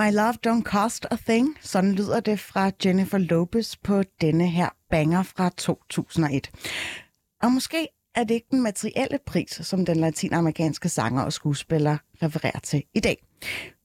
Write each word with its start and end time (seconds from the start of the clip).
My 0.00 0.10
Love 0.12 0.34
Don't 0.46 0.62
Cost 0.62 1.06
a 1.10 1.16
Thing. 1.16 1.56
Sådan 1.60 1.92
lyder 1.92 2.20
det 2.20 2.40
fra 2.40 2.70
Jennifer 2.84 3.18
Lopez 3.18 3.76
på 3.76 4.02
denne 4.20 4.48
her 4.48 4.68
banger 4.90 5.22
fra 5.22 5.48
2001. 5.48 6.50
Og 7.42 7.52
måske 7.52 7.88
er 8.14 8.24
det 8.24 8.34
ikke 8.34 8.46
den 8.50 8.62
materielle 8.62 9.18
pris, 9.26 9.60
som 9.62 9.84
den 9.84 9.96
latinamerikanske 9.96 10.88
sanger 10.88 11.22
og 11.22 11.32
skuespiller 11.32 11.96
refererer 12.22 12.58
til 12.58 12.82
i 12.94 13.00
dag. 13.00 13.26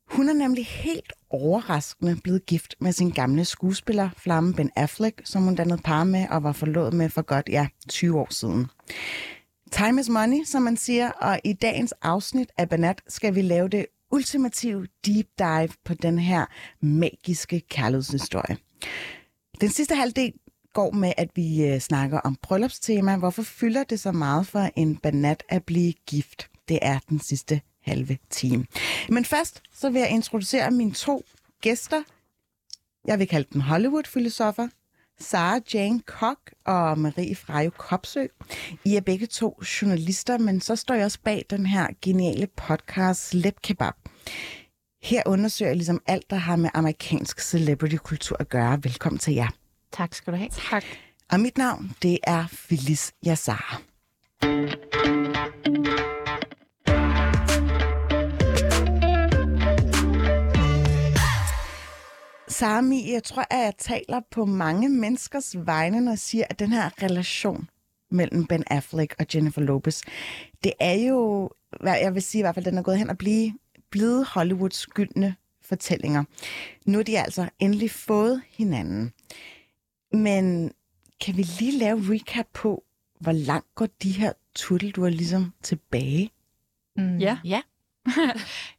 Hun 0.09 0.29
er 0.29 0.33
nemlig 0.33 0.65
helt 0.65 1.13
overraskende 1.29 2.17
blevet 2.23 2.45
gift 2.45 2.75
med 2.79 2.91
sin 2.91 3.09
gamle 3.09 3.45
skuespiller, 3.45 4.09
Flamme 4.17 4.53
Ben 4.53 4.71
Affleck, 4.75 5.21
som 5.23 5.43
hun 5.43 5.55
dannede 5.55 5.81
par 5.81 6.03
med 6.03 6.27
og 6.29 6.43
var 6.43 6.51
forlovet 6.51 6.93
med 6.93 7.09
for 7.09 7.21
godt, 7.21 7.49
ja, 7.49 7.67
20 7.89 8.19
år 8.19 8.27
siden. 8.29 8.67
Time 9.71 10.01
is 10.01 10.09
money, 10.09 10.43
som 10.43 10.61
man 10.61 10.77
siger, 10.77 11.11
og 11.11 11.39
i 11.43 11.53
dagens 11.53 11.93
afsnit 12.01 12.51
af 12.57 12.69
Banat 12.69 13.01
skal 13.07 13.35
vi 13.35 13.41
lave 13.41 13.67
det 13.69 13.85
ultimative 14.15 14.87
deep 15.05 15.27
dive 15.39 15.69
på 15.85 15.93
den 15.93 16.19
her 16.19 16.45
magiske 16.81 17.59
kærlighedshistorie. 17.59 18.57
Den 19.61 19.69
sidste 19.69 19.95
halvdel 19.95 20.33
går 20.73 20.91
med, 20.91 21.13
at 21.17 21.29
vi 21.35 21.63
øh, 21.63 21.79
snakker 21.79 22.19
om 22.19 22.35
bryllupstema. 22.41 23.17
Hvorfor 23.17 23.43
fylder 23.43 23.83
det 23.83 23.99
så 23.99 24.11
meget 24.11 24.47
for 24.47 24.69
en 24.75 24.97
banat 24.97 25.43
at 25.49 25.63
blive 25.63 25.93
gift? 26.07 26.49
Det 26.67 26.79
er 26.81 26.99
den 27.09 27.19
sidste 27.19 27.61
halve 27.81 28.17
time. 28.29 28.65
Men 29.09 29.25
først 29.25 29.61
så 29.73 29.89
vil 29.89 29.99
jeg 29.99 30.09
introducere 30.09 30.71
mine 30.71 30.91
to 30.91 31.23
gæster. 31.61 32.03
Jeg 33.07 33.19
vil 33.19 33.27
kalde 33.27 33.47
dem 33.53 33.61
Hollywood-filosofer. 33.61 34.67
Sara 35.19 35.59
Jane 35.73 36.01
Koch 36.01 36.41
og 36.65 36.99
Marie 36.99 37.35
Frejo 37.35 37.69
Kopsø. 37.69 38.25
I 38.85 38.95
er 38.95 39.01
begge 39.01 39.27
to 39.27 39.61
journalister, 39.81 40.37
men 40.37 40.61
så 40.61 40.75
står 40.75 40.95
jeg 40.95 41.05
også 41.05 41.19
bag 41.23 41.45
den 41.49 41.65
her 41.65 41.87
geniale 42.01 42.47
podcast 42.47 43.33
Lep 43.33 43.61
Kebab. 43.63 43.93
Her 45.03 45.21
undersøger 45.25 45.69
jeg 45.69 45.75
ligesom 45.75 46.01
alt, 46.07 46.29
der 46.29 46.35
har 46.35 46.55
med 46.55 46.69
amerikansk 46.73 47.39
celebrity-kultur 47.39 48.37
at 48.39 48.49
gøre. 48.49 48.83
Velkommen 48.83 49.19
til 49.19 49.33
jer. 49.33 49.47
Tak 49.91 50.13
skal 50.13 50.33
du 50.33 50.37
have. 50.37 50.49
Tak. 50.69 50.83
Og 51.31 51.39
mit 51.39 51.57
navn, 51.57 51.95
det 52.01 52.19
er 52.23 52.45
Phyllis 52.51 53.13
Yassar. 53.27 53.81
Sami, 62.59 63.11
jeg 63.11 63.23
tror, 63.23 63.45
at 63.49 63.59
jeg 63.59 63.73
taler 63.77 64.21
på 64.31 64.45
mange 64.45 64.89
menneskers 64.89 65.55
vegne, 65.57 66.01
når 66.01 66.11
jeg 66.11 66.19
siger, 66.19 66.43
at 66.49 66.59
den 66.59 66.71
her 66.71 67.03
relation 67.03 67.69
mellem 68.11 68.45
Ben 68.45 68.63
Affleck 68.67 69.15
og 69.19 69.25
Jennifer 69.35 69.61
Lopez, 69.61 70.01
det 70.63 70.73
er 70.79 70.93
jo, 70.93 71.49
hvad 71.81 71.97
jeg 71.97 72.13
vil 72.13 72.21
sige 72.21 72.39
i 72.39 72.43
hvert 72.43 72.55
fald, 72.55 72.65
den 72.65 72.77
er 72.77 72.81
gået 72.81 72.97
hen 72.97 73.09
og 73.09 73.17
blive, 73.17 73.53
blevet 73.89 74.25
Hollywoods 74.25 74.75
skyldne 74.75 75.35
fortællinger. 75.61 76.23
Nu 76.85 76.99
er 76.99 77.03
de 77.03 77.19
altså 77.19 77.49
endelig 77.59 77.91
fået 77.91 78.41
hinanden. 78.49 79.13
Men 80.11 80.71
kan 81.21 81.37
vi 81.37 81.41
lige 81.59 81.77
lave 81.77 82.13
recap 82.13 82.45
på, 82.53 82.83
hvor 83.19 83.31
langt 83.31 83.75
går 83.75 83.87
de 84.03 84.11
her 84.11 84.33
turtelduer 84.55 85.09
ligesom 85.09 85.53
tilbage? 85.63 86.31
Mm. 86.97 87.17
Ja. 87.17 87.37
Ja. 87.43 87.61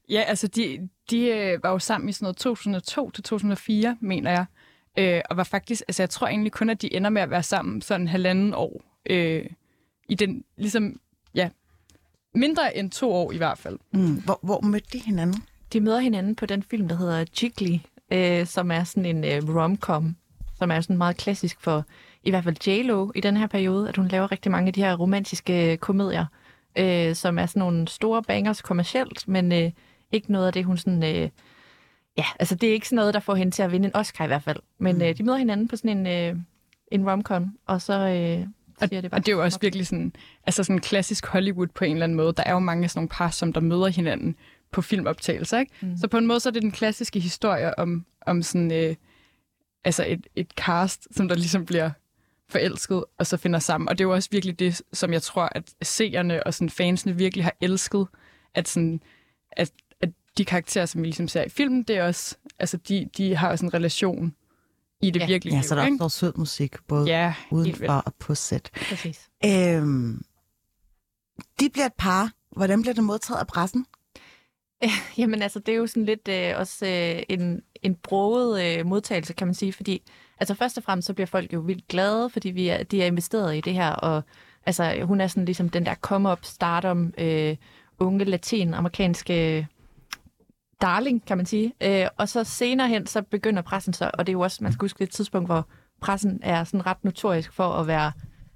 Ja, 0.08 0.20
altså 0.20 0.46
de, 0.46 0.88
de 1.10 1.26
øh, 1.26 1.62
var 1.62 1.70
jo 1.70 1.78
sammen 1.78 2.08
i 2.08 2.12
sådan 2.12 2.24
noget 2.24 2.36
2002 2.36 3.10
til 3.10 3.24
2004, 3.24 3.96
mener 4.00 4.30
jeg. 4.30 4.44
Øh, 4.98 5.20
og 5.30 5.36
var 5.36 5.44
faktisk, 5.44 5.82
altså 5.88 6.02
jeg 6.02 6.10
tror 6.10 6.26
egentlig 6.26 6.52
kun, 6.52 6.70
at 6.70 6.82
de 6.82 6.94
ender 6.94 7.10
med 7.10 7.22
at 7.22 7.30
være 7.30 7.42
sammen 7.42 7.82
sådan 7.82 8.08
halvanden 8.08 8.54
år. 8.54 8.82
Øh, 9.10 9.46
I 10.08 10.14
den, 10.14 10.44
ligesom, 10.56 11.00
ja, 11.34 11.48
mindre 12.34 12.76
end 12.76 12.90
to 12.90 13.12
år 13.12 13.32
i 13.32 13.36
hvert 13.36 13.58
fald. 13.58 13.78
Mm. 13.92 14.14
Hvor, 14.14 14.38
hvor 14.42 14.60
mødte 14.60 14.88
de 14.92 14.98
hinanden? 14.98 15.42
De 15.72 15.80
møder 15.80 15.98
hinanden 15.98 16.36
på 16.36 16.46
den 16.46 16.62
film, 16.62 16.88
der 16.88 16.96
hedder 16.96 17.24
Jiggly, 17.42 17.78
øh, 18.12 18.46
som 18.46 18.70
er 18.70 18.84
sådan 18.84 19.06
en 19.16 19.24
øh, 19.24 19.56
rom-com, 19.56 20.16
som 20.58 20.70
er 20.70 20.80
sådan 20.80 20.98
meget 20.98 21.16
klassisk 21.16 21.60
for 21.60 21.84
i 22.22 22.30
hvert 22.30 22.44
fald 22.44 22.68
J-Lo 22.68 23.12
i 23.14 23.20
den 23.20 23.36
her 23.36 23.46
periode, 23.46 23.88
at 23.88 23.96
hun 23.96 24.08
laver 24.08 24.32
rigtig 24.32 24.52
mange 24.52 24.66
af 24.66 24.72
de 24.72 24.82
her 24.82 24.96
romantiske 24.96 25.76
komedier, 25.76 26.26
øh, 26.78 27.14
som 27.14 27.38
er 27.38 27.46
sådan 27.46 27.60
nogle 27.60 27.88
store 27.88 28.22
bangers 28.22 28.62
kommercielt, 28.62 29.28
men 29.28 29.52
øh, 29.52 29.70
ikke 30.12 30.32
noget 30.32 30.46
af 30.46 30.52
det, 30.52 30.64
hun 30.64 30.76
sådan... 30.76 31.02
Øh, 31.02 31.30
ja, 32.18 32.24
altså 32.38 32.54
det 32.54 32.68
er 32.68 32.72
ikke 32.72 32.88
sådan 32.88 32.96
noget, 32.96 33.14
der 33.14 33.20
får 33.20 33.34
hende 33.34 33.52
til 33.52 33.62
at 33.62 33.72
vinde 33.72 33.86
en 33.86 33.96
Oscar 33.96 34.24
i 34.24 34.26
hvert 34.26 34.42
fald. 34.42 34.58
Men 34.78 35.02
øh, 35.02 35.18
de 35.18 35.22
møder 35.22 35.38
hinanden 35.38 35.68
på 35.68 35.76
sådan 35.76 36.06
en, 36.06 36.06
øh, 36.06 36.40
en 36.92 37.10
rom-com, 37.10 37.58
og 37.66 37.82
så 37.82 37.92
øh, 37.92 38.46
Og, 38.80 38.90
det 38.90 39.10
bare... 39.10 39.18
og 39.18 39.26
det 39.26 39.32
er 39.32 39.36
jo 39.36 39.42
også 39.42 39.58
virkelig 39.60 39.86
sådan, 39.86 40.12
altså 40.46 40.64
sådan 40.64 40.80
klassisk 40.80 41.26
Hollywood 41.26 41.66
på 41.66 41.84
en 41.84 41.92
eller 41.92 42.04
anden 42.04 42.16
måde. 42.16 42.32
Der 42.32 42.42
er 42.46 42.52
jo 42.52 42.58
mange 42.58 42.84
af 42.84 42.90
sådan 42.90 42.98
nogle 42.98 43.08
par, 43.08 43.30
som 43.30 43.52
der 43.52 43.60
møder 43.60 43.86
hinanden 43.88 44.36
på 44.72 44.82
filmoptagelser, 44.82 45.58
ikke? 45.58 45.72
Mm. 45.80 45.96
Så 45.96 46.08
på 46.08 46.18
en 46.18 46.26
måde 46.26 46.40
så 46.40 46.48
er 46.48 46.52
det 46.52 46.62
den 46.62 46.72
klassiske 46.72 47.20
historie 47.20 47.78
om, 47.78 48.06
om 48.26 48.42
sådan, 48.42 48.72
øh, 48.72 48.96
altså 49.84 50.04
et, 50.08 50.26
et 50.36 50.50
cast, 50.56 51.08
som 51.16 51.28
der 51.28 51.34
ligesom 51.34 51.66
bliver 51.66 51.90
forelsket 52.48 53.04
og 53.18 53.26
så 53.26 53.36
finder 53.36 53.58
sammen. 53.58 53.88
Og 53.88 53.98
det 53.98 54.04
er 54.04 54.08
jo 54.08 54.14
også 54.14 54.28
virkelig 54.32 54.58
det, 54.58 54.82
som 54.92 55.12
jeg 55.12 55.22
tror, 55.22 55.48
at 55.52 55.74
seerne 55.82 56.46
og 56.46 56.54
sådan 56.54 56.70
fansene 56.70 57.16
virkelig 57.16 57.44
har 57.44 57.54
elsket, 57.60 58.06
at, 58.54 58.68
sådan, 58.68 59.00
at 59.52 59.72
de 60.38 60.44
karakterer, 60.44 60.86
som 60.86 61.00
vi 61.02 61.06
ligesom 61.06 61.28
ser 61.28 61.42
i 61.44 61.48
filmen, 61.48 61.82
det 61.82 61.96
er 61.96 62.04
også, 62.06 62.36
altså 62.58 62.76
de, 62.76 63.08
de 63.16 63.36
har 63.36 63.48
også 63.50 63.64
en 63.66 63.74
relation 63.74 64.34
i 65.02 65.10
det 65.10 65.20
Ja. 65.20 65.26
virkelige 65.26 65.54
Ja, 65.54 65.60
liv, 65.60 65.68
så 65.68 65.74
der 65.74 65.82
er 65.82 65.96
også 66.00 66.18
sød 66.18 66.32
musik, 66.36 66.76
både 66.88 67.06
Ja, 67.06 67.34
udenfor 67.50 67.92
og 67.92 68.14
på 68.14 68.34
sæt. 68.34 68.70
Præcis. 68.88 69.28
Øhm, 69.44 70.22
de 71.60 71.68
bliver 71.70 71.86
et 71.86 71.94
par. 71.98 72.32
Hvordan 72.56 72.82
bliver 72.82 72.94
det 72.94 73.04
modtaget 73.04 73.40
af 73.40 73.46
pressen? 73.46 73.86
Jamen 75.18 75.42
altså, 75.42 75.58
det 75.58 75.72
er 75.72 75.76
jo 75.76 75.86
sådan 75.86 76.04
lidt 76.04 76.28
øh, 76.28 76.52
også 76.56 76.86
øh, 76.86 77.22
en, 77.28 77.62
en 77.82 77.94
broget 77.94 78.64
øh, 78.64 78.86
modtagelse, 78.86 79.32
kan 79.32 79.46
man 79.46 79.54
sige, 79.54 79.72
fordi 79.72 80.02
altså 80.40 80.54
først 80.54 80.78
og 80.78 80.84
fremmest 80.84 81.06
så 81.06 81.12
bliver 81.14 81.26
folk 81.26 81.52
jo 81.52 81.60
vildt 81.60 81.88
glade, 81.88 82.30
fordi 82.30 82.50
vi 82.50 82.68
er, 82.68 82.82
de 82.82 83.02
er 83.02 83.06
investeret 83.06 83.56
i 83.56 83.60
det 83.60 83.72
her, 83.74 83.90
og 83.90 84.22
altså 84.66 85.00
hun 85.02 85.20
er 85.20 85.26
sådan 85.26 85.44
ligesom 85.44 85.68
den 85.68 85.86
der 85.86 85.94
come-up, 85.94 86.38
stardom, 86.44 87.14
øh, 87.18 87.56
unge 87.98 88.24
latinamerikanske 88.24 89.66
darling, 90.80 91.26
kan 91.26 91.36
man 91.36 91.46
sige. 91.46 91.72
Øh, 91.82 92.08
og 92.18 92.28
så 92.28 92.44
senere 92.44 92.88
hen, 92.88 93.06
så 93.06 93.22
begynder 93.22 93.62
pressen 93.62 93.92
så, 93.92 94.10
og 94.14 94.26
det 94.26 94.28
er 94.28 94.32
jo 94.32 94.40
også, 94.40 94.64
man 94.64 94.72
skal 94.72 94.84
huske, 94.84 94.98
det 94.98 95.04
et 95.04 95.10
tidspunkt, 95.10 95.48
hvor 95.48 95.68
pressen 96.00 96.40
er 96.42 96.64
sådan 96.64 96.86
ret 96.86 97.04
notorisk 97.04 97.52
for 97.52 97.68
at 97.68 97.86
være 97.86 98.12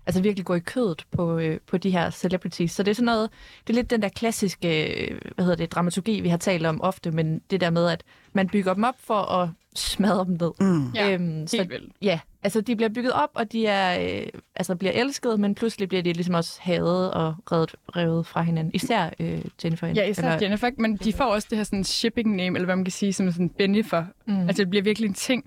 altså 0.06 0.22
virkelig 0.22 0.46
gå 0.46 0.54
i 0.54 0.58
kødet 0.60 1.04
på, 1.10 1.38
øh, 1.38 1.58
på 1.66 1.78
de 1.78 1.90
her 1.90 2.10
celebrities. 2.10 2.72
Så 2.72 2.82
det 2.82 2.90
er 2.90 2.94
sådan 2.94 3.04
noget, 3.06 3.30
det 3.66 3.72
er 3.72 3.74
lidt 3.74 3.90
den 3.90 4.02
der 4.02 4.08
klassiske, 4.08 4.86
øh, 5.10 5.20
hvad 5.34 5.44
hedder 5.44 5.56
det, 5.56 5.72
dramaturgi, 5.72 6.20
vi 6.20 6.28
har 6.28 6.36
talt 6.36 6.66
om 6.66 6.80
ofte, 6.82 7.10
men 7.10 7.40
det 7.50 7.60
der 7.60 7.70
med, 7.70 7.86
at 7.88 8.02
man 8.32 8.48
bygger 8.48 8.74
dem 8.74 8.84
op 8.84 8.94
for 8.98 9.14
at 9.14 9.48
smadre 9.74 10.24
dem 10.24 10.36
ned. 10.40 10.50
Mm. 10.60 10.90
Ja, 10.94 11.12
Øhm, 11.12 11.46
så, 11.46 11.56
Helt 11.56 11.70
vildt. 11.70 11.92
ja, 12.02 12.20
altså 12.42 12.60
de 12.60 12.76
bliver 12.76 12.88
bygget 12.88 13.12
op, 13.12 13.30
og 13.34 13.52
de 13.52 13.66
er, 13.66 14.18
øh, 14.20 14.26
altså 14.56 14.76
bliver 14.76 14.92
elsket, 14.92 15.40
men 15.40 15.54
pludselig 15.54 15.88
bliver 15.88 16.02
de 16.02 16.12
ligesom 16.12 16.34
også 16.34 16.58
hadet 16.62 17.10
og 17.12 17.34
revet, 17.52 17.74
revet 17.96 18.26
fra 18.26 18.42
hinanden. 18.42 18.74
Især 18.74 19.10
øh, 19.20 19.44
Jennifer. 19.64 19.86
Ja, 19.86 20.04
især 20.08 20.22
eller, 20.22 20.38
Jennifer, 20.42 20.70
men 20.78 20.96
de 20.96 21.12
får 21.12 21.24
også 21.24 21.46
det 21.50 21.58
her 21.58 21.64
sådan 21.64 21.84
shipping 21.84 22.36
name, 22.36 22.56
eller 22.58 22.64
hvad 22.66 22.76
man 22.76 22.84
kan 22.84 22.92
sige, 22.92 23.12
som 23.12 23.32
sådan 23.32 23.48
Bennifer. 23.48 24.04
Mm. 24.26 24.40
Altså 24.48 24.62
det 24.62 24.70
bliver 24.70 24.82
virkelig 24.82 25.08
en 25.08 25.14
ting. 25.14 25.44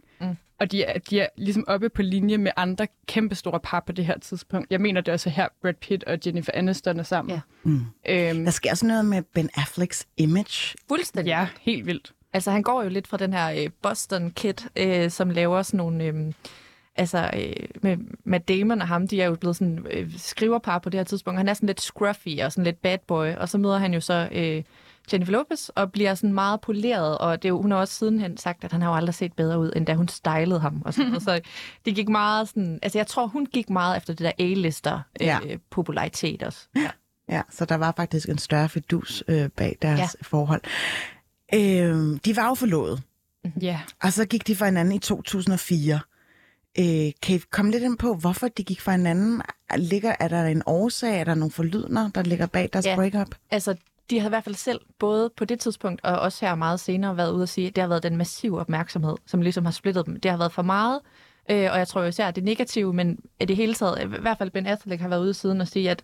Og 0.64 0.72
de 0.72 0.84
er, 0.84 1.00
de 1.00 1.20
er 1.20 1.28
ligesom 1.38 1.64
oppe 1.68 1.90
på 1.90 2.02
linje 2.02 2.38
med 2.38 2.52
andre 2.56 2.88
kæmpestore 3.08 3.60
par 3.60 3.80
på 3.80 3.92
det 3.92 4.06
her 4.06 4.20
tidspunkt. 4.20 4.72
Jeg 4.72 4.82
mener, 4.82 5.02
det 5.02 5.08
er 5.08 5.14
også 5.14 5.30
her, 5.30 5.48
Brad 5.62 5.74
Pitt 5.74 6.04
og 6.04 6.18
Jennifer 6.26 6.52
Aniston 6.56 7.00
er 7.00 7.04
sammen. 7.04 7.36
Ja. 7.36 7.42
Mm. 7.64 7.82
Øhm, 8.10 8.44
Der 8.46 8.52
sker 8.52 8.72
også 8.72 8.86
noget 8.86 9.06
med 9.06 9.22
Ben 9.34 9.50
Afflecks 9.56 10.08
image. 10.18 10.76
Fuldstændig. 10.88 11.30
ja, 11.30 11.48
helt 11.62 11.86
vildt. 11.86 12.14
Altså, 12.34 12.52
han 12.52 12.64
går 12.64 12.84
jo 12.84 12.90
lidt 12.90 13.08
fra 13.08 13.18
den 13.18 13.34
her 13.34 13.52
øh, 13.64 13.70
Boston 13.82 14.32
Kid, 14.32 14.54
øh, 14.76 15.10
som 15.12 15.30
laver 15.30 15.62
sådan 15.62 15.78
nogle... 15.78 16.04
Øh, 16.04 16.34
altså, 16.96 17.30
øh, 17.36 17.68
med 17.82 17.98
Matt 18.24 18.48
Damon 18.48 18.82
og 18.82 18.88
ham, 18.88 19.08
de 19.08 19.22
er 19.22 19.26
jo 19.26 19.36
blevet 19.36 19.56
sådan 19.56 19.86
øh, 19.92 20.12
skriverpar 20.18 20.80
på 20.80 20.90
det 20.90 21.00
her 21.00 21.06
tidspunkt. 21.06 21.38
Han 21.40 21.50
er 21.50 21.54
sådan 21.54 21.68
lidt 21.68 21.82
scruffy 21.82 22.42
og 22.44 22.52
sådan 22.52 22.64
lidt 22.64 22.82
bad 22.82 22.98
boy, 23.08 23.28
og 23.36 23.50
så 23.50 23.58
møder 23.58 23.78
han 23.78 23.94
jo 23.94 24.00
så 24.00 24.30
øh, 24.32 24.64
Jennifer 25.14 25.32
Lopez 25.32 25.70
og 25.70 25.92
bliver 25.92 26.16
sådan 26.16 26.34
meget 26.34 26.62
poleret, 26.62 27.18
og 27.18 27.42
det 27.42 27.48
er 27.48 27.50
jo, 27.50 27.62
hun 27.62 27.72
har 27.72 27.78
også 27.78 27.94
sidenhen 27.94 28.38
sagt, 28.38 28.64
at 28.64 28.72
han 28.72 28.82
har 28.82 28.90
jo 28.90 28.96
aldrig 28.96 29.16
set 29.16 29.34
bedre 29.34 29.60
ud, 29.60 29.72
end 29.76 29.86
da 29.86 29.94
hun 29.94 30.08
stylede 30.08 30.60
ham. 30.60 30.82
Og 30.86 30.94
sådan, 30.94 31.08
noget. 31.12 31.24
så 31.30 31.42
det 31.86 31.96
gik 31.96 32.10
meget 32.10 32.48
sådan... 32.50 32.80
Altså, 32.82 32.98
jeg 33.00 33.08
tror, 33.08 33.28
hun 33.28 33.46
gik 33.46 33.70
meget 33.70 33.98
efter 33.98 34.14
det 34.14 34.24
der 34.24 34.32
A-lister 34.40 35.00
øh, 35.22 35.28
Ja. 35.28 35.40
popularitet 35.72 36.44
også. 36.44 36.68
Ja. 36.76 36.90
Ja, 37.30 37.42
så 37.50 37.66
der 37.66 37.76
var 37.76 37.94
faktisk 37.98 38.30
en 38.30 38.38
større 38.38 38.70
fidus 38.70 39.24
øh, 39.28 39.50
bag 39.50 39.78
deres 39.82 40.00
Ja. 40.00 40.08
forhold. 40.22 40.62
Øh, 41.54 42.20
de 42.26 42.36
var 42.36 42.48
jo 42.48 42.54
forlovet, 42.54 43.02
Ja. 43.62 43.80
og 44.04 44.14
så 44.14 44.26
gik 44.26 44.48
de 44.48 44.56
fra 44.56 44.66
hinanden 44.66 44.96
i 44.96 45.00
2004. 45.00 46.00
Øh, 46.80 46.86
kan 47.22 47.36
I 47.36 47.40
komme 47.52 47.72
lidt 47.72 47.84
ind 47.84 47.98
på, 47.98 48.14
hvorfor 48.16 48.48
de 48.48 48.64
gik 48.64 48.82
fra 48.82 48.92
hinanden? 48.92 49.42
Ligger, 49.78 50.16
er 50.20 50.28
der 50.28 50.46
en 50.46 50.64
årsag? 50.66 51.20
Er 51.20 51.24
der 51.24 51.36
nogle 51.36 51.52
forlydender, 51.52 52.10
der 52.10 52.22
ligger 52.24 52.46
bag 52.46 52.70
deres 52.74 52.86
ja. 52.86 52.96
breakup? 52.96 53.36
Altså, 53.52 53.76
de 54.10 54.20
havde 54.20 54.30
i 54.30 54.36
hvert 54.36 54.44
fald 54.44 54.56
selv, 54.56 54.80
både 55.00 55.30
på 55.38 55.46
det 55.46 55.60
tidspunkt 55.60 56.02
og 56.04 56.20
også 56.20 56.46
her 56.46 56.56
meget 56.56 56.80
senere, 56.80 57.18
været 57.18 57.32
ude 57.32 57.44
at 57.44 57.50
sige, 57.50 57.68
at 57.68 57.76
det 57.76 57.82
har 57.82 57.88
været 57.88 58.04
den 58.04 58.18
massive 58.18 58.60
opmærksomhed, 58.60 59.16
som 59.26 59.42
ligesom 59.42 59.66
har 59.66 59.72
splittet 59.72 60.06
dem. 60.06 60.20
Det 60.20 60.32
har 60.32 60.38
været 60.38 60.52
for 60.52 60.62
meget, 60.62 61.00
øh, 61.52 61.72
og 61.72 61.78
jeg 61.78 61.88
tror 61.88 62.02
jo 62.02 62.08
især, 62.08 62.28
at 62.28 62.36
det 62.36 62.44
negative, 62.44 62.94
men 62.94 63.20
i 63.42 63.46
det 63.46 63.56
hele 63.56 63.74
taget, 63.74 64.02
i 64.04 64.22
hvert 64.22 64.38
fald 64.38 64.52
Ben 64.52 64.66
Affleck 64.66 65.02
har 65.02 65.10
været 65.10 65.22
ude 65.22 65.34
siden 65.34 65.62
og 65.62 65.68
sige, 65.68 65.90
at 65.90 66.04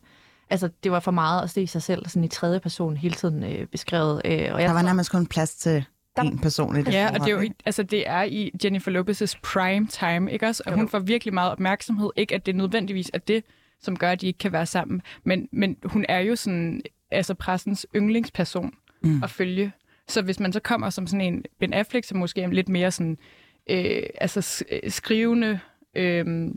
altså, 0.49 0.69
det 0.83 0.91
var 0.91 0.99
for 0.99 1.11
meget 1.11 1.43
at 1.43 1.49
se 1.49 1.67
sig 1.67 1.81
selv 1.83 2.05
sådan 2.07 2.23
i 2.23 2.27
tredje 2.27 2.59
person 2.59 2.97
hele 2.97 3.15
tiden 3.15 3.43
øh, 3.43 3.67
beskrevet. 3.67 4.21
Øh, 4.25 4.31
og 4.31 4.37
jeg 4.37 4.47
Der 4.49 4.67
var 4.67 4.73
tror- 4.73 4.81
nærmest 4.81 5.11
kun 5.11 5.27
plads 5.27 5.55
til 5.55 5.85
der... 6.15 6.21
en 6.21 6.39
person 6.39 6.75
i 6.75 6.81
det 6.83 6.93
Ja, 6.93 7.05
forhold, 7.05 7.21
og 7.21 7.27
det 7.27 7.33
er 7.33 7.41
jo 7.43 7.49
altså 7.65 7.83
det 7.83 8.09
er 8.09 8.23
i 8.23 8.51
Jennifer 8.63 8.91
Lopez's 8.91 9.39
prime 9.43 9.87
time, 9.87 10.31
ikke 10.31 10.45
også? 10.47 10.63
Og 10.65 10.71
Jo. 10.71 10.77
hun 10.77 10.89
får 10.89 10.99
virkelig 10.99 11.33
meget 11.33 11.51
opmærksomhed. 11.51 12.09
Ikke 12.15 12.35
at 12.35 12.45
det 12.45 12.55
nødvendigvis 12.55 13.11
er 13.13 13.17
det, 13.17 13.43
som 13.81 13.97
gør, 13.97 14.11
at 14.11 14.21
de 14.21 14.27
ikke 14.27 14.37
kan 14.39 14.51
være 14.51 14.65
sammen. 14.65 15.01
Men, 15.23 15.47
men 15.51 15.75
hun 15.83 16.05
er 16.09 16.19
jo 16.19 16.35
sådan, 16.35 16.81
altså 17.11 17.33
pressens 17.33 17.87
yndlingsperson 17.95 18.73
mm. 19.01 19.23
at 19.23 19.29
følge. 19.29 19.71
Så 20.07 20.21
hvis 20.21 20.39
man 20.39 20.53
så 20.53 20.59
kommer 20.59 20.89
som 20.89 21.07
sådan 21.07 21.21
en 21.33 21.45
Ben 21.59 21.73
Affleck, 21.73 22.07
som 22.07 22.17
måske 22.17 22.41
er 22.41 22.47
lidt 22.47 22.69
mere 22.69 22.91
sådan, 22.91 23.17
øh, 23.69 24.03
altså 24.21 24.65
øh, 24.71 24.91
skrivende 24.91 25.59
øh, 25.95 26.51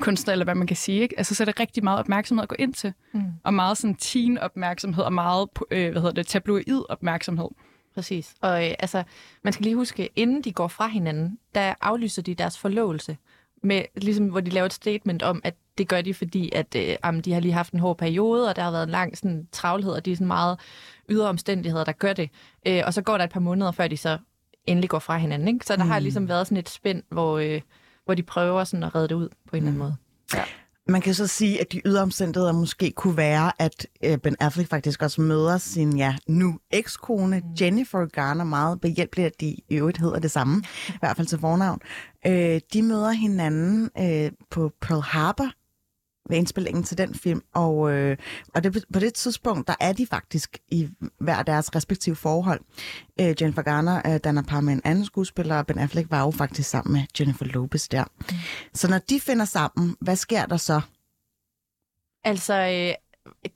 kunstner, 0.00 0.32
eller 0.32 0.44
hvad 0.44 0.54
man 0.54 0.66
kan 0.66 0.76
sige, 0.76 1.00
ikke? 1.00 1.18
Altså, 1.18 1.34
så 1.34 1.42
er 1.42 1.44
det 1.44 1.60
rigtig 1.60 1.84
meget 1.84 1.98
opmærksomhed 1.98 2.42
at 2.42 2.48
gå 2.48 2.56
ind 2.58 2.74
til. 2.74 2.92
Mm. 3.12 3.22
Og 3.44 3.54
meget 3.54 3.78
sådan 3.78 3.96
teen-opmærksomhed, 3.96 5.04
og 5.04 5.12
meget, 5.12 5.48
øh, 5.70 5.90
hvad 5.90 6.02
hedder 6.02 6.14
det, 6.14 6.26
tabloid-opmærksomhed. 6.26 7.48
Præcis. 7.94 8.34
Og 8.40 8.68
øh, 8.68 8.74
altså, 8.78 9.02
man 9.42 9.52
skal 9.52 9.64
lige 9.64 9.76
huske, 9.76 10.08
inden 10.16 10.42
de 10.42 10.52
går 10.52 10.68
fra 10.68 10.86
hinanden, 10.86 11.38
der 11.54 11.74
aflyser 11.80 12.22
de 12.22 12.34
deres 12.34 12.58
forlovelse. 12.58 13.16
Med, 13.62 13.82
ligesom, 13.96 14.26
hvor 14.26 14.40
de 14.40 14.50
laver 14.50 14.66
et 14.66 14.72
statement 14.72 15.22
om, 15.22 15.40
at 15.44 15.54
det 15.78 15.88
gør 15.88 16.00
de, 16.00 16.14
fordi 16.14 16.50
at, 16.54 16.74
øh, 16.76 16.96
jamen, 17.04 17.20
de 17.20 17.32
har 17.32 17.40
lige 17.40 17.52
haft 17.52 17.72
en 17.72 17.78
hård 17.78 17.98
periode, 17.98 18.48
og 18.48 18.56
der 18.56 18.62
har 18.62 18.70
været 18.70 18.84
en 18.84 18.90
lang 18.90 19.18
sådan, 19.18 19.48
travlhed, 19.52 19.92
og 19.92 20.04
de 20.04 20.12
er 20.12 20.16
sådan 20.16 20.26
meget 20.26 20.58
ydre 21.10 21.28
omstændigheder, 21.28 21.84
der 21.84 21.92
gør 21.92 22.12
det. 22.12 22.30
Øh, 22.66 22.82
og 22.86 22.94
så 22.94 23.02
går 23.02 23.18
der 23.18 23.24
et 23.24 23.30
par 23.30 23.40
måneder, 23.40 23.70
før 23.70 23.88
de 23.88 23.96
så 23.96 24.18
endelig 24.66 24.90
går 24.90 24.98
fra 24.98 25.16
hinanden. 25.16 25.48
Ikke? 25.48 25.66
Så 25.66 25.76
der 25.76 25.84
mm. 25.84 25.90
har 25.90 25.98
ligesom 25.98 26.28
været 26.28 26.46
sådan 26.46 26.58
et 26.58 26.68
spænd, 26.68 27.02
hvor, 27.08 27.38
øh, 27.38 27.60
hvor 28.04 28.14
de 28.14 28.22
prøver 28.22 28.64
sådan 28.64 28.84
at 28.84 28.94
redde 28.94 29.08
det 29.08 29.14
ud 29.14 29.28
på 29.28 29.56
en 29.56 29.62
eller 29.62 29.68
anden 29.68 29.78
måde. 29.78 29.96
Ja. 30.34 30.44
Man 30.92 31.00
kan 31.00 31.14
så 31.14 31.26
sige, 31.26 31.60
at 31.60 31.72
de 31.72 31.82
ydre 31.84 32.02
omstændigheder 32.02 32.52
måske 32.52 32.90
kunne 32.90 33.16
være, 33.16 33.52
at 33.58 33.86
øh, 34.04 34.18
Ben 34.18 34.36
Affleck 34.40 34.70
faktisk 34.70 35.02
også 35.02 35.20
møder 35.20 35.58
sin 35.58 35.96
ja, 35.96 36.16
nu 36.28 36.58
ekskone 36.70 37.38
mm. 37.38 37.46
Jennifer 37.60 38.06
Garner 38.06 38.44
meget 38.44 38.80
behjælpeligt, 38.80 39.26
at 39.26 39.40
de 39.40 39.46
i 39.46 39.74
øvrigt 39.74 39.98
hedder 39.98 40.18
det 40.18 40.30
samme, 40.30 40.62
i 40.88 40.98
hvert 41.00 41.16
fald 41.16 41.26
til 41.26 41.38
fornavn. 41.38 41.80
Øh, 42.26 42.60
de 42.72 42.82
møder 42.82 43.10
hinanden 43.10 43.90
øh, 43.98 44.30
på 44.50 44.72
Pearl 44.80 45.02
Harbor 45.02 45.50
ved 46.28 46.36
indspillingen 46.38 46.84
til 46.84 46.98
den 46.98 47.14
film, 47.14 47.42
og, 47.54 47.92
øh, 47.92 48.16
og 48.54 48.64
det, 48.64 48.84
på 48.92 49.00
det 49.00 49.14
tidspunkt, 49.14 49.68
der 49.68 49.74
er 49.80 49.92
de 49.92 50.06
faktisk 50.06 50.58
i 50.68 50.88
hver 51.20 51.42
deres 51.42 51.74
respektive 51.76 52.16
forhold. 52.16 52.60
Øh, 53.20 53.34
Jennifer 53.40 53.62
Garner 53.62 54.02
øh, 54.14 54.20
danner 54.24 54.42
par 54.42 54.60
med 54.60 54.72
en 54.72 54.80
anden 54.84 55.04
skuespiller, 55.04 55.58
og 55.58 55.66
Ben 55.66 55.78
Affleck 55.78 56.10
var 56.10 56.20
jo 56.24 56.30
faktisk 56.30 56.70
sammen 56.70 56.92
med 56.92 57.02
Jennifer 57.20 57.44
Lopez 57.44 57.88
der. 57.88 58.04
Mm. 58.18 58.36
Så 58.74 58.88
når 58.90 58.98
de 58.98 59.20
finder 59.20 59.44
sammen, 59.44 59.96
hvad 60.00 60.16
sker 60.16 60.46
der 60.46 60.56
så? 60.56 60.80
Altså, 62.24 62.54
øh, 62.54 62.94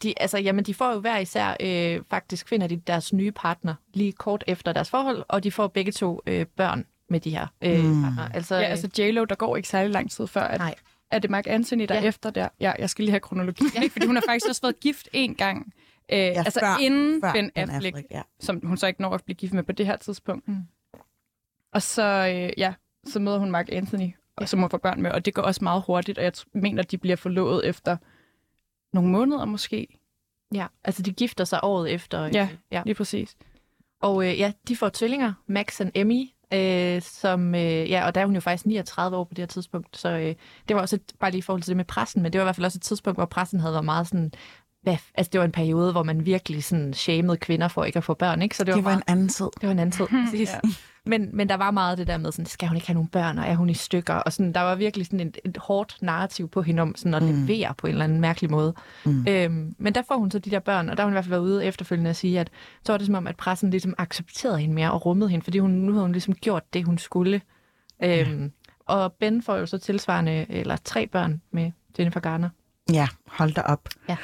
de, 0.02 0.14
altså, 0.22 0.38
jamen, 0.38 0.64
de 0.64 0.74
får 0.74 0.92
jo 0.92 1.00
hver 1.00 1.18
især, 1.18 1.56
øh, 1.60 2.00
faktisk 2.10 2.48
finder 2.48 2.66
de 2.66 2.76
deres 2.76 3.12
nye 3.12 3.32
partner 3.32 3.74
lige 3.94 4.12
kort 4.12 4.44
efter 4.46 4.72
deres 4.72 4.90
forhold, 4.90 5.24
og 5.28 5.44
de 5.44 5.52
får 5.52 5.66
begge 5.66 5.92
to 5.92 6.20
øh, 6.26 6.46
børn 6.56 6.84
med 7.10 7.20
de 7.20 7.30
her 7.30 7.46
øh, 7.62 7.84
Mm. 7.84 8.02
partner. 8.02 8.28
Altså, 8.34 8.54
Ja, 8.56 8.62
altså 8.62 8.88
J-Lo, 8.98 9.24
der 9.24 9.34
går 9.34 9.56
ikke 9.56 9.68
særlig 9.68 9.90
lang 9.92 10.10
tid 10.10 10.26
før, 10.26 10.40
at, 10.42 10.58
Nej. 10.60 10.74
Er 11.10 11.18
det 11.18 11.30
Mark 11.30 11.46
Anthony, 11.46 11.84
der 11.88 11.94
ja. 11.94 12.00
Ja. 12.00 12.06
efter 12.08 12.30
der? 12.30 12.48
Ja, 12.60 12.72
jeg 12.78 12.90
skal 12.90 13.02
lige 13.04 13.10
have 13.12 13.20
kronologi, 13.20 13.64
ja. 13.74 13.88
fordi 13.92 14.06
hun 14.06 14.16
har 14.16 14.22
faktisk 14.28 14.48
også 14.48 14.62
været 14.62 14.80
gift 14.80 15.08
en 15.12 15.34
gang, 15.34 15.72
øh, 16.12 16.18
ja, 16.18 16.22
altså 16.22 16.60
før- 16.60 16.80
inden 16.82 17.20
før 17.20 17.32
Ben 17.32 17.50
Ben 17.54 17.70
Affleck, 17.70 17.96
Affleck, 17.96 18.06
ja. 18.10 18.22
som 18.40 18.60
hun 18.64 18.76
så 18.76 18.86
ikke 18.86 19.02
når 19.02 19.10
at 19.10 19.24
blive 19.24 19.36
gift 19.36 19.52
med 19.54 19.62
på 19.62 19.72
det 19.72 19.86
her 19.86 19.96
tidspunkt. 19.96 20.48
Mm. 20.48 20.56
Og 21.72 21.82
så, 21.82 22.02
øh, 22.34 22.52
ja, 22.58 22.74
så 23.06 23.18
møder 23.20 23.38
hun 23.38 23.50
Mark 23.50 23.68
Anthony, 23.72 24.10
og 24.36 24.48
som 24.48 24.60
hun 24.60 24.70
får 24.70 24.78
børn 24.78 25.02
med, 25.02 25.10
og 25.10 25.24
det 25.24 25.34
går 25.34 25.42
også 25.42 25.64
meget 25.64 25.82
hurtigt, 25.86 26.18
og 26.18 26.24
jeg 26.24 26.32
mener, 26.54 26.82
at 26.82 26.90
de 26.90 26.98
bliver 26.98 27.16
forlovet 27.16 27.66
efter 27.66 27.96
nogle 28.92 29.10
måneder 29.10 29.44
måske. 29.44 29.98
ja, 30.54 30.66
altså 30.84 31.02
de 31.02 31.12
gifter 31.12 31.44
sig 31.44 31.60
året 31.62 31.92
efter. 31.92 32.26
Ja. 32.26 32.48
ja. 32.70 32.82
Lige 32.86 32.94
præcis. 32.94 33.36
Og 34.00 34.26
øh, 34.28 34.38
ja, 34.38 34.52
de 34.68 34.76
får 34.76 34.88
tvillinger, 34.88 35.32
Max 35.46 35.80
og 35.80 35.90
Emmy, 35.94 36.22
øh, 36.52 37.02
som, 37.02 37.54
øh, 37.54 37.90
ja, 37.90 38.06
og 38.06 38.14
der 38.14 38.20
er 38.20 38.26
hun 38.26 38.34
jo 38.34 38.40
faktisk 38.40 38.66
39 38.66 39.16
år 39.16 39.24
på 39.24 39.34
det 39.34 39.38
her 39.42 39.46
tidspunkt, 39.46 39.96
så 39.96 40.08
øh, 40.08 40.34
det 40.68 40.76
var 40.76 40.82
også 40.82 40.96
et, 40.96 41.12
bare 41.20 41.30
lige 41.30 41.38
i 41.38 41.42
forhold 41.42 41.62
til 41.62 41.68
det 41.68 41.76
med 41.76 41.84
pressen, 41.84 42.22
men 42.22 42.32
det 42.32 42.38
var 42.38 42.44
i 42.44 42.46
hvert 42.46 42.56
fald 42.56 42.64
også 42.64 42.78
et 42.78 42.82
tidspunkt, 42.82 43.18
hvor 43.18 43.24
pressen 43.26 43.60
havde 43.60 43.72
været 43.72 43.84
meget 43.84 44.06
sådan, 44.06 44.32
hvad, 44.86 44.96
altså 45.14 45.30
det 45.32 45.38
var 45.38 45.44
en 45.44 45.52
periode, 45.52 45.92
hvor 45.92 46.02
man 46.02 46.26
virkelig 46.26 46.64
sådan 46.64 46.94
shamede 46.94 47.36
kvinder 47.36 47.68
for 47.68 47.84
ikke 47.84 47.96
at 47.96 48.04
få 48.04 48.14
børn, 48.14 48.42
ikke? 48.42 48.56
Så 48.56 48.64
det 48.64 48.72
var, 48.72 48.76
Det 48.76 48.84
var 48.84 48.90
meget, 48.90 49.02
en 49.08 49.12
anden 49.12 49.28
tid. 49.28 49.44
det 49.60 49.66
var 49.66 49.72
en 49.72 49.78
anden 49.78 49.92
tid, 49.92 50.06
præcis. 50.24 50.50
Ja. 50.52 50.60
Men, 51.06 51.30
men 51.32 51.48
der 51.48 51.54
var 51.54 51.70
meget 51.70 51.98
det 51.98 52.06
der 52.06 52.18
med, 52.18 52.32
sådan, 52.32 52.46
skal 52.46 52.68
hun 52.68 52.76
ikke 52.76 52.86
have 52.86 52.94
nogle 52.94 53.08
børn, 53.08 53.38
og 53.38 53.44
er 53.46 53.54
hun 53.54 53.70
i 53.70 53.74
stykker? 53.74 54.14
Og 54.14 54.32
sådan, 54.32 54.52
der 54.52 54.60
var 54.60 54.74
virkelig 54.74 55.06
sådan 55.06 55.20
et, 55.20 55.38
et 55.44 55.56
hårdt 55.56 55.98
narrativ 56.02 56.48
på 56.48 56.62
hende 56.62 56.82
om 56.82 56.94
sådan 56.96 57.14
at 57.14 57.22
mm. 57.22 57.28
levere 57.46 57.74
på 57.78 57.86
en 57.86 57.92
eller 57.92 58.04
anden 58.04 58.20
mærkelig 58.20 58.50
måde. 58.50 58.74
Mm. 59.04 59.26
Øhm, 59.28 59.74
men 59.78 59.94
der 59.94 60.02
får 60.08 60.16
hun 60.16 60.30
så 60.30 60.38
de 60.38 60.50
der 60.50 60.58
børn, 60.58 60.88
og 60.88 60.96
der 60.96 61.02
har 61.02 61.06
hun 61.06 61.12
i 61.12 61.14
hvert 61.14 61.24
fald 61.24 61.30
været 61.30 61.42
ude 61.42 61.64
efterfølgende 61.64 62.10
at 62.10 62.16
sige, 62.16 62.40
at 62.40 62.50
så 62.84 62.92
var 62.92 62.98
det 62.98 63.06
som 63.06 63.14
om, 63.14 63.26
at 63.26 63.36
pressen 63.36 63.70
ligesom 63.70 63.94
accepterede 63.98 64.58
hende 64.58 64.74
mere 64.74 64.92
og 64.92 65.06
rummede 65.06 65.30
hende, 65.30 65.44
fordi 65.44 65.58
hun, 65.58 65.70
nu 65.70 65.92
havde 65.92 66.04
hun 66.04 66.12
ligesom 66.12 66.34
gjort 66.34 66.74
det, 66.74 66.84
hun 66.84 66.98
skulle. 66.98 67.40
Øhm, 68.02 68.52
og 68.86 69.12
Ben 69.12 69.42
får 69.42 69.56
jo 69.56 69.66
så 69.66 69.78
tilsvarende, 69.78 70.46
eller 70.48 70.76
tre 70.84 71.06
børn 71.06 71.40
med 71.50 71.70
Jennifer 71.98 72.20
Garner. 72.20 72.48
Ja, 72.92 73.08
hold 73.26 73.52
da 73.52 73.60
op. 73.60 73.88
Ja. 74.08 74.16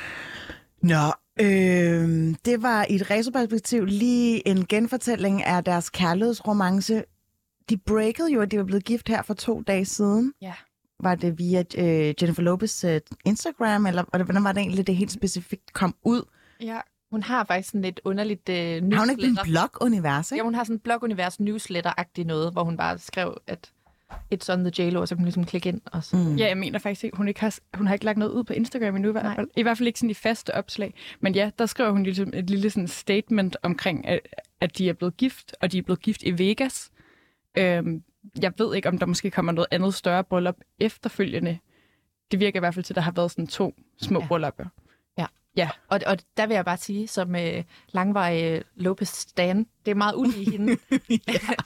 Nå, 0.82 1.12
øh, 1.40 2.34
det 2.44 2.62
var 2.62 2.86
i 2.90 2.94
et 2.94 3.10
racerperspektiv 3.10 3.84
lige 3.84 4.48
en 4.48 4.66
genfortælling 4.66 5.44
af 5.44 5.64
deres 5.64 5.90
kærlighedsromance. 5.90 7.04
De 7.70 7.76
breakede 7.76 8.32
jo, 8.32 8.40
at 8.40 8.50
de 8.50 8.58
var 8.58 8.64
blevet 8.64 8.84
gift 8.84 9.08
her 9.08 9.22
for 9.22 9.34
to 9.34 9.62
dage 9.66 9.84
siden. 9.84 10.32
Ja. 10.40 10.54
Var 11.00 11.14
det 11.14 11.38
via 11.38 11.62
øh, 11.78 12.14
Jennifer 12.22 12.42
Lopez 12.42 12.84
øh, 12.84 13.00
Instagram, 13.24 13.86
eller 13.86 14.04
hvordan 14.24 14.44
var 14.44 14.52
det 14.52 14.60
egentlig, 14.60 14.86
det 14.86 14.96
helt 14.96 15.12
specifikt 15.12 15.72
kom 15.72 15.94
ud? 16.04 16.22
Ja. 16.60 16.80
Hun 17.10 17.22
har 17.22 17.44
faktisk 17.44 17.68
sådan 17.70 17.84
et 17.84 18.00
underligt 18.04 18.48
øh, 18.48 18.56
Har 18.56 19.00
hun 19.00 19.10
ikke 19.10 19.22
en 19.22 19.28
newsletter. 19.28 19.44
blog-univers, 19.44 20.30
Ja, 20.30 20.34
ikke? 20.34 20.44
hun 20.44 20.54
har 20.54 20.64
sådan 20.64 20.76
en 20.76 20.80
blogunivers 20.80 21.40
newsletter-agtigt 21.40 22.24
noget, 22.26 22.52
hvor 22.52 22.64
hun 22.64 22.76
bare 22.76 22.98
skrev, 22.98 23.36
at 23.46 23.72
it's 24.34 24.52
on 24.52 24.64
the 24.64 24.72
J-Lo, 24.78 25.00
og 25.00 25.08
så 25.08 25.14
kunne 25.14 25.20
hun 25.20 25.24
ligesom 25.24 25.44
klikke 25.44 25.68
ind. 25.68 25.80
Og 25.84 26.04
så. 26.04 26.16
Mm. 26.16 26.36
Ja, 26.36 26.46
jeg 26.48 26.58
mener 26.58 26.78
faktisk 26.78 27.04
ikke, 27.04 27.16
hun 27.16 27.28
ikke 27.28 27.40
har, 27.40 27.58
hun 27.74 27.86
har 27.86 27.94
ikke 27.94 28.04
lagt 28.04 28.18
noget 28.18 28.32
ud 28.32 28.44
på 28.44 28.52
Instagram 28.52 28.96
endnu, 28.96 29.08
i 29.08 29.12
hvert 29.12 29.36
fald. 29.36 29.48
I 29.56 29.62
hvert 29.62 29.78
fald 29.78 29.86
ikke 29.86 29.98
sådan 29.98 30.10
i 30.10 30.14
faste 30.14 30.54
opslag. 30.54 30.94
Men 31.20 31.34
ja, 31.34 31.50
der 31.58 31.66
skriver 31.66 31.90
hun 31.90 32.02
ligesom 32.02 32.30
et 32.34 32.50
lille 32.50 32.70
sådan 32.70 32.88
statement 32.88 33.56
omkring, 33.62 34.08
at, 34.08 34.20
at 34.60 34.78
de 34.78 34.88
er 34.88 34.92
blevet 34.92 35.16
gift, 35.16 35.54
og 35.60 35.72
de 35.72 35.78
er 35.78 35.82
blevet 35.82 36.02
gift 36.02 36.22
i 36.22 36.38
Vegas. 36.38 36.90
Øhm, 37.58 38.02
jeg 38.42 38.52
ved 38.58 38.74
ikke, 38.74 38.88
om 38.88 38.98
der 38.98 39.06
måske 39.06 39.30
kommer 39.30 39.52
noget 39.52 39.66
andet 39.70 39.94
større 39.94 40.24
bryllup 40.24 40.56
efterfølgende. 40.80 41.58
Det 42.30 42.40
virker 42.40 42.58
i 42.58 42.60
hvert 42.60 42.74
fald 42.74 42.84
til, 42.84 42.92
at 42.92 42.96
der 42.96 43.02
har 43.02 43.12
været 43.12 43.30
sådan 43.30 43.46
to 43.46 43.74
små. 44.02 44.20
Ja. 44.20 44.26
bryllupper. 44.26 44.64
Ja. 45.56 45.62
Ja, 45.62 45.70
Og, 45.88 46.00
og 46.06 46.16
der 46.36 46.46
vil 46.46 46.54
jeg 46.54 46.64
bare 46.64 46.76
sige, 46.76 47.08
som 47.08 47.36
øh, 47.36 47.64
langvarig 47.92 48.44
øh, 48.44 48.60
Lopez 48.76 49.08
Stan, 49.08 49.66
det 49.84 49.90
er 49.90 49.94
meget 49.94 50.14
ulige 50.16 50.50
hende. 50.50 50.76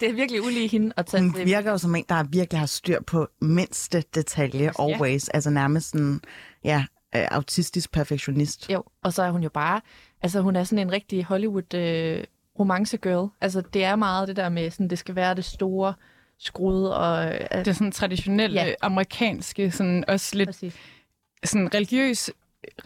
det 0.00 0.08
er 0.08 0.12
virkelig 0.12 0.42
ulige 0.42 0.68
hende 0.68 0.92
at 0.96 1.06
tage 1.06 1.22
Hun 1.22 1.32
til. 1.34 1.46
virker 1.46 1.70
jo 1.70 1.78
som 1.78 1.94
en, 1.94 2.04
der 2.08 2.22
virkelig 2.22 2.58
har 2.58 2.66
styr 2.66 3.00
på 3.02 3.28
mindste 3.40 4.04
detalje, 4.14 4.72
always. 4.78 5.28
Altså 5.28 5.50
nærmest 5.50 5.90
sådan, 5.90 6.20
ja, 6.64 6.84
øh, 7.16 7.26
autistisk 7.30 7.92
perfektionist. 7.92 8.70
Jo, 8.70 8.84
og 9.02 9.12
så 9.12 9.22
er 9.22 9.30
hun 9.30 9.42
jo 9.42 9.48
bare, 9.50 9.80
altså 10.22 10.40
hun 10.40 10.56
er 10.56 10.64
sådan 10.64 10.86
en 10.86 10.92
rigtig 10.92 11.24
Hollywood 11.24 11.74
øh, 11.74 12.24
romance 12.58 12.96
girl. 12.96 13.28
Altså 13.40 13.60
det 13.60 13.84
er 13.84 13.96
meget 13.96 14.28
det 14.28 14.36
der 14.36 14.48
med, 14.48 14.70
sådan, 14.70 14.90
det 14.90 14.98
skal 14.98 15.14
være 15.16 15.34
det 15.34 15.44
store 15.44 15.94
skrud 16.38 16.84
og... 16.84 17.24
Øh, 17.26 17.40
det 17.40 17.68
er 17.68 17.72
sådan 17.72 17.92
traditionelle 17.92 18.60
ja. 18.60 18.66
Ja. 18.66 18.74
amerikanske, 18.82 19.70
sådan 19.70 20.04
også 20.08 20.36
lidt 20.36 20.48
præcis. 20.48 20.74
sådan 21.44 21.74
religiøs, 21.74 22.30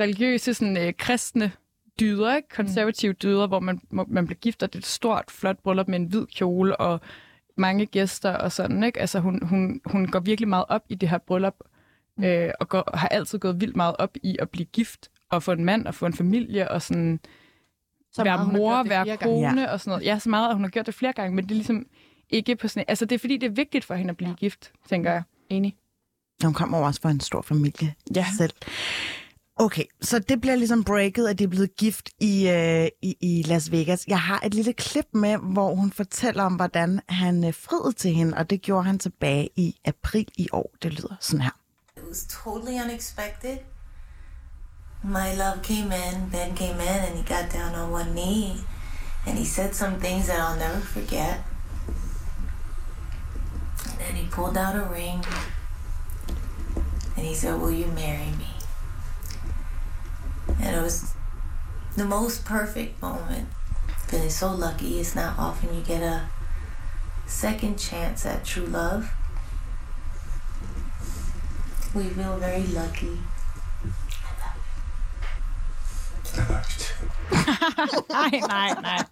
religiøse, 0.01 0.55
sådan, 0.55 0.77
øh, 0.77 0.93
kristne 0.99 1.53
dyder, 2.01 2.37
ikke? 2.37 2.49
konservative 2.49 3.13
dyder, 3.13 3.47
hvor 3.47 3.61
man, 3.61 3.81
man 3.91 4.27
bliver 4.27 4.39
gift, 4.39 4.63
og 4.63 4.73
det 4.73 4.79
er 4.79 4.81
et 4.81 4.87
stort, 4.87 5.25
flot 5.29 5.59
bryllup 5.59 5.89
med 5.89 6.01
en 6.01 6.05
hvid 6.07 6.27
kjole 6.27 6.77
og 6.77 7.01
mange 7.57 7.87
gæster 7.87 8.33
og 8.37 8.53
sådan. 8.53 8.85
Ikke? 8.85 9.01
Altså, 9.01 9.21
hun, 9.21 9.47
hun, 9.47 9.81
hun 9.85 10.07
går 10.11 10.21
virkelig 10.21 10.49
meget 10.49 10.65
op 10.69 10.83
i 10.89 10.95
det 10.95 11.09
her 11.09 11.19
bryllup, 11.19 11.55
mm. 12.17 12.25
øh, 12.25 12.51
og 12.61 12.69
går, 12.69 12.97
har 12.97 13.09
altid 13.09 13.39
gået 13.39 13.61
vildt 13.61 13.77
meget 13.77 13.97
op 13.99 14.17
i 14.23 14.37
at 14.39 14.51
blive 14.51 14.65
gift, 14.67 15.11
og 15.31 15.43
få 15.43 15.53
en 15.53 15.65
mand, 15.65 15.87
og 15.87 15.95
få 15.95 16.07
en 16.07 16.15
familie, 16.15 16.71
og 16.71 16.83
sådan 16.83 17.21
Så 18.13 18.25
være 18.25 18.47
mor, 18.47 18.83
være 18.83 19.05
gange. 19.05 19.17
kone 19.25 19.71
og 19.71 19.81
sådan 19.81 19.91
noget. 19.91 20.05
Ja, 20.05 20.19
så 20.19 20.29
meget, 20.31 20.49
at 20.49 20.55
hun 20.55 20.65
har 20.65 20.71
gjort 20.71 20.87
det 20.87 20.95
flere 20.95 21.13
gange, 21.13 21.37
men 21.37 21.45
det 21.45 21.51
er 21.51 21.55
ligesom 21.55 21.87
ikke 22.31 22.57
på 22.57 22.69
sådan... 22.69 22.85
Altså, 22.89 23.05
det 23.05 23.15
er 23.15 23.19
fordi, 23.19 23.37
det 23.37 23.47
er 23.47 23.51
vigtigt 23.55 23.85
for 23.85 23.95
hende 23.95 24.11
at 24.11 24.17
blive 24.17 24.31
ja. 24.31 24.35
gift, 24.37 24.73
tænker 24.89 25.13
jeg. 25.13 25.23
Enig. 25.51 25.77
Hun 26.45 26.55
kommer 26.55 26.79
også 26.79 27.01
fra 27.01 27.11
en 27.11 27.21
stor 27.21 27.43
familie 27.43 27.95
Ja. 28.17 28.27
selv. 28.39 28.53
Okay, 29.61 29.85
så 30.03 30.19
det 30.19 30.41
bliver 30.41 30.57
ligesom 30.57 30.85
breaket, 30.85 31.29
at 31.29 31.39
de 31.39 31.45
er 31.45 31.49
blevet 31.49 31.77
gift 31.77 32.09
i, 32.21 32.49
øh, 32.49 32.89
i, 33.03 33.17
i 33.21 33.43
Las 33.43 33.71
Vegas. 33.71 34.05
Jeg 34.09 34.21
har 34.21 34.41
et 34.45 34.55
lille 34.55 34.73
klip 34.73 35.07
med, 35.13 35.37
hvor 35.37 35.75
hun 35.75 35.93
fortæller 35.93 36.43
om, 36.43 36.55
hvordan 36.55 37.01
han 37.09 37.45
øh, 37.45 37.55
friede 37.55 37.93
til 37.93 38.15
hende, 38.15 38.37
og 38.37 38.51
det 38.51 38.63
gjorde 38.63 38.85
han 38.85 38.99
tilbage 38.99 39.49
i 39.57 39.77
april 39.85 40.29
i 40.39 40.49
år. 40.53 40.71
Det 40.83 40.93
lyder 40.93 41.17
sådan 41.21 41.41
her. 41.41 41.51
It 41.97 42.03
was 42.09 42.27
totally 42.45 42.75
unexpected. 42.85 43.59
My 45.03 45.29
love 45.43 45.57
came 45.63 45.91
in, 46.05 46.31
Ben 46.31 46.57
came 46.57 46.79
in, 46.91 47.01
and 47.07 47.15
he 47.19 47.35
got 47.35 47.53
down 47.53 47.75
on 47.81 47.93
one 47.93 48.11
knee 48.13 48.53
and 49.27 49.39
he 49.39 49.45
said 49.45 49.75
some 49.75 49.95
things 50.01 50.27
that 50.27 50.39
I'll 50.39 50.59
never 50.59 50.81
forget. 50.81 51.35
And 53.89 53.99
then 54.01 54.15
he 54.21 54.27
pulled 54.31 54.57
out 54.57 54.75
a 54.77 54.87
ring 54.99 55.25
and 57.17 57.27
he 57.27 57.35
said, 57.35 57.61
Will 57.61 57.77
you 57.83 57.87
marry 57.87 58.31
me? 58.39 58.50
And 60.63 60.77
it 60.77 60.83
was 60.83 61.05
the 61.97 62.05
most 62.05 62.45
perfect 62.45 63.03
moment. 63.03 63.47
Feeling 64.09 64.31
so 64.31 64.47
lucky. 64.67 65.01
It's 65.01 65.15
not 65.15 65.33
often 65.39 65.69
you 65.77 65.83
get 65.85 66.03
a 66.03 66.21
second 67.27 67.79
chance 67.79 68.27
at 68.27 68.45
true 68.45 68.67
love. 68.67 69.05
We 71.95 72.05
feel 72.05 72.37
very 72.39 72.67
lucky. 72.81 73.17
Nej, 78.11 78.41
nej, 78.49 78.75
nej. 78.83 79.05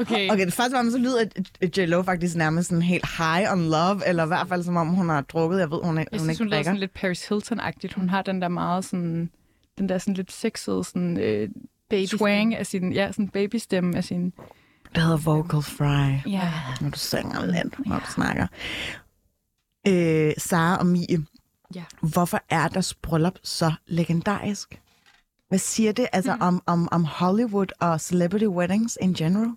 Okay. 0.00 0.30
Okay, 0.30 0.44
det 0.46 0.54
første 0.54 0.76
var, 0.76 0.90
så 0.90 0.98
lyder 0.98 1.20
at 1.60 1.78
J-Lo 1.78 2.02
faktisk 2.02 2.36
nærmest 2.36 2.68
sådan 2.68 2.82
helt 2.82 3.06
high 3.18 3.52
on 3.52 3.68
love, 3.70 4.08
eller 4.08 4.24
i 4.24 4.26
hvert 4.26 4.48
fald 4.48 4.64
som 4.64 4.76
om 4.76 4.88
hun 4.88 5.08
har 5.08 5.20
drukket. 5.20 5.60
Jeg 5.60 5.70
ved, 5.70 5.78
hun, 5.84 5.98
er, 5.98 6.04
Jeg 6.12 6.20
hun 6.20 6.26
synes, 6.26 6.30
ikke 6.34 6.40
hun 6.40 6.46
lyder 6.46 6.56
drikker. 6.56 6.68
sådan 6.70 6.80
lidt 6.80 6.94
Paris 6.94 7.24
Hilton-agtigt. 7.32 7.94
Hun 7.96 8.08
har 8.08 8.22
den 8.22 8.42
der 8.42 8.48
meget 8.48 8.84
sådan... 8.84 9.30
Den 9.78 9.88
der 9.88 9.98
sådan 9.98 10.14
lidt 10.14 10.32
sexede 10.32 10.84
sådan, 10.84 11.16
øh, 11.20 11.48
Baby 11.90 12.06
twang 12.06 12.54
af 12.54 12.66
sin... 12.66 12.92
Ja, 12.92 13.12
sådan 13.12 13.28
babystemme 13.28 13.96
af 13.96 14.04
sin... 14.04 14.32
Det 14.94 15.02
hedder 15.02 15.16
vocal 15.16 15.62
fry, 15.62 16.30
Ja. 16.30 16.52
når 16.80 16.90
du 16.90 16.98
synger 16.98 17.46
lidt, 17.46 17.86
når 17.86 17.98
du 17.98 18.06
snakker. 18.06 18.46
Øh, 19.88 20.32
Sara 20.38 20.78
og 20.78 20.86
Mie, 20.86 21.26
Ja. 21.74 21.84
hvorfor 22.14 22.40
er 22.50 22.68
deres 22.68 22.94
bryllup 22.94 23.38
så 23.42 23.72
legendarisk? 23.86 24.80
Hvad 25.48 25.58
siger 25.58 25.92
det 25.92 26.06
altså 26.12 26.34
Mm. 26.34 26.40
om, 26.42 26.62
om, 26.66 26.88
om 26.92 27.04
Hollywood 27.04 27.66
og 27.80 28.00
celebrity 28.00 28.44
weddings 28.46 28.98
in 29.00 29.14
general? 29.14 29.50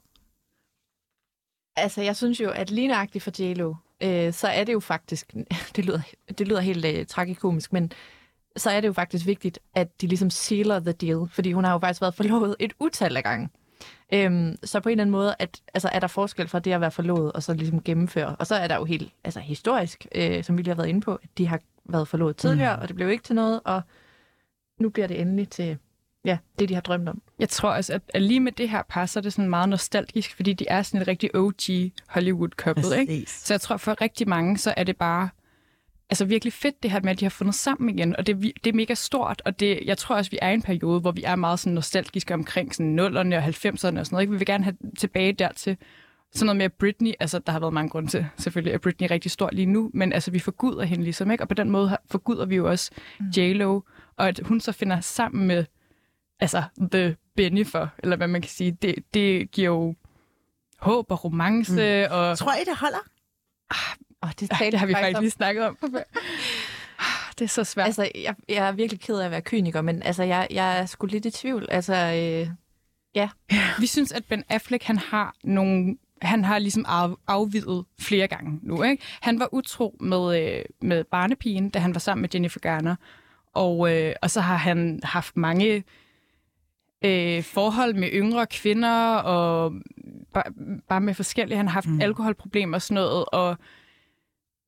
Altså, 1.76 2.02
jeg 2.02 2.16
synes 2.16 2.40
jo, 2.40 2.50
at 2.50 2.72
lige 2.72 2.88
nøjagtigt 2.88 3.24
for 3.24 3.32
JLo, 3.44 3.74
øh, 4.04 4.34
så 4.34 4.48
er 4.48 4.64
det 4.64 4.74
jo 4.74 4.80
faktisk, 4.80 5.34
det 5.76 5.86
lyder, 5.86 6.02
det 6.38 6.48
lyder 6.48 6.60
helt 6.62 6.86
øh, 6.86 7.06
tragikomisk, 7.06 7.74
men 7.74 7.92
så 8.58 8.70
er 8.70 8.82
det 8.82 8.88
jo 8.88 8.94
faktisk 8.94 9.26
vigtigt, 9.26 9.60
at 9.76 10.02
de 10.02 10.08
ligesom 10.08 10.30
sealer 10.30 10.80
the 10.80 10.92
deal, 10.92 11.28
fordi 11.32 11.52
hun 11.52 11.64
har 11.64 11.72
jo 11.72 11.80
faktisk 11.80 12.02
været 12.02 12.16
forlovet 12.16 12.56
et 12.60 12.74
utal 12.80 13.18
af 13.18 13.24
gange. 13.24 13.50
Øhm, 14.14 14.56
så 14.64 14.80
på 14.80 14.90
en 14.90 14.92
eller 14.92 15.04
anden 15.04 15.12
måde 15.12 15.36
at, 15.40 15.62
altså, 15.74 15.90
er 15.94 16.00
der 16.00 16.08
forskel 16.08 16.48
fra 16.48 16.60
det 16.60 16.72
at 16.72 16.82
være 16.82 16.92
forlovet 16.92 17.32
og 17.32 17.44
så 17.44 17.54
ligesom 17.54 17.84
gennemføre. 17.84 18.36
Og 18.36 18.48
så 18.48 18.56
er 18.56 18.68
der 18.68 18.76
jo 18.76 18.86
helt 18.86 19.14
altså, 19.24 19.40
historisk, 19.40 20.08
øh, 20.16 20.44
som 20.44 20.58
vi 20.58 20.62
lige 20.62 20.70
har 20.70 20.76
været 20.76 20.90
inde 20.90 21.02
på, 21.02 21.16
at 21.16 21.30
de 21.38 21.48
har 21.48 21.60
været 21.86 22.08
forlovet 22.08 22.38
tidligere, 22.38 22.76
mm. 22.76 22.82
og 22.82 22.88
det 22.88 22.96
blev 22.96 23.10
ikke 23.10 23.24
til 23.24 23.36
noget, 23.36 23.62
og 23.66 23.82
nu 24.80 24.90
bliver 24.90 25.08
det 25.08 25.22
endelig 25.22 25.50
til 25.50 25.78
ja, 26.26 26.38
det, 26.60 26.70
de 26.70 26.74
har 26.74 26.82
drømt 26.82 27.10
om. 27.10 27.22
Jeg 27.40 27.50
tror 27.50 27.70
også, 27.70 27.94
at, 27.94 28.02
at 28.14 28.22
lige 28.22 28.40
med 28.40 28.52
det 28.52 28.70
her 28.70 28.82
par, 28.90 29.06
så 29.06 29.20
er 29.20 29.22
det 29.22 29.34
sådan 29.34 29.50
meget 29.50 29.70
nostalgisk, 29.70 30.36
fordi 30.36 30.54
de 30.54 30.66
er 30.68 30.82
sådan 30.82 31.02
et 31.02 31.08
rigtig 31.08 31.36
OG 31.36 31.92
Hollywood-couple, 32.08 33.00
ikke? 33.00 33.12
Præcis. 33.12 33.30
Så 33.30 33.54
jeg 33.54 33.62
tror, 33.62 33.78
for 33.78 34.02
rigtig 34.02 34.30
mange, 34.30 34.58
så 34.58 34.74
er 34.78 34.84
det 34.84 34.98
bare 34.98 35.30
altså 36.10 36.26
virkelig 36.26 36.54
fedt, 36.54 36.84
det 36.84 36.92
her 36.92 37.02
med, 37.02 37.12
at 37.12 37.20
de 37.20 37.26
har 37.26 37.30
fundet 37.30 37.56
sammen 37.56 38.00
igen, 38.00 38.16
og 38.16 38.28
det, 38.28 38.42
det 38.64 38.68
er 38.68 38.74
mega 38.74 38.94
stort, 38.94 39.42
og 39.46 39.60
det, 39.60 39.80
jeg 39.86 39.98
tror 39.98 40.16
også, 40.16 40.32
vi 40.32 40.40
er 40.42 40.50
i 40.50 40.54
en 40.54 40.62
periode, 40.62 41.00
hvor 41.00 41.12
vi 41.12 41.24
er 41.24 41.36
meget 41.36 41.60
sådan 41.60 41.74
nostalgiske 41.74 42.34
omkring 42.34 42.76
sådan 42.76 43.00
0'erne 43.00 43.36
og 43.36 43.46
90'erne 43.46 43.74
og 43.74 43.80
sådan 43.80 44.08
noget. 44.12 44.22
Ikke? 44.22 44.32
Vi 44.32 44.38
vil 44.38 44.48
gerne 44.48 44.64
have 44.64 44.78
tilbage 44.98 45.34
dertil. 45.34 45.78
Sådan 46.34 46.46
noget 46.46 46.58
med 46.58 46.70
Britney, 46.70 47.12
altså 47.20 47.40
der 47.40 47.52
har 47.52 47.60
været 47.60 47.74
mange 47.74 47.90
grunde 47.90 48.10
til, 48.10 48.26
selvfølgelig, 48.38 48.74
at 48.74 48.82
Britney 48.82 49.08
er 49.08 49.12
rigtig 49.12 49.32
stor 49.32 49.50
lige 49.54 49.66
nu, 49.66 49.92
men 49.94 50.14
altså 50.14 50.32
vi 50.32 50.40
forguder 50.40 50.84
hende 50.84 51.04
ligesom, 51.04 51.32
ikke? 51.32 51.44
Og 51.44 51.48
på 51.48 51.54
den 51.54 51.70
måde 51.70 51.98
forguder 52.12 52.46
vi 52.46 52.56
jo 52.56 52.70
også 52.70 52.92
mm. 53.20 53.26
J-Lo, 53.38 53.82
og 54.18 54.28
at 54.28 54.40
hun 54.46 54.60
så 54.60 54.72
finder 54.72 55.00
sammen 55.00 55.48
med, 55.48 55.66
altså 56.40 56.64
The 56.92 57.16
Bennifer, 57.36 57.88
eller 58.00 58.18
hvad 58.18 58.28
man 58.28 58.42
kan 58.42 58.50
sige, 58.50 58.72
det, 58.72 58.96
det 59.14 59.52
giver 59.52 59.70
jo 59.70 59.96
håb 60.80 61.12
og 61.12 61.24
romance, 61.24 61.74
mm. 61.74 62.14
og 62.14 62.38
Tror 62.38 62.54
I, 62.54 62.64
det 62.66 62.78
holder? 62.78 63.08
Og 64.26 64.40
det, 64.40 64.52
Ja, 64.52 64.56
talte 64.56 64.72
det 64.72 64.80
har 64.80 64.88
vi 64.88 64.94
faktisk 64.94 65.06
faktisk 65.06 65.18
om. 65.18 65.24
lige 65.24 65.32
snakket 65.32 65.64
om. 65.66 65.78
Det 67.40 67.46
er 67.46 67.50
så 67.50 67.64
svært. 67.64 67.86
Altså, 67.86 68.10
jeg, 68.16 68.36
jeg 68.50 68.68
er 68.68 68.72
virkelig 68.72 69.02
ked 69.02 69.20
af 69.20 69.26
at 69.26 69.32
være 69.32 69.42
kyniker, 69.42 69.82
men 69.82 70.04
altså, 70.04 70.24
jeg, 70.24 70.48
jeg 70.52 70.80
er 70.80 70.86
sgu 70.86 71.08
lidt 71.08 71.26
i 71.26 71.32
tvivl. 71.32 71.68
Altså, 71.72 71.96
øh, 71.96 72.50
vi 73.80 73.88
synes, 73.88 74.12
at 74.12 74.26
Ben 74.26 74.44
Affleck, 74.50 74.84
han 74.84 74.98
har 74.98 75.36
nogle 75.44 75.98
han 76.22 76.44
har 76.44 76.60
ligesom 76.60 76.86
af, 76.88 77.10
afvidet 77.28 77.86
flere 78.00 78.28
gange 78.28 78.60
nu. 78.62 78.84
Ikke? 78.84 79.04
Han 79.22 79.40
var 79.40 79.54
utro 79.54 79.96
med, 80.00 80.42
øh, 80.42 80.66
med 80.82 81.04
barnepigen, 81.04 81.70
da 81.70 81.80
han 81.80 81.94
var 81.94 82.00
sammen 82.00 82.22
med 82.22 82.30
Jennifer 82.34 82.60
Garner. 82.60 82.96
Og, 83.54 83.94
øh, 83.94 84.14
og 84.22 84.32
så 84.32 84.42
har 84.42 84.56
han 84.56 85.00
haft 85.04 85.38
mange 85.38 85.84
øh, 87.06 87.44
forhold 87.44 87.94
med 87.94 88.10
yngre 88.14 88.46
kvinder, 88.46 89.16
og 89.16 89.74
bare, 90.34 90.44
bare 90.90 91.02
med 91.02 91.14
forskellige. 91.14 91.58
Han 91.58 91.68
har 91.68 91.74
haft 91.74 91.88
mm. 91.88 92.02
alkoholproblemer 92.02 92.78
og 92.78 92.82
sådan 92.82 92.96
noget, 92.96 93.26
og 93.26 93.58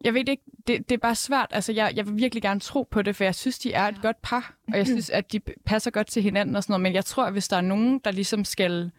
jeg 0.03 0.13
ved 0.13 0.29
ikke, 0.29 0.43
det, 0.67 0.89
det 0.89 0.95
er 0.95 0.99
bare 0.99 1.15
svært. 1.15 1.47
Altså, 1.51 1.71
jeg, 1.71 1.93
jeg 1.95 2.07
vil 2.07 2.17
virkelig 2.17 2.41
gerne 2.41 2.59
tro 2.59 2.87
på 2.91 3.01
det, 3.01 3.15
for 3.15 3.23
jeg 3.23 3.35
synes, 3.35 3.59
de 3.59 3.73
er 3.73 3.83
et 3.83 4.01
godt 4.01 4.21
par, 4.21 4.55
og 4.67 4.77
jeg 4.77 4.85
synes, 4.87 5.09
at 5.09 5.31
de 5.31 5.39
passer 5.39 5.91
godt 5.91 6.07
til 6.07 6.23
hinanden 6.23 6.55
og 6.55 6.63
sådan 6.63 6.71
noget, 6.71 6.81
men 6.81 6.93
jeg 6.93 7.05
tror, 7.05 7.25
at 7.25 7.31
hvis 7.31 7.47
der 7.47 7.57
er 7.57 7.61
nogen, 7.61 7.99
der 7.99 8.11
ligesom 8.11 8.45
skal 8.45 8.91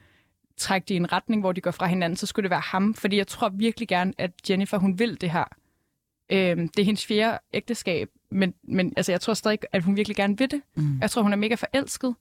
trække 0.56 0.84
det 0.88 0.94
i 0.94 0.96
en 0.96 1.12
retning, 1.12 1.42
hvor 1.42 1.52
de 1.52 1.60
går 1.60 1.70
fra 1.70 1.86
hinanden, 1.86 2.16
så 2.16 2.26
skulle 2.26 2.44
det 2.44 2.50
være 2.50 2.60
ham, 2.60 2.94
fordi 2.94 3.16
jeg 3.16 3.26
tror 3.26 3.48
virkelig 3.48 3.88
gerne, 3.88 4.12
at 4.18 4.30
Jennifer, 4.50 4.78
hun 4.78 4.98
vil 4.98 5.20
det 5.20 5.30
her. 5.30 5.44
Øhm, 6.32 6.68
det 6.68 6.82
er 6.82 6.84
hendes 6.84 7.06
fjerde 7.06 7.38
ægteskab, 7.54 8.08
men, 8.30 8.54
men 8.62 8.92
altså, 8.96 9.12
jeg 9.12 9.20
tror 9.20 9.34
stadig, 9.34 9.58
at 9.72 9.82
hun 9.82 9.96
virkelig 9.96 10.16
gerne 10.16 10.38
vil 10.38 10.50
det. 10.50 10.62
Mm. 10.76 11.00
Jeg 11.00 11.10
tror, 11.10 11.22
hun 11.22 11.32
er 11.32 11.36
mega 11.36 11.54
forelsket 11.54 12.14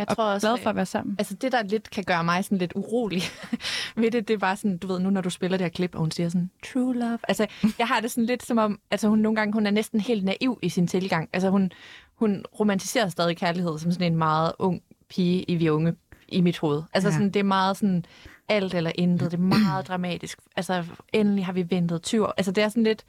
jeg 0.00 0.10
og 0.10 0.16
tror 0.16 0.24
også, 0.24 0.46
glad 0.46 0.58
for 0.58 0.70
at 0.70 0.76
være 0.76 0.86
sammen. 0.86 1.16
Altså 1.18 1.34
det, 1.34 1.52
der 1.52 1.62
lidt 1.62 1.90
kan 1.90 2.04
gøre 2.04 2.24
mig 2.24 2.44
sådan 2.44 2.58
lidt 2.58 2.72
urolig 2.74 3.22
ved 3.96 4.10
det, 4.10 4.28
det 4.28 4.40
bare 4.40 4.56
sådan, 4.56 4.78
du 4.78 4.86
ved, 4.86 4.98
nu 4.98 5.10
når 5.10 5.20
du 5.20 5.30
spiller 5.30 5.58
det 5.58 5.64
her 5.64 5.70
klip, 5.70 5.94
og 5.94 6.00
hun 6.00 6.10
siger 6.10 6.28
sådan, 6.28 6.50
true 6.72 6.94
love. 6.94 7.18
Altså, 7.28 7.46
jeg 7.78 7.86
har 7.86 8.00
det 8.00 8.10
sådan 8.10 8.26
lidt 8.26 8.46
som 8.46 8.58
om, 8.58 8.80
altså 8.90 9.08
hun 9.08 9.18
nogle 9.18 9.36
gange, 9.36 9.52
hun 9.52 9.66
er 9.66 9.70
næsten 9.70 10.00
helt 10.00 10.24
naiv 10.24 10.58
i 10.62 10.68
sin 10.68 10.86
tilgang. 10.86 11.28
Altså 11.32 11.50
hun, 11.50 11.72
hun 12.14 12.44
romantiserer 12.60 13.08
stadig 13.08 13.36
kærlighed 13.36 13.78
som 13.78 13.92
sådan 13.92 14.12
en 14.12 14.18
meget 14.18 14.52
ung 14.58 14.82
pige 15.08 15.42
i 15.42 15.54
vi 15.54 15.68
unge 15.68 15.94
i 16.28 16.40
mit 16.40 16.58
hoved. 16.58 16.82
Altså 16.92 17.08
ja. 17.08 17.12
sådan, 17.12 17.30
det 17.30 17.40
er 17.40 17.44
meget 17.44 17.76
sådan 17.76 18.04
alt 18.48 18.74
eller 18.74 18.92
intet, 18.94 19.30
det 19.30 19.38
er 19.38 19.42
meget 19.42 19.86
dramatisk. 19.88 20.38
Altså 20.56 20.84
endelig 21.12 21.46
har 21.46 21.52
vi 21.52 21.66
ventet 21.70 22.02
20 22.02 22.26
år. 22.26 22.34
Altså 22.36 22.52
det 22.52 22.64
er 22.64 22.68
sådan 22.68 22.82
lidt, 22.82 23.04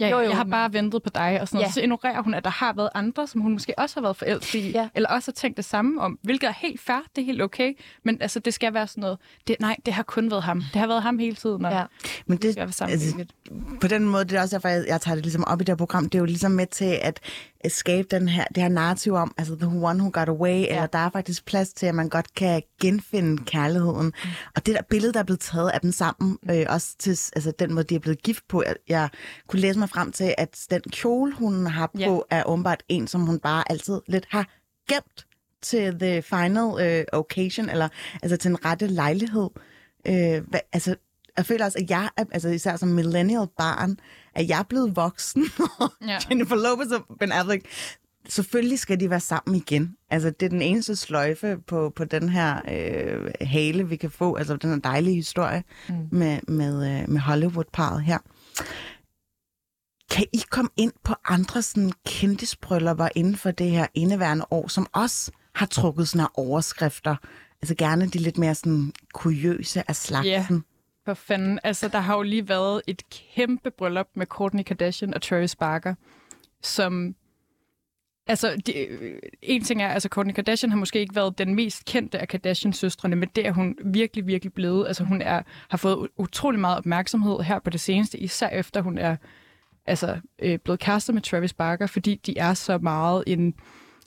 Ja, 0.00 0.08
Jo, 0.08 0.18
jo, 0.18 0.22
jeg 0.28 0.36
har 0.36 0.44
men- 0.44 0.50
bare 0.50 0.72
ventet 0.72 1.02
på 1.02 1.10
dig, 1.14 1.38
og 1.40 1.48
sådan 1.48 1.56
noget. 1.58 1.66
Ja. 1.68 1.72
Så 1.72 1.80
ignorerer 1.80 2.22
hun, 2.22 2.34
at 2.34 2.44
der 2.44 2.50
har 2.50 2.72
været 2.72 2.88
andre, 2.94 3.26
som 3.26 3.40
hun 3.40 3.52
måske 3.52 3.78
også 3.78 3.96
har 3.96 4.02
været 4.02 4.16
forelsket 4.16 4.58
i, 4.58 4.70
Ja. 4.70 4.88
eller 4.94 5.08
også 5.08 5.30
har 5.30 5.32
tænkt 5.34 5.56
det 5.56 5.64
samme 5.64 6.00
om, 6.00 6.18
hvilket 6.22 6.48
er 6.48 6.52
helt 6.56 6.80
fair, 6.80 6.96
det 7.16 7.22
er 7.22 7.26
helt 7.26 7.42
okay, 7.42 7.72
men 8.04 8.18
altså, 8.22 8.40
det 8.40 8.54
skal 8.54 8.74
være 8.74 8.86
sådan 8.86 9.00
noget, 9.00 9.18
det, 9.48 9.56
nej, 9.60 9.76
det 9.86 9.94
har 9.94 10.02
kun 10.02 10.30
været 10.30 10.42
ham. 10.42 10.58
Det 10.72 10.80
har 10.80 10.86
været 10.86 11.02
ham 11.02 11.18
hele 11.18 11.36
tiden, 11.36 11.64
og 11.64 11.72
ja. 11.72 11.82
Men 12.26 12.38
det, 12.38 12.52
skal 12.52 12.64
være 12.64 12.72
sammen 12.72 12.92
altså, 12.92 13.24
på 13.80 13.88
den 13.88 14.04
måde, 14.04 14.24
det 14.24 14.32
er 14.32 14.40
også 14.42 14.56
derfor, 14.56 14.68
jeg, 14.68 14.84
jeg 14.88 15.00
tager 15.00 15.14
det 15.14 15.24
ligesom 15.24 15.44
op 15.44 15.60
i 15.60 15.64
det 15.64 15.68
her 15.68 15.76
program, 15.76 16.04
det 16.04 16.14
er 16.14 16.18
jo 16.18 16.24
ligesom 16.24 16.50
med 16.52 16.66
til 16.66 16.98
at 17.02 17.20
skabe 17.70 18.08
den 18.10 18.28
her, 18.28 18.44
det 18.54 18.62
her 18.62 18.68
narrativ 18.68 19.12
om, 19.14 19.34
altså 19.38 19.56
the 19.56 19.66
one 19.66 19.98
who 19.98 20.10
got 20.12 20.28
away, 20.28 20.60
ja. 20.60 20.66
eller 20.66 20.86
der 20.86 20.98
er 20.98 21.10
faktisk 21.10 21.44
plads 21.44 21.72
til, 21.72 21.86
at 21.86 21.94
man 21.94 22.08
godt 22.08 22.34
kan 22.34 22.62
genfinde 22.80 23.44
kærligheden. 23.44 24.06
Mm. 24.06 24.30
Og 24.56 24.66
det 24.66 24.74
der 24.74 24.82
billede, 24.90 25.12
der 25.12 25.18
er 25.18 25.24
blevet 25.24 25.40
taget 25.40 25.70
af 25.70 25.80
dem 25.80 25.92
sammen, 25.92 26.38
øh, 26.50 26.66
også 26.68 26.96
til 26.98 27.10
altså, 27.10 27.52
den 27.58 27.74
måde, 27.74 27.84
de 27.84 27.94
er 27.94 27.98
blevet 27.98 28.22
gift 28.22 28.48
på, 28.48 28.62
jeg, 28.66 28.74
jeg 28.88 29.08
kunne 29.48 29.60
læse 29.60 29.78
mig 29.78 29.88
frem 29.88 30.12
til, 30.12 30.34
at 30.38 30.66
den 30.70 30.80
kjole, 30.90 31.32
hun 31.32 31.66
har 31.66 31.86
på, 31.86 32.26
Ja. 32.30 32.38
er 32.38 32.44
åbenbart 32.44 32.82
en, 32.88 33.06
som 33.08 33.20
hun 33.20 33.38
bare 33.38 33.70
altid 33.70 34.00
lidt 34.08 34.26
har 34.30 34.48
gemt 34.88 35.26
til 35.62 35.98
the 35.98 36.22
final 36.22 36.86
øh, 36.86 37.04
occasion, 37.12 37.68
eller 37.70 37.88
altså 38.22 38.36
til 38.36 38.50
en 38.50 38.64
rette 38.64 38.86
lejlighed. 38.86 39.48
Øh, 40.06 40.42
hvad, 40.48 40.60
altså, 40.72 40.96
jeg 41.36 41.46
føler 41.46 41.64
også, 41.64 41.78
at 41.78 41.90
jeg, 41.90 42.08
altså 42.16 42.48
især 42.48 42.76
som 42.76 42.88
millennial 42.88 43.46
barn, 43.58 43.98
at 44.36 44.48
jeg 44.48 44.58
er 44.58 44.62
blevet 44.62 44.96
voksen, 44.96 45.44
og 45.78 45.92
Ja. 46.06 46.18
Jennifer 46.30 46.56
Lopez 46.56 46.92
og 46.92 47.16
Ben 47.18 47.32
Affleck, 47.32 47.66
selvfølgelig 48.28 48.78
skal 48.78 49.00
de 49.00 49.10
være 49.10 49.20
sammen 49.20 49.56
igen. 49.56 49.96
Altså, 50.10 50.30
det 50.30 50.46
er 50.46 50.50
den 50.50 50.62
eneste 50.62 50.96
sløjfe 50.96 51.58
på, 51.66 51.92
på 51.96 52.04
den 52.04 52.28
her 52.28 52.60
øh, 52.72 53.30
hale, 53.40 53.88
vi 53.88 53.96
kan 53.96 54.10
få, 54.10 54.34
altså 54.34 54.56
den 54.56 54.70
her 54.70 54.78
dejlige 54.78 55.14
historie 55.14 55.64
mm. 55.88 56.08
med, 56.12 56.38
med, 56.48 57.00
øh, 57.00 57.10
med 57.10 57.20
Hollywood-parret 57.20 58.02
her. 58.02 58.18
Kan 60.10 60.26
I 60.32 60.42
komme 60.50 60.70
ind 60.76 60.92
på 61.04 61.14
andre 61.24 61.62
sådan 61.62 61.92
kendisbryllupper 62.06 63.08
inden 63.14 63.36
for 63.36 63.50
det 63.50 63.70
her 63.70 63.86
indeværende 63.94 64.44
år, 64.50 64.68
som 64.68 64.86
også 64.92 65.32
har 65.54 65.66
trukket 65.66 66.08
sådan 66.08 66.20
her 66.20 66.38
overskrifter? 66.38 67.16
Altså 67.62 67.74
gerne 67.74 68.06
de 68.06 68.18
lidt 68.18 68.38
mere 68.38 68.54
sådan 68.54 68.92
kuriøse 69.12 69.82
af 69.88 69.96
slagsen. 69.96 70.56
Ja. 70.56 70.75
For 71.06 71.14
fanden, 71.14 71.58
altså 71.64 71.88
der 71.88 71.98
har 71.98 72.16
jo 72.16 72.22
lige 72.22 72.48
været 72.48 72.82
et 72.86 73.02
kæmpe 73.10 73.70
bryllup 73.70 74.08
med 74.14 74.26
Kourtney 74.26 74.62
Kardashian 74.62 75.14
og 75.14 75.22
Travis 75.22 75.56
Barker, 75.56 75.94
som... 76.62 77.14
Altså, 78.26 78.56
de, 78.66 78.78
øh, 78.78 79.18
en 79.42 79.64
ting 79.64 79.82
er, 79.82 79.88
altså 79.88 80.08
Kourtney 80.08 80.34
Kardashian 80.34 80.70
har 80.70 80.78
måske 80.78 81.00
ikke 81.00 81.14
været 81.14 81.38
den 81.38 81.54
mest 81.54 81.84
kendte 81.84 82.18
af 82.18 82.28
Kardashian-søstrene, 82.28 83.16
men 83.16 83.28
det 83.36 83.46
er 83.46 83.52
hun 83.52 83.76
virkelig, 83.84 84.26
virkelig 84.26 84.52
blevet. 84.52 84.86
Altså, 84.86 85.04
hun 85.04 85.22
er, 85.22 85.42
har 85.68 85.78
fået 85.78 86.08
utrolig 86.16 86.60
meget 86.60 86.78
opmærksomhed 86.78 87.40
her 87.40 87.58
på 87.58 87.70
det 87.70 87.80
seneste, 87.80 88.18
især 88.18 88.48
efter 88.48 88.80
hun 88.80 88.98
er 88.98 89.16
altså, 89.86 90.20
øh, 90.38 90.58
blevet 90.58 90.80
kærester 90.80 91.12
med 91.12 91.22
Travis 91.22 91.52
Barker, 91.52 91.86
fordi 91.86 92.20
de 92.26 92.38
er 92.38 92.54
så 92.54 92.78
meget 92.78 93.24
en, 93.26 93.54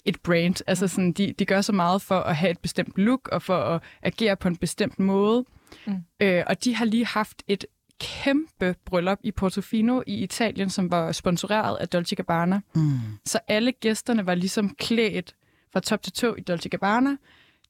et 0.06 0.22
brand. 0.22 0.64
Altså, 0.68 0.88
sådan, 0.88 1.12
de, 1.12 1.34
de 1.40 1.46
gør 1.46 1.62
så 1.62 1.74
meget 1.74 2.02
for 2.02 2.20
at 2.20 2.36
have 2.36 2.52
et 2.52 2.60
bestemt 2.60 2.98
look, 2.98 3.30
og 3.32 3.42
for 3.42 3.58
at 3.58 3.82
agere 4.02 4.36
på 4.36 4.48
en 4.48 4.58
bestemt 4.58 5.00
måde. 5.00 5.46
Mm. 5.88 6.04
Øh, 6.20 6.44
og 6.48 6.64
de 6.64 6.76
har 6.76 6.86
lige 6.86 7.06
haft 7.06 7.44
et 7.48 7.66
kæmpe 8.00 8.76
bryllup 8.86 9.20
i 9.24 9.32
Portofino 9.32 10.02
i 10.08 10.24
Italien, 10.24 10.70
som 10.70 10.92
var 10.92 11.12
sponsoreret 11.12 11.78
af 11.78 11.88
Dolce 11.88 12.16
Gabbana. 12.16 12.60
Mm. 12.76 13.00
Så 13.26 13.40
alle 13.48 13.72
gæsterne 13.72 14.26
var 14.26 14.36
ligesom 14.36 14.76
klædt 14.76 15.36
fra 15.74 15.80
top 15.80 16.02
til 16.02 16.14
tå 16.14 16.36
i 16.36 16.42
Dolce 16.42 16.70
Gabbana. 16.70 17.16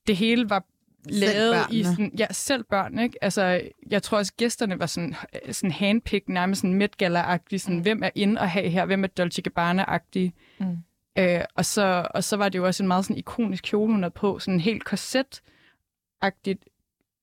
Det 0.07 0.17
hele 0.17 0.49
var 0.49 0.63
lavet 1.05 1.57
i 1.71 1.83
sådan, 1.83 2.11
ja, 2.17 2.27
selv 2.31 2.63
børn, 2.63 2.99
ikke? 2.99 3.23
Altså, 3.23 3.61
jeg 3.89 4.03
tror 4.03 4.17
også, 4.17 4.33
gæsterne 4.37 4.79
var 4.79 4.85
sådan, 4.85 5.15
øh, 5.45 5.53
sådan 5.53 5.71
handpick, 5.71 6.29
nærmest 6.29 6.61
sådan 6.61 6.73
Met 6.73 6.97
Gala-agtig, 7.03 7.59
sådan, 7.59 7.75
mm. 7.75 7.81
hvem 7.81 8.03
er 8.03 8.09
inde 8.15 8.41
og 8.41 8.49
have 8.49 8.69
her, 8.69 8.85
hvem 8.85 9.03
er 9.03 9.07
Dolce 9.07 9.41
Gabbana-agtig. 9.41 10.33
Mm. 10.59 10.77
Øh, 11.17 11.41
og, 11.55 11.65
så, 11.65 12.07
og 12.13 12.23
så 12.23 12.37
var 12.37 12.49
det 12.49 12.59
jo 12.59 12.65
også 12.65 12.83
en 12.83 12.87
meget 12.87 13.05
sådan 13.05 13.17
ikonisk 13.17 13.63
kjole, 13.63 13.91
hun 13.91 14.03
havde 14.03 14.13
på, 14.13 14.39
sådan 14.39 14.53
en 14.53 14.59
helt 14.59 14.83
korset-agtigt 14.83 16.65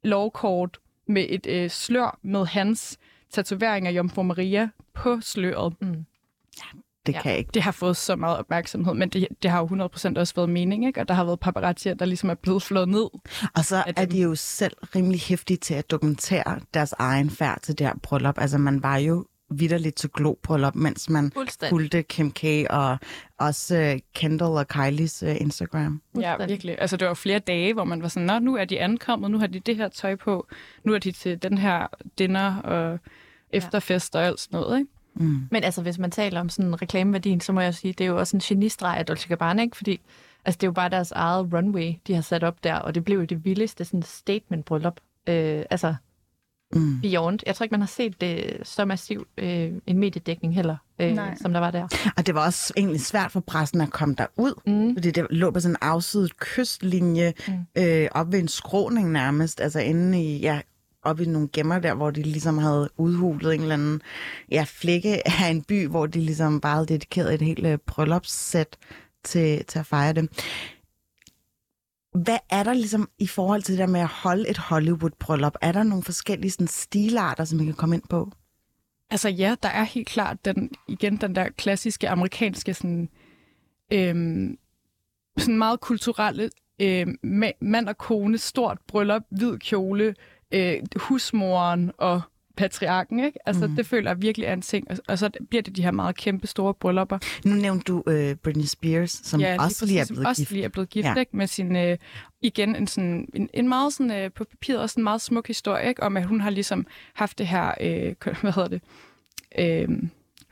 lovkort 0.07 0.79
med 1.09 1.27
et 1.29 1.47
øh, 1.47 1.71
slør 1.71 2.19
med 2.23 2.47
hans 2.47 2.99
tatovering 3.31 3.87
af 3.87 3.93
Jomfru 3.93 4.23
Maria 4.23 4.69
på 4.95 5.19
sløret. 5.21 5.75
Det 7.07 7.13
Ja. 7.15 7.23
kan 7.23 7.37
ikke. 7.37 7.51
Det 7.55 7.63
har 7.63 7.71
fået 7.73 7.97
så 7.97 8.17
meget 8.17 8.39
opmærksomhed, 8.39 8.95
men 8.95 9.09
det, 9.09 9.29
det 9.43 9.51
har 9.51 9.59
jo 9.61 9.67
100% 9.67 10.19
også 10.19 10.33
været 10.37 10.49
mening, 10.51 10.87
ikke? 10.87 11.01
Og 11.01 11.09
der 11.09 11.15
har 11.15 11.25
været 11.25 11.41
paparazzier, 11.41 11.95
der 11.95 12.05
ligesom 12.05 12.31
er 12.31 12.35
blevet 12.35 12.63
flået 12.63 12.89
ned. 12.89 13.07
Og 13.55 13.65
så 13.65 13.85
er 13.97 14.05
de 14.05 14.23
jo 14.23 14.35
selv 14.35 14.73
rimelig 14.95 15.21
hæftige 15.21 15.57
til 15.57 15.75
at 15.75 15.91
dokumentere 15.91 16.61
deres 16.75 16.95
egen 16.99 17.31
færd 17.31 17.61
til 17.63 17.79
det 17.79 17.87
her 17.87 17.95
bryllup. 18.03 18.39
Altså 18.41 18.59
man 18.59 18.83
var 18.83 18.97
jo 18.97 19.27
vidderligt 19.51 19.97
til 19.97 20.11
globryllup, 20.11 20.75
mens 20.75 21.11
man 21.11 21.33
fulgte 21.69 22.03
Kim 22.03 22.31
K. 22.31 22.45
og 22.71 22.99
også 23.39 23.93
uh, 23.93 24.01
Kendall 24.15 24.51
og 24.51 24.69
Kylies 24.69 25.23
uh, 25.23 25.41
Instagram. 25.41 26.03
Ja, 26.21 26.47
virkelig. 26.47 26.77
Altså, 26.79 26.97
det 26.97 27.09
var 27.09 27.15
flere 27.15 27.39
dage, 27.39 27.75
hvor 27.75 27.85
man 27.85 28.03
var 28.03 28.09
sådan, 28.09 28.27
Nå, 28.27 28.39
nu 28.39 28.57
er 28.57 28.65
de 28.65 28.81
ankommet, 28.81 29.31
nu 29.31 29.39
har 29.39 29.47
de 29.47 29.61
det 29.61 29.77
her 29.77 29.89
tøj 29.89 30.17
på, 30.17 30.47
nu 30.85 30.95
er 30.95 30.99
de 30.99 31.13
til 31.13 31.43
den 31.43 31.59
her 31.59 31.87
dinner 32.19 32.57
og 32.57 32.99
efterfest 33.51 34.17
og 34.17 34.25
alt 34.25 34.41
sådan 34.41 34.61
noget, 34.61 34.79
ikke? 34.79 34.91
Mm. 35.15 35.49
Men 35.51 35.65
altså, 35.65 35.83
hvis 35.83 35.99
man 35.99 36.11
taler 36.11 36.41
om 36.41 36.49
sådan 36.49 36.83
reklameværdien, 36.83 37.41
så 37.41 37.53
må 37.53 37.61
jeg 37.61 37.75
sige, 37.75 37.93
det 37.93 38.05
er 38.05 38.09
jo 38.09 38.19
også 38.19 38.37
en 38.37 38.41
genistreg 38.41 38.99
af 38.99 39.07
Dolce 39.07 39.29
Gabbana, 39.29 39.63
ikke? 39.63 39.77
Fordi 39.77 40.01
altså, 40.45 40.59
det 40.59 40.63
er 40.63 40.69
jo 40.69 40.73
bare 40.73 40.89
deres 40.89 41.11
eget 41.13 41.53
runway, 41.53 41.93
de 42.07 42.15
har 42.15 42.23
sat 42.23 42.45
op 42.45 42.65
der, 42.65 42.75
og 42.75 42.95
det 42.95 43.05
blev 43.05 43.19
jo 43.19 43.25
det 43.25 43.45
vildeste 43.45 43.85
sådan 43.85 44.03
statement-bryllup. 44.03 45.01
Øh, 45.27 45.65
altså, 45.71 45.95
Mm. 46.75 47.01
beyond. 47.01 47.39
Jeg 47.47 47.55
tror 47.57 47.65
ikke, 47.65 47.73
man 47.73 47.81
har 47.81 47.87
set 47.87 48.21
det 48.21 48.59
så 48.63 48.85
massivt 48.85 49.29
øh, 49.39 49.73
en 49.87 49.99
mediedækning 49.99 50.55
heller, 50.55 50.77
øh, 51.01 51.13
Nej. 51.13 51.35
som 51.43 51.53
der 51.53 51.61
var 51.61 51.71
der. 51.71 51.89
Og 52.17 52.27
det 52.27 52.35
var 52.35 52.45
også 52.47 52.73
egentlig 52.77 53.01
svært 53.01 53.33
for 53.33 53.41
pressen 53.41 53.81
at 53.81 53.91
komme 53.91 54.15
derud, 54.19 54.55
Mm. 54.67 54.95
fordi 54.97 55.11
det 55.11 55.27
lå 55.31 55.51
på 55.51 55.61
sådan 55.61 55.73
en 55.73 55.79
afsidet 55.81 56.37
kystlinje, 56.37 57.33
mm. 57.49 57.83
øh, 57.83 58.09
op 58.11 58.33
ved 58.33 58.39
en 58.39 58.49
skråning 58.49 59.13
nærmest, 59.13 59.61
altså 59.61 59.81
inde 59.81 60.23
i, 60.25 60.39
ja, 60.39 60.61
op 61.03 61.21
i 61.21 61.25
nogle 61.25 61.49
gemmer 61.53 61.79
der, 61.79 61.95
hvor 61.95 62.11
de 62.11 62.23
ligesom 62.23 62.59
havde 62.59 62.91
udhulet 62.97 63.55
en 63.55 63.61
eller 63.61 63.75
anden 63.75 64.03
ja, 64.51 64.65
flække 64.69 65.29
af 65.29 65.51
en 65.51 65.63
by, 65.63 65.87
hvor 65.89 66.07
de 66.07 66.21
ligesom 66.21 66.61
bare 66.61 66.75
havde 66.75 66.87
dedikeret 66.87 67.35
et 67.35 67.43
helt 67.43 67.67
øh, 67.67 67.79
bryllupssæt 67.87 68.77
til, 69.25 69.65
til 69.65 69.79
at 69.79 69.87
fejre 69.87 70.13
det. 70.13 70.29
Hvad 72.25 72.39
er 72.51 72.63
der 72.63 72.73
ligesom 72.73 73.09
i 73.19 73.27
forhold 73.27 73.63
til 73.63 73.73
det 73.73 73.79
der 73.79 73.87
med 73.87 74.01
at 74.01 74.07
holde 74.07 74.49
et 74.49 74.59
Hollywood-bryllup? 74.59 75.55
Er 75.61 75.73
der 75.73 75.83
nogle 75.83 76.05
forskellige 76.05 76.51
sådan, 76.51 76.67
stilarter, 76.67 77.45
som 77.45 77.59
vi 77.59 77.65
kan 77.65 77.75
komme 77.75 77.95
ind 77.95 78.03
på? 78.11 78.31
Altså 79.11 79.29
ja, 79.29 79.55
der 79.63 79.69
er 79.69 79.83
helt 79.83 80.09
klart 80.09 80.45
den, 80.45 80.71
igen 80.89 81.17
den 81.17 81.35
der 81.35 81.49
klassiske 81.49 82.09
amerikanske 82.09 82.75
sådan, 82.75 83.09
øhm, 83.93 84.59
sådan 85.39 85.59
meget 85.59 85.81
kulturelle 85.81 86.51
øhm, 86.81 87.19
mand 87.61 87.89
og 87.89 87.99
kone, 87.99 88.39
stort 88.39 88.79
bryllup, 88.89 89.23
hvid 89.31 89.59
kjole, 89.59 90.15
øh, 90.51 90.83
husmoren 90.97 91.93
og 91.99 92.23
patriarken, 92.57 93.21
ikke? 93.25 93.39
Altså, 93.49 93.67
mm. 93.67 93.77
det 93.77 93.87
føler 93.87 94.11
jeg 94.11 94.23
virkelig 94.23 94.47
er 94.47 94.53
en 94.53 94.63
ting. 94.63 94.91
Og, 94.91 94.97
og 95.09 95.19
så 95.19 95.31
bliver 95.51 95.63
det 95.63 95.77
de 95.77 95.83
her 95.83 95.91
meget 95.91 96.17
kæmpe 96.17 96.47
store 96.47 96.75
bryllupper. 96.75 97.19
Nu 97.45 97.55
nævnte 97.55 97.85
du 97.85 98.03
øh, 98.07 98.35
Britney 98.37 98.65
Spears, 98.65 99.11
som 99.11 99.41
ja, 99.41 99.57
også 99.61 99.87
lige 99.87 100.01
er 100.01 100.05
som 100.05 100.15
blevet 100.17 100.27
også 100.29 100.43
gift. 100.43 100.51
lige 100.51 100.65
er 100.65 100.69
blevet 100.69 100.91
gift, 100.91 101.05
Ja. 101.07 101.13
ja. 101.13 101.21
ikke? 101.21 101.37
Med 101.37 101.47
sin, 101.47 101.77
øh, 101.77 101.99
igen, 102.43 102.77
en, 102.77 102.87
sådan, 102.87 103.29
en, 103.35 103.49
en 103.55 103.69
meget 103.69 103.93
sådan, 103.93 104.11
øh, 104.25 104.31
på 104.33 104.45
papiret 104.45 104.81
også 104.81 105.01
en 105.01 105.05
meget 105.05 105.21
smuk 105.21 105.47
historie, 105.47 105.89
ikke? 105.89 106.03
Om 106.03 106.17
at 106.17 106.25
hun 106.27 106.41
har 106.41 106.51
ligesom 106.51 106.87
haft 107.15 107.39
det 107.39 107.47
her, 107.47 107.75
øh, 107.81 108.15
hvad 108.41 108.53
hedder 108.53 108.69
det? 108.69 108.83
Øh, 109.59 109.89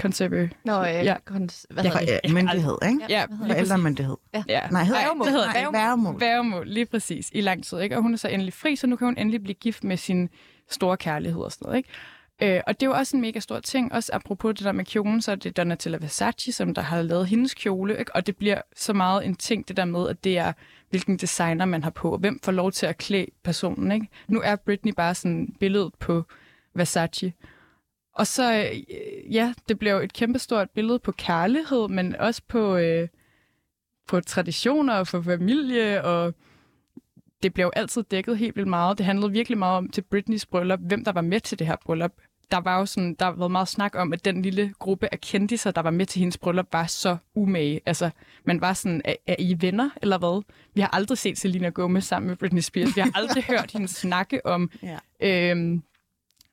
conservative. 0.00 0.50
Nå, 0.64 0.80
øh, 0.80 0.86
Ja. 0.86 1.16
kons- 1.30 1.64
hvad 1.70 1.84
Ja, 1.84 1.90
hedder 1.90 1.98
det? 1.98 2.20
ja, 2.24 2.32
myndighed, 2.32 2.76
ikke? 2.86 3.00
Ja, 3.08 3.26
hvad 3.26 3.36
hedder 3.38 3.54
det? 3.54 3.56
Forældremyndighed. 3.68 4.16
Ja. 4.48 4.60
Nej, 4.70 4.84
hedder 4.84 5.00
Værgemål. 5.00 5.26
Det 5.26 5.32
hedder 5.32 5.52
Nej, 5.52 5.66
værgemål. 5.72 6.20
Værgemål, 6.20 6.66
lige 6.68 6.86
præcis, 6.86 7.30
i 7.32 7.40
lang 7.40 7.64
tid. 7.64 7.80
Ikke? 7.80 7.96
Og 7.96 8.02
hun 8.02 8.12
er 8.12 8.16
så 8.18 8.28
endelig 8.28 8.52
fri, 8.54 8.76
så 8.76 8.86
nu 8.86 8.96
kan 8.96 9.06
hun 9.06 9.18
endelig 9.18 9.42
blive 9.42 9.54
gift 9.54 9.84
med 9.84 9.96
sin 9.96 10.28
store 10.70 10.96
kærlighed 10.96 11.42
og 11.42 11.52
sådan 11.52 11.66
noget. 11.66 11.76
Ikke? 11.76 11.88
Øh, 12.42 12.60
og 12.66 12.80
det 12.80 12.86
er 12.86 12.90
jo 12.90 12.96
også 12.96 13.16
en 13.16 13.20
mega 13.20 13.40
stor 13.40 13.60
ting. 13.60 13.92
Også 13.92 14.10
apropos 14.12 14.54
det 14.54 14.64
der 14.64 14.72
med 14.72 14.84
kjolen, 14.84 15.22
så 15.22 15.30
er 15.30 15.36
det 15.36 15.56
Donatella 15.56 15.98
Versace, 16.00 16.52
som 16.52 16.74
der 16.74 16.82
har 16.82 17.02
lavet 17.02 17.26
hendes 17.26 17.54
kjole. 17.54 17.98
Ikke? 17.98 18.16
Og 18.16 18.26
det 18.26 18.36
bliver 18.36 18.60
så 18.76 18.92
meget 18.92 19.26
en 19.26 19.34
ting, 19.34 19.68
det 19.68 19.76
der 19.76 19.84
med, 19.84 20.08
at 20.08 20.24
det 20.24 20.38
er, 20.38 20.52
hvilken 20.90 21.16
designer 21.16 21.64
man 21.64 21.82
har 21.82 21.90
på, 21.90 22.12
og 22.12 22.18
hvem 22.18 22.40
får 22.42 22.52
lov 22.52 22.72
til 22.72 22.86
at 22.86 22.98
klæde 22.98 23.26
personen. 23.44 23.92
Ikke? 23.92 24.08
Nu 24.28 24.40
er 24.40 24.56
Britney 24.56 24.92
bare 24.92 25.14
sådan 25.14 25.54
billedet 25.60 25.94
på 25.94 26.24
Versace. 26.74 27.32
Og 28.14 28.26
så, 28.26 28.54
øh, 28.54 29.34
ja, 29.34 29.54
det 29.68 29.78
bliver 29.78 29.94
jo 29.94 30.00
et 30.00 30.12
kæmpestort 30.12 30.70
billede 30.70 30.98
på 30.98 31.12
kærlighed, 31.12 31.88
men 31.88 32.16
også 32.16 32.42
på, 32.48 32.76
øh, 32.76 33.08
på 34.08 34.20
traditioner 34.20 34.94
og 34.94 35.06
for 35.06 35.22
familie, 35.22 36.04
og 36.04 36.34
det 37.44 37.54
blev 37.54 37.64
jo 37.64 37.70
altid 37.76 38.02
dækket 38.02 38.38
helt 38.38 38.56
vildt 38.56 38.68
meget. 38.68 38.98
Det 38.98 39.06
handlede 39.06 39.32
virkelig 39.32 39.58
meget 39.58 39.76
om 39.76 39.88
til 39.88 40.02
Britneys 40.02 40.46
bryllup, 40.46 40.80
hvem 40.80 41.04
der 41.04 41.12
var 41.12 41.20
med 41.20 41.40
til 41.40 41.58
det 41.58 41.66
her 41.66 41.76
bryllup. 41.84 42.12
Der 42.50 42.56
var 42.60 42.78
jo 42.78 42.86
sådan, 42.86 43.14
der 43.18 43.24
har 43.24 43.32
været 43.32 43.50
meget 43.50 43.68
snak 43.68 43.94
om, 43.94 44.12
at 44.12 44.24
den 44.24 44.42
lille 44.42 44.74
gruppe 44.78 45.08
af 45.12 45.20
kendiser, 45.20 45.70
der 45.70 45.80
var 45.82 45.90
med 45.90 46.06
til 46.06 46.18
hendes 46.20 46.38
bryllup, 46.38 46.66
var 46.72 46.86
så 46.86 47.16
umage. 47.34 47.80
Altså, 47.86 48.10
man 48.44 48.60
var 48.60 48.72
sådan, 48.72 49.02
er, 49.04 49.14
er 49.26 49.36
I 49.38 49.56
venner, 49.60 49.90
eller 50.02 50.18
hvad? 50.18 50.42
Vi 50.74 50.80
har 50.80 50.88
aldrig 50.88 51.18
set 51.18 51.38
Selena 51.38 51.68
Gomez 51.68 52.04
sammen 52.04 52.28
med 52.28 52.36
Britney 52.36 52.60
Spears. 52.60 52.96
Vi 52.96 53.00
har 53.00 53.10
aldrig 53.20 53.44
hørt 53.44 53.70
hende 53.72 53.88
snakke 53.88 54.46
om, 54.46 54.70
Ja. 54.82 54.98
øhm, 55.50 55.82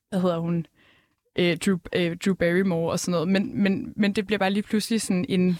hvad 0.09 0.21
hedder 0.21 0.37
hun, 0.39 0.65
øh, 1.35 1.57
Drew, 1.57 1.77
øh, 1.95 2.17
Drew 2.25 2.33
Barrymore 2.35 2.91
og 2.91 2.99
sådan 2.99 3.11
noget. 3.11 3.27
Men, 3.27 3.63
men, 3.63 3.93
men 3.95 4.13
det 4.13 4.25
bliver 4.27 4.39
bare 4.39 4.51
lige 4.51 4.63
pludselig 4.63 5.01
sådan 5.01 5.25
en, 5.29 5.57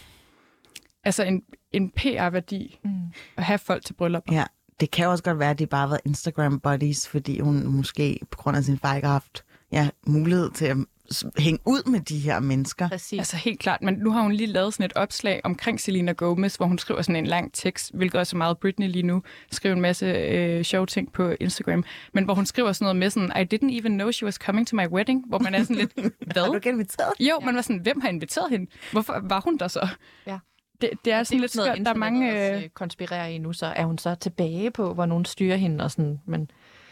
altså 1.04 1.24
en, 1.24 1.44
en 1.72 1.90
PR-værdi 1.90 2.80
Mm. 2.84 2.92
at 3.38 3.44
have 3.44 3.60
folk 3.60 3.86
til 3.86 3.94
bryllup. 3.94 4.24
Ja, 4.32 4.44
det 4.82 4.92
kan 4.92 5.08
også 5.08 5.24
godt 5.24 5.40
være, 5.40 5.50
at 5.50 5.60
de 5.60 5.68
bare 5.68 5.82
har 5.82 5.88
været 5.88 6.02
Instagram 6.06 6.60
buddies, 6.60 7.08
fordi 7.08 7.40
hun 7.40 7.68
måske 7.68 8.20
på 8.32 8.38
grund 8.38 8.58
af 8.58 8.64
sin 8.64 8.78
far 8.78 8.96
ikke 8.96 9.08
har 9.08 9.14
haft 9.14 9.44
ja, 9.72 9.90
mulighed 10.08 10.52
til 10.52 10.66
at 10.66 10.78
hænge 11.38 11.60
ud 11.66 11.90
med 11.90 12.00
de 12.00 12.20
her 12.20 12.40
mennesker. 12.40 12.90
Præcis. 12.90 13.20
Altså 13.20 13.38
helt 13.38 13.60
klart, 13.60 13.82
men 13.82 13.94
nu 13.94 14.12
har 14.12 14.22
hun 14.22 14.32
lige 14.32 14.48
lavet 14.48 14.74
sådan 14.74 14.86
et 14.86 14.94
opslag 14.96 15.42
omkring 15.44 15.80
Selena 15.80 16.12
Gomez, 16.12 16.56
hvor 16.56 16.66
hun 16.66 16.78
skriver 16.78 17.02
sådan 17.02 17.16
en 17.16 17.28
lang 17.28 17.54
tekst, 17.54 17.92
hvilket 17.94 18.20
også 18.20 18.36
er 18.36 18.38
meget 18.38 18.58
Britney 18.58 18.88
lige 18.88 19.04
nu, 19.04 19.24
skriver 19.52 19.76
en 19.76 19.82
masse 19.82 20.06
øh, 20.06 20.64
sjove 20.64 20.86
ting 20.86 21.14
på 21.14 21.36
Instagram, 21.40 21.84
men 22.14 22.24
hvor 22.24 22.34
hun 22.34 22.46
skriver 22.46 22.72
sådan 22.72 22.86
noget 22.86 22.96
med 22.96 23.10
sådan, 23.10 23.32
I 23.42 23.56
didn't 23.56 23.80
even 23.80 23.92
know 23.92 24.12
she 24.12 24.26
was 24.26 24.36
coming 24.36 24.68
to 24.68 24.76
my 24.76 24.88
wedding, 24.88 25.26
hvor 25.28 25.40
man 25.40 25.56
er 25.56 25.64
sådan 25.64 25.76
lidt, 25.76 25.92
Har 25.98 26.10
du 26.10 26.14
hvad? 26.46 26.56
ikke 26.56 26.70
inviteret? 26.70 27.14
Jo, 27.20 27.40
man 27.40 27.56
var 27.56 27.62
sådan, 27.62 27.82
hvem 27.82 28.02
har 28.02 28.10
inviteret 28.10 28.50
hende? 28.50 28.72
Hvorfor 28.92 29.20
var 29.24 29.42
hun 29.42 29.58
der 29.58 29.68
så? 29.68 29.88
Ja. 30.28 30.38
Det, 30.82 30.90
det 31.06 31.14
er 31.14 31.18
Det 31.18 31.28
sådan 31.28 31.38
er 31.40 31.42
lidt 31.42 31.52
skørt. 31.52 31.78
Der 31.78 31.90
er 31.90 31.94
mange... 31.96 32.30
Øh, 32.50 32.54
også, 32.54 32.64
øh, 32.66 32.70
konspirerer 32.70 33.26
i 33.28 33.38
nu, 33.38 33.54
så 33.54 33.66
er 33.66 33.84
hun 33.86 33.98
så 33.98 34.16
tilbage 34.16 34.72
på, 34.72 34.94
hvor 34.94 35.06
nogen 35.06 35.26
styrer 35.26 35.56
hende 35.58 35.84
og 35.84 35.92
sådan. 35.92 36.22
Men, 36.26 36.52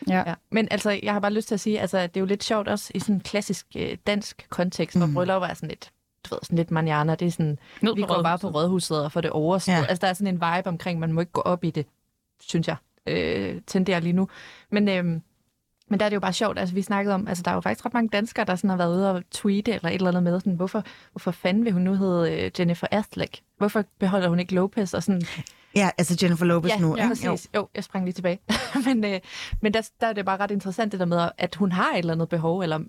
ja. 0.10 0.24
ja. 0.28 0.34
men 0.52 0.68
altså, 0.72 1.00
jeg 1.04 1.14
har 1.14 1.20
bare 1.20 1.34
lyst 1.34 1.48
til 1.48 1.56
at 1.56 1.60
sige, 1.60 1.80
altså, 1.82 2.02
det 2.02 2.18
er 2.18 2.22
jo 2.22 2.26
lidt 2.26 2.44
sjovt 2.44 2.68
også 2.68 2.92
i 2.96 3.00
sådan 3.00 3.16
en 3.16 3.22
klassisk 3.22 3.66
øh, 3.78 3.98
dansk 4.08 4.48
kontekst, 4.50 4.98
hvor 4.98 5.06
Mm. 5.06 5.14
bryllup 5.14 5.42
er 5.44 5.54
sådan 5.54 5.70
lidt, 5.70 5.92
du 6.30 6.36
ved, 6.36 6.40
sådan 6.44 6.58
lidt 6.58 6.72
manjana. 6.72 7.16
Det 7.16 7.28
er 7.28 7.32
sådan, 7.32 7.60
Ned 7.82 7.96
vi 7.96 8.02
går 8.02 8.24
bare 8.24 8.40
på 8.40 8.48
rådhuset. 8.48 8.56
rådhuset 8.56 9.04
og 9.04 9.12
får 9.12 9.22
det 9.22 9.32
overstået. 9.32 9.76
Ja. 9.76 9.82
Altså, 9.90 10.02
der 10.02 10.08
er 10.08 10.14
sådan 10.14 10.28
en 10.28 10.42
vibe 10.56 10.68
omkring, 10.70 11.00
man 11.00 11.14
må 11.14 11.20
ikke 11.20 11.32
gå 11.32 11.42
op 11.42 11.64
i 11.64 11.70
det, 11.72 11.86
synes 12.42 12.68
jeg, 12.68 12.76
øh, 13.08 13.62
tenderer 13.68 14.00
lige 14.00 14.14
nu. 14.14 14.28
Men, 14.72 14.90
øh, 14.90 15.22
men 15.90 16.00
der 16.00 16.06
er 16.06 16.10
det 16.10 16.16
jo 16.16 16.20
bare 16.20 16.34
sjovt, 16.34 16.60
altså 16.60 16.76
vi 16.76 16.82
snakkede 16.82 17.16
om, 17.16 17.28
altså 17.28 17.44
der 17.44 17.52
er 17.52 17.56
jo 17.56 17.62
faktisk 17.62 17.86
ret 17.86 17.94
mange 17.94 18.10
danskere, 18.10 18.46
der 18.46 18.56
sådan 18.56 18.70
har 18.70 18.78
været 18.78 18.96
ude 18.96 19.12
og 19.12 19.24
tweete 19.32 19.72
eller 19.72 19.90
et 19.90 19.96
eller 19.96 20.08
andet 20.08 20.24
med, 20.24 20.40
sådan, 20.40 20.54
hvorfor, 20.54 20.84
hvorfor 21.12 21.32
fanden 21.32 21.66
vil 21.66 21.74
hun 21.74 21.82
nu 21.82 21.94
hedde 21.94 22.32
øh, 22.32 22.52
Jennifer 22.60 22.88
Athleck? 22.92 23.40
Hvorfor 23.58 23.84
beholder 24.00 24.30
hun 24.30 24.40
ikke 24.40 24.56
Lopez? 24.56 24.94
Og 24.94 25.04
sådan, 25.04 25.22
Ja, 25.76 25.90
altså 25.98 26.18
Jennifer 26.22 26.46
Lopez 26.46 26.72
ja, 26.72 26.80
nu. 26.80 26.98
ja, 26.98 27.08
præcis. 27.08 27.24
Jo. 27.26 27.60
jo, 27.60 27.70
jeg 27.76 27.84
sprang 27.84 28.06
lige 28.06 28.14
tilbage. 28.14 28.40
men 28.86 29.06
øh, 29.06 29.20
men 29.62 29.74
der, 29.74 29.90
der 30.02 30.08
er 30.08 30.14
det 30.14 30.26
bare 30.26 30.38
ret 30.38 30.52
interessant 30.52 30.92
det 30.92 31.00
der 31.00 31.06
med, 31.06 31.30
at 31.38 31.56
hun 31.56 31.72
har 31.72 31.92
et 31.92 31.98
eller 31.98 32.14
andet 32.14 32.30
behov, 32.30 32.60
eller 32.60 32.80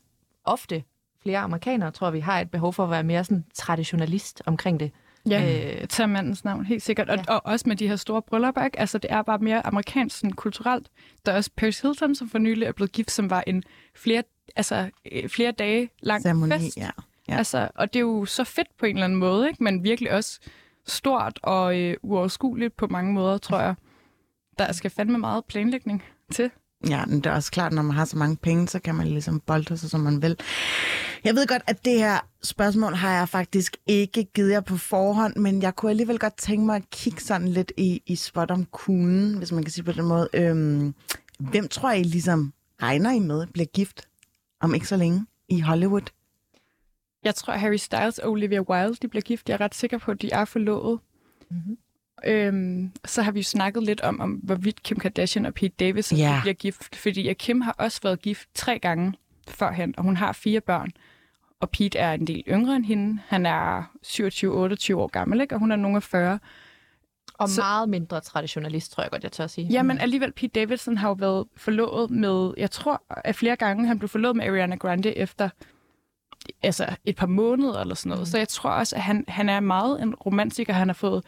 ofte 0.45 0.85
flere 1.23 1.39
amerikanere, 1.39 1.91
tror 1.91 2.11
vi, 2.11 2.21
har 2.21 2.41
et 2.41 2.51
behov 2.51 2.73
for 2.73 2.85
at 2.85 2.91
være 2.91 3.03
mere 3.03 3.25
sådan 3.25 3.45
traditionalist 3.55 4.43
omkring 4.47 4.81
det. 4.81 4.91
Ja, 5.29 5.81
Øh, 5.81 5.89
tager 5.89 6.07
mandens 6.07 6.45
navn, 6.45 6.65
helt 6.67 6.83
sikkert. 6.83 7.11
Og, 7.11 7.17
Ja. 7.17 7.35
og 7.35 7.47
også 7.47 7.69
med 7.69 7.77
de 7.77 7.89
her 7.89 7.97
store 7.97 8.23
bryllupper, 8.23 8.65
ikke? 8.65 8.81
Altså, 8.81 8.99
det 8.99 9.13
er 9.13 9.23
bare 9.23 9.39
mere 9.39 9.67
amerikansk 9.67 10.17
sådan, 10.17 10.33
kulturelt. 10.33 10.89
Der 11.27 11.33
er 11.33 11.37
også 11.37 11.51
Paris 11.57 11.81
Hilton, 11.81 12.15
som 12.15 12.29
for 12.29 12.39
nylig 12.39 12.67
er 12.67 12.73
blevet 12.73 12.93
gift, 12.93 13.11
som 13.11 13.31
var 13.31 13.45
en 13.47 13.63
flere, 13.95 14.23
altså, 14.57 14.91
øh, 15.13 15.29
flere 15.29 15.53
dage 15.53 15.91
lang 16.03 16.23
Ceremoni, 16.23 16.53
fest. 16.53 16.77
Ja. 16.77 16.91
Ja. 17.29 17.37
Altså, 17.37 17.69
og 17.75 17.93
det 17.93 17.99
er 17.99 18.05
jo 18.05 18.25
så 18.25 18.45
fedt 18.45 18.69
på 18.79 18.87
en 18.87 18.97
eller 18.97 19.05
anden 19.05 19.19
måde, 19.19 19.49
ikke? 19.49 19.63
men 19.65 19.85
virkelig 19.85 20.13
også 20.13 20.41
stort 20.87 21.39
og 21.43 21.79
øh, 21.81 21.97
uoverskueligt 22.03 22.77
på 22.77 22.87
mange 22.87 23.13
måder, 23.13 23.39
tror 23.39 23.61
jeg. 23.61 23.75
Der 24.59 24.73
skal 24.73 24.91
fandme 24.91 25.19
meget 25.19 25.45
planlægning 25.45 26.03
til. 26.33 26.51
Ja, 26.89 27.07
men 27.07 27.17
det 27.17 27.27
er 27.27 27.35
også 27.35 27.51
klart, 27.51 27.73
når 27.73 27.83
man 27.83 27.97
har 27.97 28.05
så 28.05 28.19
mange 28.19 28.37
penge, 28.37 28.69
så 28.69 28.79
kan 28.79 28.95
man 28.95 29.07
ligesom 29.07 29.41
bolde 29.41 29.77
sig, 29.77 29.91
som 29.91 30.01
man 30.01 30.23
vil. 30.23 30.37
Jeg 31.25 31.35
ved 31.35 31.47
godt, 31.47 31.63
at 31.67 31.85
det 31.85 31.99
her 31.99 32.19
spørgsmål 32.43 32.95
har 32.95 33.19
jeg 33.19 33.29
faktisk 33.29 33.77
ikke 33.87 34.25
givet 34.25 34.51
jer 34.51 34.61
på 34.61 34.77
forhånd, 34.77 35.37
men 35.37 35.63
jeg 35.63 35.77
kunne 35.77 35.91
alligevel 35.91 36.19
godt 36.19 36.37
tænke 36.37 36.67
mig 36.67 36.77
at 36.77 36.91
kigge 36.91 37.21
sådan 37.21 37.49
lidt 37.49 37.73
i, 37.77 38.03
i 38.07 38.17
spot 38.17 38.51
om 38.51 38.65
kuglen, 38.65 39.39
hvis 39.39 39.53
man 39.53 39.63
kan 39.63 39.73
sige 39.73 39.85
på 39.85 39.93
den 39.93 40.05
måde. 40.05 40.29
Øhm, 40.35 40.95
hvem 41.39 41.69
tror 41.69 41.91
I 41.91 42.03
ligesom 42.03 42.53
regner 42.83 43.11
I 43.11 43.19
med 43.19 43.47
bliver 43.47 43.67
gift 43.67 44.09
om 44.61 44.75
ikke 44.75 44.89
så 44.89 44.97
længe 44.97 45.27
i 45.49 45.61
Hollywood? 45.61 46.11
Jeg 47.25 47.35
tror, 47.35 47.53
Harry 47.53 47.77
Styles 47.77 48.19
og 48.19 48.31
Olivia 48.31 48.61
Wilde 48.61 48.97
de 49.03 49.09
bliver 49.09 49.23
gift. 49.23 49.49
Jeg 49.49 49.55
er 49.55 49.61
ret 49.61 49.75
sikker 49.75 49.99
på, 49.99 50.11
at 50.11 50.23
de 50.23 50.31
er 50.31 50.45
forlovet. 50.45 51.01
Mm-hmm. 51.51 51.77
Øhm, 52.27 52.93
så 53.05 53.23
har 53.23 53.33
vi 53.33 53.39
jo 53.39 53.45
snakket 53.45 53.83
lidt 53.83 54.01
om, 54.01 54.21
om 54.21 54.31
hvorvidt 54.33 54.83
Kim 54.83 54.99
Kardashian 54.99 55.47
og 55.47 55.55
Pete 55.55 55.75
Davidson 55.81 56.19
Ja. 56.19 56.39
bliver 56.43 56.55
gift. 56.55 56.97
Fordi 56.97 57.33
Kim 57.33 57.61
har 57.61 57.75
også 57.79 58.01
været 58.03 58.23
gift 58.23 58.49
tre 58.55 58.79
gange 58.79 59.13
førhen, 59.49 59.95
og 59.97 60.05
hun 60.05 60.17
har 60.17 60.33
fire 60.33 60.61
børn. 60.61 60.91
Og 61.61 61.71
Pete 61.71 61.99
er 61.99 62.13
en 62.13 62.27
del 62.27 62.43
yngre 62.49 62.77
end 62.77 62.85
hende. 62.85 63.21
Han 63.29 63.47
er 63.47 63.83
27-28 64.07 64.95
år 64.97 65.07
gammel, 65.07 65.41
ikke? 65.41 65.55
og 65.55 65.59
hun 65.59 65.73
er 65.73 65.77
nogen 65.77 65.97
af 65.97 66.03
40. 66.03 66.39
Og 67.35 67.49
Så- 67.49 67.55
så... 67.55 67.61
meget 67.61 67.89
mindre 67.89 68.21
traditionalist, 68.21 68.93
tror 68.93 69.03
jeg 69.03 69.11
godt, 69.11 69.23
jeg 69.23 69.33
tør 69.33 69.45
at 69.45 69.51
sige. 69.51 69.67
Ja, 69.67 69.83
men 69.83 69.99
alligevel, 69.99 70.33
Pete 70.33 70.61
Davidson 70.61 70.97
har 70.97 71.09
jo 71.09 71.13
været 71.19 71.47
forlovet 71.57 72.11
med, 72.11 72.55
jeg 72.57 72.71
tror, 72.71 73.03
at 73.25 73.37
flere 73.37 73.57
gange 73.57 73.87
han 73.87 73.99
blev 73.99 74.09
forlovet 74.09 74.37
med 74.37 74.47
Ariana 74.47 74.77
Grande 74.77 75.17
efter 75.19 75.49
altså 76.63 76.87
et 77.05 77.17
par 77.17 77.27
måneder 77.27 77.81
eller 77.81 77.95
sådan 77.95 78.11
noget. 78.11 78.21
Mm. 78.23 78.27
Så 78.27 78.39
jeg 78.39 78.49
tror 78.49 78.71
også, 78.71 78.97
at 78.97 79.03
han, 79.03 79.25
han 79.29 79.49
er 79.49 79.61
meget 79.61 80.03
en 80.03 80.15
romantiker. 80.15 80.73
Han 80.73 80.89
har 80.89 80.93
fået 80.95 81.25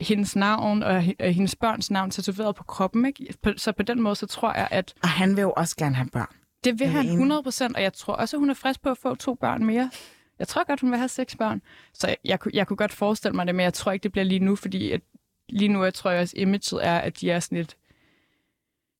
hendes 0.00 0.36
navn 0.36 0.82
og 0.82 1.04
og 1.20 1.32
hendes 1.32 1.56
børns 1.56 1.90
navn 1.90 2.10
tatoveret 2.10 2.54
på 2.56 2.64
kroppen. 2.64 3.06
Ikke? 3.06 3.34
Så 3.56 3.72
på 3.72 3.82
den 3.82 4.00
måde, 4.02 4.14
så 4.14 4.26
tror 4.26 4.52
jeg, 4.54 4.68
at 4.70 4.94
Og 5.02 5.08
han 5.08 5.36
vil 5.36 5.42
jo 5.42 5.52
også 5.56 5.76
gerne 5.76 5.94
have 5.94 6.08
børn. 6.12 6.34
det 6.64 6.78
vil 6.80 6.86
han 6.88 7.00
enig. 7.04 7.12
100 7.12 7.42
procent, 7.42 7.76
og 7.76 7.82
jeg 7.82 7.92
tror 7.92 8.14
også, 8.14 8.36
at 8.36 8.38
hun 8.40 8.50
er 8.50 8.54
frisk 8.54 8.82
på 8.82 8.90
at 8.90 8.98
få 8.98 9.14
to 9.14 9.34
børn 9.34 9.64
mere. 9.64 9.90
Jeg 10.38 10.48
tror 10.48 10.64
godt, 10.66 10.80
hun 10.80 10.90
vil 10.90 10.98
have 10.98 11.08
seks 11.08 11.36
børn. 11.36 11.62
Så 11.94 12.08
jeg, 12.08 12.16
jeg, 12.24 12.40
kunne- 12.40 12.52
jeg 12.54 12.66
kunne 12.66 12.76
godt 12.76 12.92
forestille 12.92 13.36
mig 13.36 13.46
det, 13.46 13.54
men 13.54 13.64
jeg 13.64 13.74
tror 13.74 13.92
ikke, 13.92 14.02
det 14.02 14.12
bliver 14.12 14.24
lige 14.24 14.38
nu, 14.40 14.56
fordi 14.56 14.90
at 14.90 15.00
lige 15.48 15.68
nu 15.68 15.84
jeg 15.84 15.94
tror 15.94 16.10
jeg 16.10 16.20
også, 16.20 16.34
imaget 16.36 16.72
er, 16.86 16.98
at 16.98 17.20
de 17.20 17.30
er 17.30 17.40
sådan 17.40 17.58
et 17.58 17.76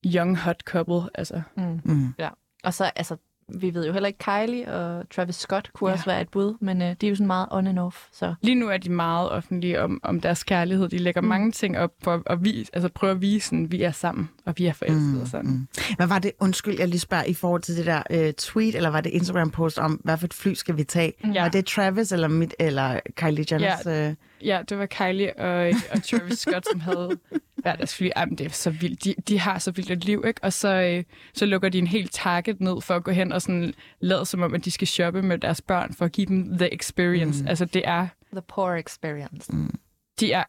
young 0.07 0.39
hot 0.39 0.61
couple. 0.65 1.11
Altså, 1.15 1.43
Mm. 1.57 1.81
Mm. 1.85 2.15
Ja. 2.19 2.29
Og 2.65 2.75
så, 2.75 2.85
altså, 2.97 3.17
vi 3.49 3.75
ved 3.75 3.87
jo 3.87 3.93
heller 3.93 4.07
ikke, 4.07 4.19
Kylie 4.19 4.73
og 4.75 5.11
Travis 5.11 5.37
Scott 5.37 5.71
kunne 5.73 5.91
Ja. 5.91 5.95
også 5.95 6.05
være 6.07 6.21
et 6.21 6.29
bud, 6.29 6.55
men 6.61 6.83
øh, 6.83 6.95
de 7.01 7.07
er 7.07 7.11
jo 7.11 7.15
sådan 7.17 7.27
meget 7.27 7.47
on 7.51 7.67
and 7.67 7.79
off. 7.79 8.07
Så 8.13 8.35
lige 8.43 8.55
nu 8.55 8.69
er 8.69 8.77
de 8.77 8.91
meget 8.91 9.31
offentlige 9.31 9.83
om, 9.83 10.01
om 10.03 10.21
deres 10.21 10.43
kærlighed. 10.45 10.89
De 10.89 10.99
lægger 10.99 11.21
mm. 11.21 11.25
Mm. 11.25 11.29
mange 11.29 11.53
ting 11.53 11.79
op 11.79 11.91
for 12.03 12.23
at 12.27 12.45
vise, 12.45 12.71
altså 12.73 12.89
prøve 12.95 13.11
at 13.11 13.21
vise, 13.21 13.57
at 13.57 13.73
vi 13.73 13.83
er 13.83 13.91
sammen, 13.93 14.29
og 14.47 14.55
vi 14.57 14.67
er 14.67 14.73
forelskede 14.73 15.23
og 15.23 15.29
sådan. 15.29 15.51
Mm. 15.51 15.69
Hvad 15.97 16.07
var 16.07 16.19
det, 16.19 16.33
undskyld, 16.41 16.79
jeg 16.79 16.89
lige 16.89 17.01
spørger, 17.01 17.25
i 17.25 17.35
forhold 17.35 17.63
til 17.63 17.77
det 17.77 17.87
der 17.87 18.03
øh, 18.11 18.33
tweet, 18.33 18.75
eller 18.75 18.89
var 18.91 19.01
det 19.01 19.11
Instagram-post 19.11 19.79
om, 19.79 19.93
hvad 20.05 20.17
for 20.19 20.27
et 20.27 20.35
fly 20.35 20.53
skal 20.55 20.77
vi 20.77 20.85
tage? 20.85 21.13
Ja. 21.35 21.43
Var 21.43 21.49
det 21.49 21.67
Travis 21.67 22.13
eller, 22.13 22.29
mit, 22.29 22.55
eller 22.59 23.01
Kylie 23.17 23.45
Jenners? 23.53 23.87
Ja. 23.87 24.09
Øh, 24.09 24.15
Ja, 24.45 24.61
det 24.69 24.79
var 24.79 24.87
Kylie 24.87 25.39
og, 25.39 25.73
og 25.93 26.03
Travis 26.03 26.39
Scott, 26.39 26.67
som 26.71 26.81
havde 26.81 27.11
hver 27.65 27.77
deres 27.77 27.95
fly. 27.97 28.09
Ej, 28.17 28.25
men 28.25 28.39
det 28.39 28.47
er 28.47 28.51
så 28.51 28.71
vildt. 28.71 29.05
De, 29.05 29.15
de 29.29 29.39
har 29.41 29.59
så 29.59 29.71
vildt 29.71 29.91
et 29.91 30.05
liv, 30.05 30.25
ikke? 30.27 30.45
Og 30.45 30.53
så, 30.53 30.69
øh, 30.69 31.05
så 31.35 31.47
lukker 31.47 31.69
de 31.69 31.79
en 31.79 31.87
helt 31.87 32.13
target 32.13 32.61
ned 32.61 32.81
for 32.81 32.95
at 32.97 33.05
gå 33.05 33.11
hen 33.11 33.33
og 33.33 33.43
sådan 33.43 33.75
lade 34.01 34.27
som 34.27 34.43
om, 34.43 34.55
at 34.55 34.65
de 34.65 34.71
skal 34.71 34.89
shoppe 34.89 35.23
med 35.23 35.39
deres 35.39 35.61
børn 35.61 35.95
for 35.95 36.05
at 36.05 36.13
give 36.13 36.27
dem 36.27 36.59
the 36.59 36.75
experience. 36.75 37.43
Mm. 37.43 37.49
Altså, 37.49 37.65
det 37.65 37.83
er... 37.85 38.07
the 38.33 38.43
poor 38.49 38.75
experience. 38.75 39.53
Mm. 39.53 39.75
De 40.21 40.33
er 40.33 40.45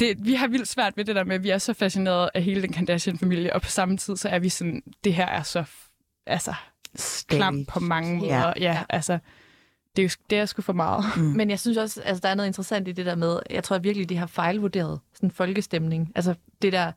det, 0.00 0.16
vi 0.26 0.34
har 0.34 0.48
vildt 0.48 0.68
svært 0.68 0.96
ved 0.96 1.04
det 1.04 1.16
der 1.16 1.24
med, 1.24 1.34
at 1.34 1.42
vi 1.42 1.50
er 1.50 1.58
så 1.58 1.72
fascineret 1.72 2.30
af 2.34 2.42
hele 2.42 2.62
den 2.62 2.72
Kardashian-familie, 2.72 3.52
og 3.52 3.62
på 3.62 3.68
samme 3.68 3.96
tid, 3.96 4.16
så 4.16 4.28
er 4.28 4.38
vi 4.38 4.48
sådan, 4.48 4.82
det 5.04 5.14
her 5.14 5.26
er 5.26 5.42
så 5.42 5.64
altså, 6.26 6.54
klamt 7.28 7.68
på 7.68 7.80
mange 7.80 8.16
måder. 8.16 8.34
Ja, 8.36 8.46
ja, 8.46 8.52
Ja. 8.60 8.82
altså, 8.88 9.18
det 9.96 10.02
er, 10.02 10.06
jo, 10.06 10.10
det 10.30 10.38
er 10.38 10.46
sgu 10.46 10.62
for 10.62 10.72
meget. 10.72 11.04
Mm. 11.16 11.22
Men 11.38 11.50
jeg 11.50 11.58
synes 11.60 11.76
også, 11.76 12.00
altså, 12.04 12.20
der 12.22 12.28
er 12.28 12.34
noget 12.34 12.46
interessant 12.46 12.88
i 12.88 12.92
det 12.92 13.06
der 13.06 13.14
med, 13.14 13.38
jeg 13.50 13.64
tror 13.64 13.78
virkelig, 13.78 14.08
de 14.08 14.16
har 14.16 14.26
fejlvurderet 14.26 15.00
sådan 15.14 15.30
folkestemning. 15.30 16.12
Altså 16.14 16.34
det 16.62 16.72
der, 16.72 16.92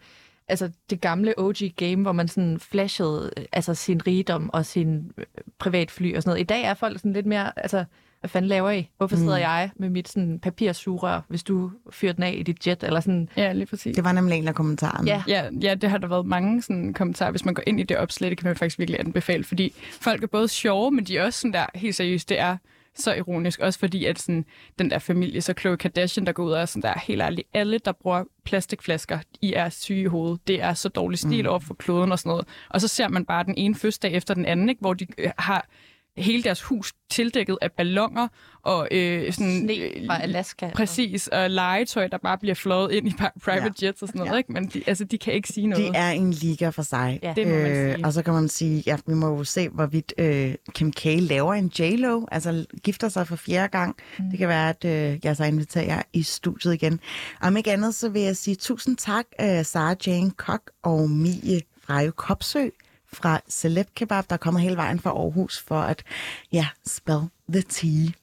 altså 0.48 0.70
det 0.90 1.02
gamle 1.02 1.34
OG-game, 1.40 2.02
hvor 2.02 2.12
man 2.12 2.28
sådan 2.28 2.60
flashede 2.60 3.32
øh, 3.38 3.46
altså, 3.52 3.74
sin 3.74 4.08
rigdom 4.08 4.50
og 4.54 4.66
sin 4.66 5.12
øh, 5.18 5.26
privatfly 5.60 6.16
og 6.16 6.24
sådan 6.24 6.30
noget. 6.32 6.42
I 6.42 6.44
dag 6.44 6.64
er 6.64 6.74
folk 6.74 6.98
sådan 7.00 7.14
lidt 7.14 7.26
mere, 7.26 7.60
altså, 7.60 7.84
hvad 8.20 8.30
fanden 8.30 8.50
laver 8.50 8.70
I? 8.72 8.90
Hvorfor 8.98 9.16
sidder 9.16 9.36
Mm. 9.38 9.42
jeg 9.42 9.70
med 9.76 9.90
mit 9.90 10.10
sådan 10.10 10.40
papirsugerør, 10.40 11.22
hvis 11.28 11.44
du 11.44 11.72
fyrer 11.92 12.14
den 12.14 12.24
af 12.24 12.36
i 12.38 12.44
dit 12.44 12.68
jet? 12.68 12.84
Eller 12.84 13.00
sådan, 13.00 13.30
Ja, 13.38 13.52
lige 13.54 13.66
præcis. 13.66 13.96
Det 13.96 14.04
var 14.04 14.12
nemlig 14.12 14.38
en 14.38 14.48
af 14.48 14.56
kommentarerne. 14.56 15.08
ja, 15.08 15.24
Ja, 15.28 15.50
ja, 15.62 15.76
det 15.76 15.90
har 15.90 15.98
der 15.98 16.08
været 16.08 16.26
mange 16.26 16.62
sådan, 16.62 16.94
kommentarer. 16.94 17.32
Hvis 17.32 17.46
man 17.46 17.54
går 17.54 17.64
ind 17.68 17.80
i 17.80 17.84
det 17.84 17.98
opslag, 17.98 18.30
det 18.30 18.38
kan 18.38 18.48
man 18.48 18.56
faktisk 18.56 18.80
virkelig 18.80 19.00
anbefale, 19.00 19.44
fordi 19.44 19.74
folk 20.02 20.24
er 20.24 20.28
både 20.28 20.48
sjove, 20.48 20.92
men 20.92 21.04
de 21.06 21.18
er 21.18 21.24
også 21.26 21.40
sådan 21.40 21.54
der, 21.54 21.66
helt 21.76 21.96
seriøst, 21.96 22.30
det 22.30 22.40
er 22.40 22.58
så 23.00 23.14
ironisk, 23.14 23.60
også 23.60 23.80
fordi 23.80 24.06
at 24.06 24.20
sådan, 24.20 24.46
den 24.80 24.90
der 24.90 25.00
familie, 25.00 25.42
så 25.42 25.54
Khloe 25.54 25.78
Kardashian, 25.78 26.26
der 26.26 26.32
går 26.32 26.44
ud 26.44 26.52
og 26.52 26.62
er 26.62 26.66
sådan 26.66 26.82
der, 26.82 27.00
helt 27.00 27.22
ærligt, 27.22 27.48
alle, 27.54 27.80
der 27.80 27.92
bruger 27.92 28.24
plastikflasker, 28.44 29.20
I 29.42 29.54
er 29.54 29.70
syge 29.70 30.02
i 30.02 30.06
hovedet. 30.06 30.48
Det 30.48 30.62
er 30.62 30.74
så 30.74 30.90
dårlig 30.90 31.20
stil 31.20 31.48
over 31.48 31.60
for 31.60 31.74
kloden 31.74 32.12
og 32.12 32.20
sådan 32.20 32.30
noget. 32.30 32.48
Og 32.70 32.82
så 32.82 32.88
ser 32.88 33.08
man 33.08 33.26
bare 33.26 33.44
den 33.44 33.54
ene 33.58 33.76
fødselsdag 33.76 34.12
efter 34.12 34.34
den 34.34 34.46
anden, 34.46 34.70
ikke, 34.70 34.82
hvor 34.82 34.94
de 34.94 35.08
øh, 35.18 35.32
har 35.38 35.68
hele 36.18 36.44
deres 36.44 36.62
hus 36.62 36.94
tildækket 37.10 37.58
af 37.62 37.72
ballonger 37.72 38.28
og 38.64 38.88
øh, 38.92 39.34
sådan... 39.34 39.60
sne 39.60 39.74
øh, 39.76 40.06
fra 40.06 40.22
Alaska. 40.22 40.70
Præcis, 40.76 41.28
og 41.28 41.50
legetøj, 41.50 42.08
der 42.08 42.18
bare 42.18 42.38
bliver 42.38 42.56
flået 42.56 42.92
ind 42.92 43.08
i 43.08 43.12
pri- 43.12 43.40
private 43.44 43.74
ja. 43.82 43.88
jets 43.88 44.02
og 44.02 44.08
sådan 44.08 44.20
noget, 44.20 44.32
Ja. 44.32 44.38
ikke? 44.38 44.52
Men 44.54 44.68
de, 44.68 44.84
altså, 44.88 45.04
de 45.04 45.18
kan 45.18 45.34
ikke 45.34 45.48
sige 45.48 45.68
noget. 45.68 45.94
De 45.94 45.98
er 45.98 46.10
en 46.12 46.32
liga 46.32 46.70
for 46.70 46.82
sig. 46.82 47.20
Ja. 47.24 47.34
Det 47.36 47.48
må 47.48 47.54
man 47.54 47.76
sige. 47.96 48.06
Og 48.06 48.14
så 48.14 48.24
kan 48.24 48.34
man 48.34 48.48
sige, 48.50 48.84
ja, 48.86 48.98
vi 49.08 49.14
må 49.14 49.28
jo 49.38 49.44
se, 49.44 49.70
hvorvidt 49.70 50.14
øh, 50.18 50.56
Kim 50.74 50.92
K. 50.92 51.06
laver 51.06 51.54
en 51.54 51.72
J-Lo, 51.80 52.26
altså 52.32 52.66
gifter 52.84 53.10
sig 53.10 53.28
for 53.28 53.36
fjerde 53.36 53.68
gang. 53.68 53.96
Mm. 54.20 54.30
Det 54.30 54.40
kan 54.40 54.48
være, 54.48 54.70
at 54.70 54.86
øh, 54.86 55.20
jeg 55.24 55.36
så 55.38 55.44
inviterer 55.44 55.86
jer 55.86 56.02
i 56.14 56.24
studiet 56.24 56.74
igen. 56.74 57.00
Om 57.42 57.58
ikke 57.58 57.72
andet, 57.72 57.96
så 57.96 58.10
vil 58.10 58.22
jeg 58.22 58.38
sige 58.38 58.56
tusind 58.56 58.98
tak, 58.98 59.26
øh, 59.42 59.66
Sarah 59.66 59.96
Jane 60.08 60.32
Kok 60.32 60.62
og 60.84 61.10
Mie 61.10 61.62
Frejo 61.82 62.12
Kopsø 62.16 62.68
fra 63.14 63.42
Celeb 63.50 63.88
Kebab, 63.96 64.30
der 64.30 64.38
kommer 64.38 64.60
hele 64.60 64.78
vejen 64.78 65.00
fra 65.00 65.10
Aarhus 65.10 65.60
for 65.60 65.82
at, 65.82 66.04
ja, 66.52 66.68
spell 66.86 67.30
the 67.50 67.62
tea. 67.62 68.14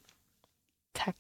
Tak. 0.94 1.14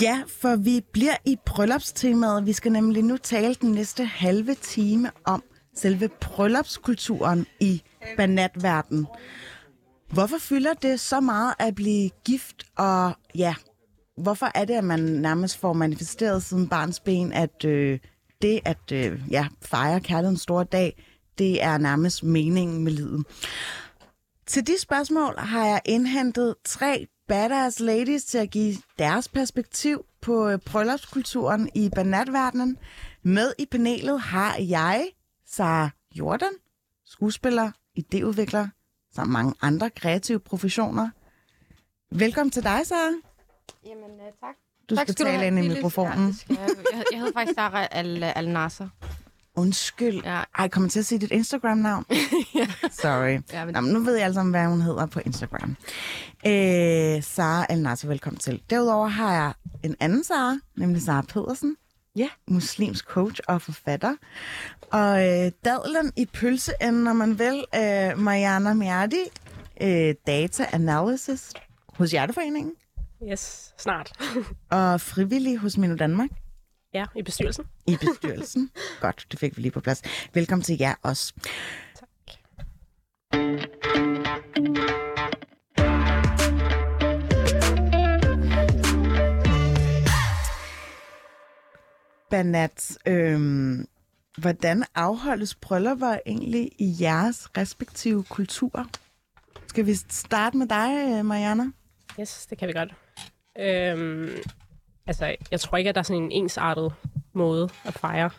Ja, 0.00 0.22
for 0.26 0.56
vi 0.56 0.80
bliver 0.92 1.16
i 1.24 1.36
bryllupstemaet. 1.46 2.46
Vi 2.46 2.52
skal 2.52 2.72
nemlig 2.72 3.02
nu 3.02 3.16
tale 3.16 3.54
den 3.54 3.72
næste 3.72 4.04
halve 4.04 4.54
time 4.54 5.10
om 5.24 5.42
selve 5.74 6.08
bryllupskulturen 6.08 7.46
i 7.60 7.82
banatverdenen. 8.16 9.06
Hvorfor 10.12 10.38
fylder 10.38 10.72
det 10.74 11.00
så 11.00 11.20
meget 11.20 11.54
at 11.58 11.74
blive 11.74 12.10
gift, 12.24 12.64
og 12.76 13.12
ja, 13.34 13.54
hvorfor 14.16 14.50
er 14.54 14.64
det, 14.64 14.74
at 14.74 14.84
man 14.84 15.00
nærmest 15.00 15.58
får 15.58 15.72
manifesteret 15.72 16.42
siden 16.42 16.68
barns 16.68 17.00
ben, 17.00 17.32
at 17.32 17.64
øh, 17.64 17.98
det 18.42 18.60
at 18.64 18.92
øh, 18.92 19.20
ja, 19.30 19.46
fejre 19.62 20.00
kærlighedens 20.00 20.40
store 20.40 20.64
dag, 20.64 21.02
det 21.38 21.62
er 21.62 21.78
nærmest 21.78 22.22
meningen 22.22 22.84
med 22.84 22.92
livet? 22.92 23.24
Til 24.46 24.66
de 24.66 24.80
spørgsmål 24.80 25.34
har 25.38 25.66
jeg 25.66 25.80
indhentet 25.84 26.54
tre 26.64 27.06
badass 27.30 27.80
ladies 27.80 28.24
til 28.24 28.38
at 28.38 28.50
give 28.50 28.76
deres 28.98 29.28
perspektiv 29.28 30.04
på 30.20 30.48
øh, 30.48 30.58
bryllupskulturen 30.58 31.70
i 31.74 31.90
banatverdenen. 31.94 32.78
Med 33.22 33.52
i 33.58 33.66
panelet 33.66 34.20
har 34.20 34.56
jeg 34.56 35.10
Sara 35.46 35.90
Jordan, 36.14 36.52
skuespiller, 37.06 37.70
idéudvikler, 37.98 38.66
samt 39.14 39.30
mange 39.30 39.54
andre 39.62 39.90
kreative 39.90 40.40
professioner. 40.40 41.10
Velkommen 42.10 42.50
til 42.50 42.62
dig, 42.62 42.86
Sara. 42.86 43.12
Jamen, 43.86 44.10
uh, 44.10 44.26
tak. 44.40 44.54
Du 44.90 44.94
tak 44.96 45.06
skal 45.06 45.12
skal 45.12 45.26
tale 45.26 45.46
ind 45.46 45.58
i 45.58 45.68
mikrofonen. 45.68 46.34
Ja, 46.50 46.54
jeg. 46.54 47.04
jeg, 47.12 47.18
hedder 47.18 47.32
faktisk 47.32 47.54
Sarah 47.54 47.88
Al, 47.90 48.22
Al. 48.22 48.90
Undskyld. 49.60 50.22
Ja. 50.24 50.30
Ej, 50.30 50.44
jeg 50.58 50.70
kommer 50.70 50.88
til 50.88 50.98
at 50.98 51.06
sige 51.06 51.18
dit 51.18 51.30
Instagram-navn. 51.30 52.04
Sorry. 53.02 53.40
Ja, 53.52 53.64
men- 53.64 53.74
Nå, 53.74 53.80
men 53.80 53.92
nu 53.92 54.00
ved 54.00 54.16
jeg 54.16 54.34
sammen, 54.34 54.50
hvad 54.50 54.66
hun 54.66 54.80
hedder 54.82 55.06
på 55.06 55.20
Instagram. 55.26 55.76
Øh, 56.46 57.22
Sara 57.22 57.66
Alnasser, 57.68 58.08
velkommen 58.08 58.38
til. 58.38 58.62
Derudover 58.70 59.08
har 59.08 59.32
jeg 59.32 59.52
en 59.82 59.96
anden 60.00 60.24
Sara, 60.24 60.56
nemlig 60.76 61.02
Sara 61.02 61.22
Pedersen, 61.22 61.76
Ja. 62.16 62.28
Muslimsk 62.48 63.04
coach 63.04 63.40
og 63.48 63.62
forfatter. 63.62 64.14
Og 64.92 65.26
øh, 65.28 65.52
dadlen 65.64 66.12
i 66.16 66.26
pølseenden, 66.26 67.04
når 67.04 67.12
man 67.12 67.38
vil, 67.38 67.64
øh, 67.74 68.18
Mariana 68.18 68.74
Miardi, 68.74 69.22
øh, 69.82 70.14
data 70.26 70.66
analysis 70.72 71.52
hos 71.94 72.10
Hjerteforeningen 72.10 72.72
Yes, 73.30 73.74
snart. 73.78 74.12
og 74.70 75.00
frivillig 75.00 75.58
hos 75.58 75.76
Mino 75.78 75.94
Danmark 75.96 76.28
Ja, 76.94 77.04
i 77.16 77.22
bestyrelsen. 77.22 77.64
i 77.86 77.96
bestyrelsen. 78.00 78.70
Godt, 79.00 79.26
det 79.30 79.38
fik 79.38 79.56
vi 79.56 79.62
lige 79.62 79.72
på 79.72 79.80
plads. 79.80 80.02
Velkommen 80.34 80.62
til 80.62 80.76
jer 80.80 80.94
også. 81.02 81.32
Tak. 81.94 82.08
Banat, 92.30 92.98
øhm, 93.06 93.86
hvordan 94.38 94.84
afholdes 94.94 95.54
bryllupper 95.54 96.18
egentlig 96.26 96.70
i 96.78 96.96
jeres 97.00 97.56
respektive 97.56 98.24
kulturer? 98.24 98.84
Skal 99.66 99.86
vi 99.86 99.94
starte 99.94 100.56
med 100.56 100.66
dig, 100.66 101.18
øh, 101.18 101.24
Mariana? 101.24 101.64
Yes, 102.20 102.46
det 102.46 102.58
kan 102.58 102.68
vi 102.68 102.72
godt. 102.72 102.94
Øhm, 103.58 104.28
altså, 105.10 105.36
jeg 105.50 105.60
tror 105.60 105.78
ikke, 105.78 105.88
at 105.88 105.94
der 105.94 105.98
er 105.98 106.02
sådan 106.02 106.22
en 106.22 106.32
ensartet 106.32 106.92
måde 107.32 107.68
at 107.84 107.94
fejre 107.94 108.30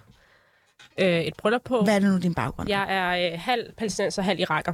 øh, 0.98 1.22
et 1.22 1.34
bryllup 1.38 1.62
på. 1.64 1.82
Hvad 1.84 1.96
er 1.96 2.00
det 2.00 2.10
nu, 2.10 2.18
din 2.18 2.34
baggrund? 2.34 2.70
Jeg 2.70 2.86
er 2.90 3.32
øh, 3.32 3.40
halv 3.40 3.74
palæstinenser, 3.74 4.22
halv 4.22 4.40
iraker. 4.40 4.74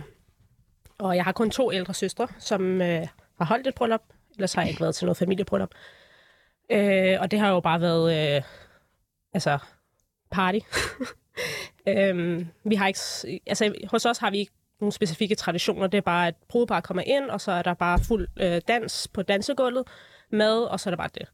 Og 0.97 1.15
jeg 1.15 1.23
har 1.23 1.31
kun 1.31 1.51
to 1.51 1.73
ældre 1.73 1.93
søstre, 1.93 2.27
som 2.39 2.81
øh, 2.81 3.07
har 3.38 3.45
holdt 3.45 3.67
et 3.67 3.75
bryllup. 3.75 4.01
Ellers 4.36 4.53
har 4.53 4.62
jeg 4.62 4.69
ikke 4.69 4.81
været 4.81 4.95
til 4.95 5.05
noget 5.05 5.17
familiebryllup. 5.17 5.69
Øh, 6.71 7.17
og 7.19 7.31
det 7.31 7.39
har 7.39 7.49
jo 7.49 7.60
bare 7.60 7.81
været, 7.81 8.36
øh, 8.36 8.41
altså, 9.33 9.57
party. 10.31 10.60
øhm, 11.88 12.47
vi 12.63 12.75
har 12.75 12.88
ikke, 12.88 12.99
altså, 13.47 13.73
hos 13.91 14.05
os 14.05 14.17
har 14.17 14.29
vi 14.29 14.38
ikke 14.38 14.51
nogle 14.79 14.91
specifikke 14.91 15.36
traditioner. 15.36 15.88
Det 15.88 15.97
er 15.97 16.01
bare, 16.01 16.27
at 16.27 16.36
brudepar 16.49 16.81
kommer 16.81 17.03
ind, 17.03 17.29
og 17.29 17.41
så 17.41 17.51
er 17.51 17.62
der 17.62 17.73
bare 17.73 17.99
fuld 17.99 18.27
øh, 18.39 18.62
dans 18.67 19.07
på 19.07 19.21
dansegulvet, 19.21 19.88
mad, 20.31 20.63
og 20.63 20.79
så 20.79 20.89
er 20.89 20.91
det 20.91 20.97
bare 20.97 21.10
det. 21.15 21.27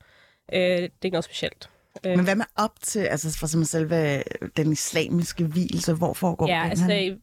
Øh, 0.53 0.59
det 0.59 0.83
er 0.83 0.87
ikke 1.03 1.13
noget 1.15 1.25
specielt. 1.25 1.69
Men 2.03 2.23
hvad 2.23 2.35
med 2.35 2.45
op 2.55 2.81
til, 2.81 2.99
altså 2.99 3.37
for 3.39 3.45
eksempel 3.45 3.67
selve 3.67 4.17
øh, 4.17 4.49
den 4.57 4.71
islamiske 4.71 5.43
hvilelse, 5.43 5.93
hvor 5.93 6.13
foregår 6.13 6.47
Ja, 6.47 6.61
den 6.61 6.69
altså, 6.69 7.17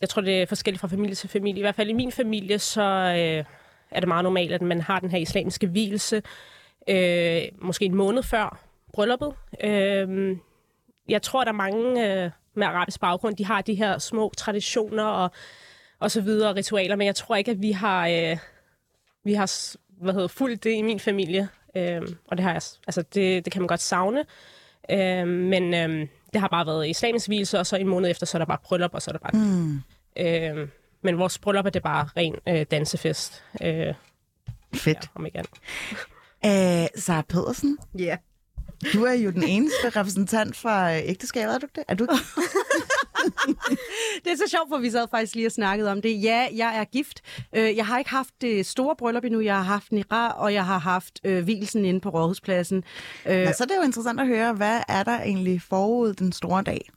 jeg 0.00 0.08
tror, 0.08 0.22
det 0.22 0.42
er 0.42 0.46
forskelligt 0.46 0.80
fra 0.80 0.88
familie 0.88 1.14
til 1.14 1.28
familie. 1.28 1.60
I 1.60 1.62
hvert 1.62 1.74
fald 1.74 1.88
i 1.88 1.92
min 1.92 2.12
familie, 2.12 2.58
så 2.58 2.82
øh, 2.82 3.44
er 3.90 4.00
det 4.00 4.08
meget 4.08 4.24
normalt, 4.24 4.52
at 4.52 4.62
man 4.62 4.80
har 4.80 5.00
den 5.00 5.10
her 5.10 5.18
islamiske 5.18 5.66
hvilelse 5.66 6.22
øh, 6.88 7.42
måske 7.62 7.84
en 7.84 7.94
måned 7.94 8.22
før 8.22 8.58
brylluppet. 8.92 9.34
Øh, 9.64 10.36
jeg 11.08 11.22
tror, 11.22 11.44
der 11.44 11.52
er 11.52 11.56
mange 11.56 12.06
øh, 12.06 12.30
med 12.54 12.66
arabisk 12.66 13.00
baggrund, 13.00 13.36
de 13.36 13.44
har 13.44 13.62
de 13.62 13.74
her 13.74 13.98
små 13.98 14.32
traditioner 14.36 15.04
og, 15.04 15.30
og 16.00 16.10
så 16.10 16.20
videre, 16.20 16.54
ritualer, 16.54 16.96
men 16.96 17.06
jeg 17.06 17.14
tror 17.14 17.36
ikke, 17.36 17.50
at 17.50 17.62
vi 17.62 17.72
har, 17.72 18.08
øh, 18.08 18.36
vi 19.24 19.34
har 19.34 19.76
hvad 20.02 20.12
hedder, 20.12 20.28
fuldt 20.28 20.64
det 20.64 20.70
i 20.70 20.82
min 20.82 21.00
familie. 21.00 21.48
Øh, 21.78 22.02
og 22.28 22.36
det 22.36 22.44
har 22.44 22.52
jeg, 22.52 22.62
altså 22.86 23.02
det, 23.14 23.44
det 23.44 23.52
kan 23.52 23.62
man 23.62 23.66
godt 23.68 23.80
savne. 23.80 24.24
Øh, 24.90 25.26
men 25.28 25.74
øh, 25.74 26.08
det 26.32 26.40
har 26.40 26.48
bare 26.48 26.66
været 26.66 26.88
islamisk 26.88 27.26
hvilelse, 27.28 27.58
og 27.58 27.66
så 27.66 27.76
en 27.76 27.88
måned 27.88 28.10
efter, 28.10 28.26
så 28.26 28.36
er 28.36 28.38
der 28.38 28.46
bare 28.46 28.58
bryllup, 28.64 28.94
og 28.94 29.02
så 29.02 29.10
er 29.10 29.12
der 29.12 29.18
bare... 29.18 29.32
Mm, 29.44 29.80
Øh, 30.20 30.68
men 31.02 31.18
vores 31.18 31.38
bryllup 31.38 31.66
er 31.66 31.70
det 31.70 31.82
bare 31.82 32.08
ren 32.16 32.34
øh, 32.48 32.66
dansefest. 32.70 33.44
Øh, 33.62 33.68
ja, 33.70 33.92
fedt. 34.74 35.10
om 35.14 35.26
ikke 35.26 35.38
andet. 35.38 35.52
Ja. 36.44 36.82
Øh, 36.82 36.88
Sara 36.96 37.22
Pedersen, 37.22 37.78
Ja. 37.98 38.16
du 38.92 39.04
er 39.04 39.12
jo 39.12 39.30
den 39.30 39.42
eneste 39.42 39.88
repræsentant 39.88 40.56
fra 40.56 40.94
øh, 40.94 41.00
ægteskabet, 41.04 41.54
er 41.54 41.58
du 41.58 41.66
det? 41.74 41.84
Er 41.88 41.94
du 41.94 42.04
ikke? 42.04 42.14
Det 44.24 44.32
er 44.32 44.36
så 44.36 44.44
sjovt, 44.50 44.68
for 44.70 44.78
vi 44.78 44.90
sad 44.90 45.06
faktisk 45.10 45.34
lige 45.34 45.46
og 45.46 45.52
snakkede 45.52 45.90
om 45.92 46.02
det. 46.02 46.22
Ja, 46.22 46.48
jeg 46.54 46.76
er 46.76 46.84
gift. 46.84 47.20
Øh, 47.56 47.76
Jeg 47.76 47.86
har 47.86 47.98
ikke 47.98 48.10
haft 48.10 48.30
det 48.40 48.66
store 48.66 48.96
bryllup 48.98 49.24
endnu. 49.24 49.40
Jeg 49.40 49.56
har 49.56 49.62
haft 49.62 49.88
en 49.90 49.98
ira, 49.98 50.30
og 50.38 50.54
jeg 50.54 50.66
har 50.66 50.78
haft 50.78 51.20
øh, 51.24 51.44
hvilsen 51.44 51.84
inde 51.84 52.00
på 52.00 52.08
Rådhuspladsen. 52.08 52.84
Øh, 53.26 53.32
Ja, 53.34 53.52
så 53.52 53.64
er 53.64 53.66
det 53.66 53.76
jo 53.76 53.82
interessant 53.82 54.20
at 54.20 54.26
høre, 54.26 54.52
hvad 54.52 54.80
er 54.88 55.02
der 55.02 55.20
egentlig 55.22 55.62
forud 55.62 56.14
den 56.14 56.32
store 56.32 56.62
dag? 56.62 56.90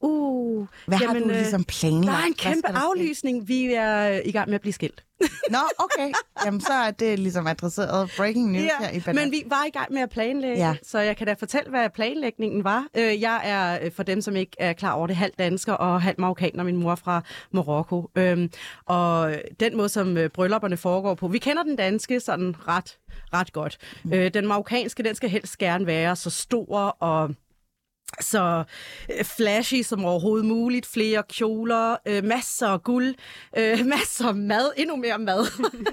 uh, 0.00 0.66
Hvad 0.86 0.98
har 0.98 1.04
Jamen, 1.04 1.22
du 1.22 1.28
øh, 1.28 1.34
ligesom 1.36 1.64
planlagt? 1.64 2.06
der 2.06 2.12
er 2.22 2.26
en 2.26 2.34
kæmpe 2.34 2.68
aflysning. 2.68 3.48
Vi 3.48 3.64
er 3.74 4.20
i 4.24 4.32
gang 4.32 4.48
med 4.48 4.54
at 4.54 4.60
blive 4.60 4.72
skilt. 4.72 5.04
Nå, 5.50 5.58
okay. 5.78 6.12
Jamen, 6.44 6.60
så 6.60 6.72
er 6.72 6.90
det 6.90 7.18
ligesom 7.18 7.46
adresseret 7.46 8.10
breaking 8.16 8.52
news 8.52 8.70
her 8.80 8.90
i 8.90 9.00
Banat. 9.00 9.22
men 9.22 9.32
vi 9.32 9.42
var 9.46 9.64
i 9.68 9.70
gang 9.70 9.92
med 9.92 10.00
at 10.02 10.10
planlægge, 10.10 10.56
Ja. 10.58 10.68
ja. 10.68 10.76
så 10.82 10.98
jeg 10.98 11.16
kan 11.16 11.26
da 11.26 11.32
fortælle, 11.32 11.70
hvad 11.70 11.90
planlægningen 11.90 12.64
var. 12.64 12.86
Øh, 12.96 13.20
Jeg 13.22 13.40
er, 13.44 13.78
øh, 13.84 13.92
for 13.92 14.02
dem 14.02 14.20
som 14.20 14.36
ikke 14.36 14.52
er 14.58 14.72
klar 14.72 14.92
over 14.92 15.06
det, 15.06 15.16
halv 15.16 15.32
dansker 15.38 15.72
og 15.72 16.02
halv 16.02 16.14
marokkaner, 16.20 16.64
min 16.64 16.76
mor 16.76 16.94
fra 16.94 17.20
Marokko. 17.52 18.10
Øhm, 18.16 18.50
Og 18.86 19.34
den 19.60 19.76
måde, 19.76 19.88
som 19.88 20.16
øh, 20.16 20.30
bryllupperne 20.30 20.76
foregår 20.76 21.14
på, 21.14 21.28
vi 21.28 21.38
kender 21.38 21.62
den 21.62 21.76
danske 21.76 22.20
sådan 22.20 22.54
ret, 22.68 22.98
ret 23.34 23.52
godt. 23.52 23.78
Mm. 24.04 24.10
Den 24.10 24.46
marokkanske, 24.46 25.02
den 25.02 25.14
skal 25.14 25.28
helst 25.30 25.58
gerne 25.58 25.86
være 25.86 26.16
så 26.16 26.30
stor 26.30 26.78
og 26.78 27.30
så 28.20 28.64
øh, 29.18 29.24
flashy 29.24 29.82
som 29.82 30.04
overhovedet 30.04 30.46
muligt. 30.46 30.86
Flere 30.86 31.22
kjoler, 31.28 31.96
øh, 32.06 32.24
masser 32.24 32.68
af 32.68 32.82
guld, 32.82 33.14
øh, 33.58 33.86
masser 33.96 34.28
af 34.28 34.34
mad, 34.34 34.72
endnu 34.76 34.96
mere 34.96 35.18
mad. 35.18 35.46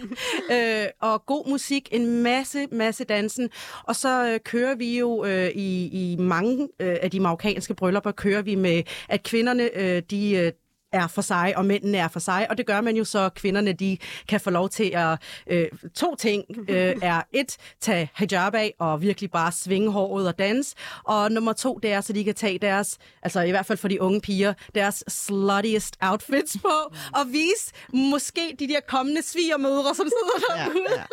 øh, 0.56 0.88
og 1.02 1.26
god 1.26 1.50
musik, 1.50 1.90
en 1.92 2.24
masse, 2.24 2.68
masse 2.72 3.04
dansen. 3.04 3.50
Og 3.84 3.96
så 3.96 4.28
øh, 4.28 4.40
kører 4.40 4.76
vi 4.76 5.00
jo 5.00 5.26
øh, 5.26 5.50
i, 5.50 5.90
i 6.12 6.16
mange 6.20 6.70
øh, 6.80 6.98
af 7.02 7.12
de 7.12 7.20
marokkanske 7.20 7.74
bryllupper, 7.74 8.12
kører 8.12 8.42
vi 8.42 8.56
med, 8.56 8.84
at 9.10 9.24
kvinderne, 9.24 9.70
øh, 9.78 10.02
de... 10.10 10.32
Øh, 10.32 10.52
er 10.94 11.08
for 11.08 11.22
sig, 11.22 11.54
og 11.58 11.66
mændene 11.66 11.98
er 11.98 12.08
for 12.08 12.20
sig. 12.20 12.48
Og 12.50 12.58
det 12.58 12.66
gør 12.66 12.82
man 12.82 12.96
jo 12.96 13.04
så, 13.04 13.20
at 13.20 13.34
kvinderne 13.34 13.74
de 13.74 13.98
kan 14.28 14.40
få 14.40 14.50
lov 14.50 14.70
til 14.70 14.92
at... 14.94 15.20
Øh, 15.48 15.68
to 15.96 16.16
ting 16.16 16.46
øh, 16.70 16.96
er 17.02 17.22
et, 17.34 17.58
tage 17.82 18.10
hijab 18.18 18.56
af 18.56 18.74
og 18.80 19.02
virkelig 19.02 19.32
bare 19.32 19.52
svinge 19.52 19.92
håret 19.92 20.28
og 20.28 20.40
danse. 20.40 20.76
Og 21.04 21.32
nummer 21.32 21.54
to, 21.54 21.80
det 21.84 21.92
er, 21.92 22.02
så 22.02 22.14
de 22.14 22.24
kan 22.24 22.36
tage 22.36 22.60
deres, 22.60 22.98
altså 23.24 23.42
i 23.42 23.50
hvert 23.52 23.66
fald 23.66 23.78
for 23.78 23.88
de 23.88 24.02
unge 24.02 24.22
piger, 24.22 24.54
deres 24.76 25.04
sluttiest 25.08 25.98
outfits 26.02 26.58
på, 26.62 26.94
og 27.14 27.28
vise 27.28 27.72
måske 27.94 28.56
de 28.60 28.68
der 28.68 28.80
kommende 28.88 29.22
svigermødre, 29.22 29.96
som 29.96 30.06
sidder 30.06 30.58
Ja, 30.58 30.64
derude. 30.66 30.86
ja. 30.98 31.04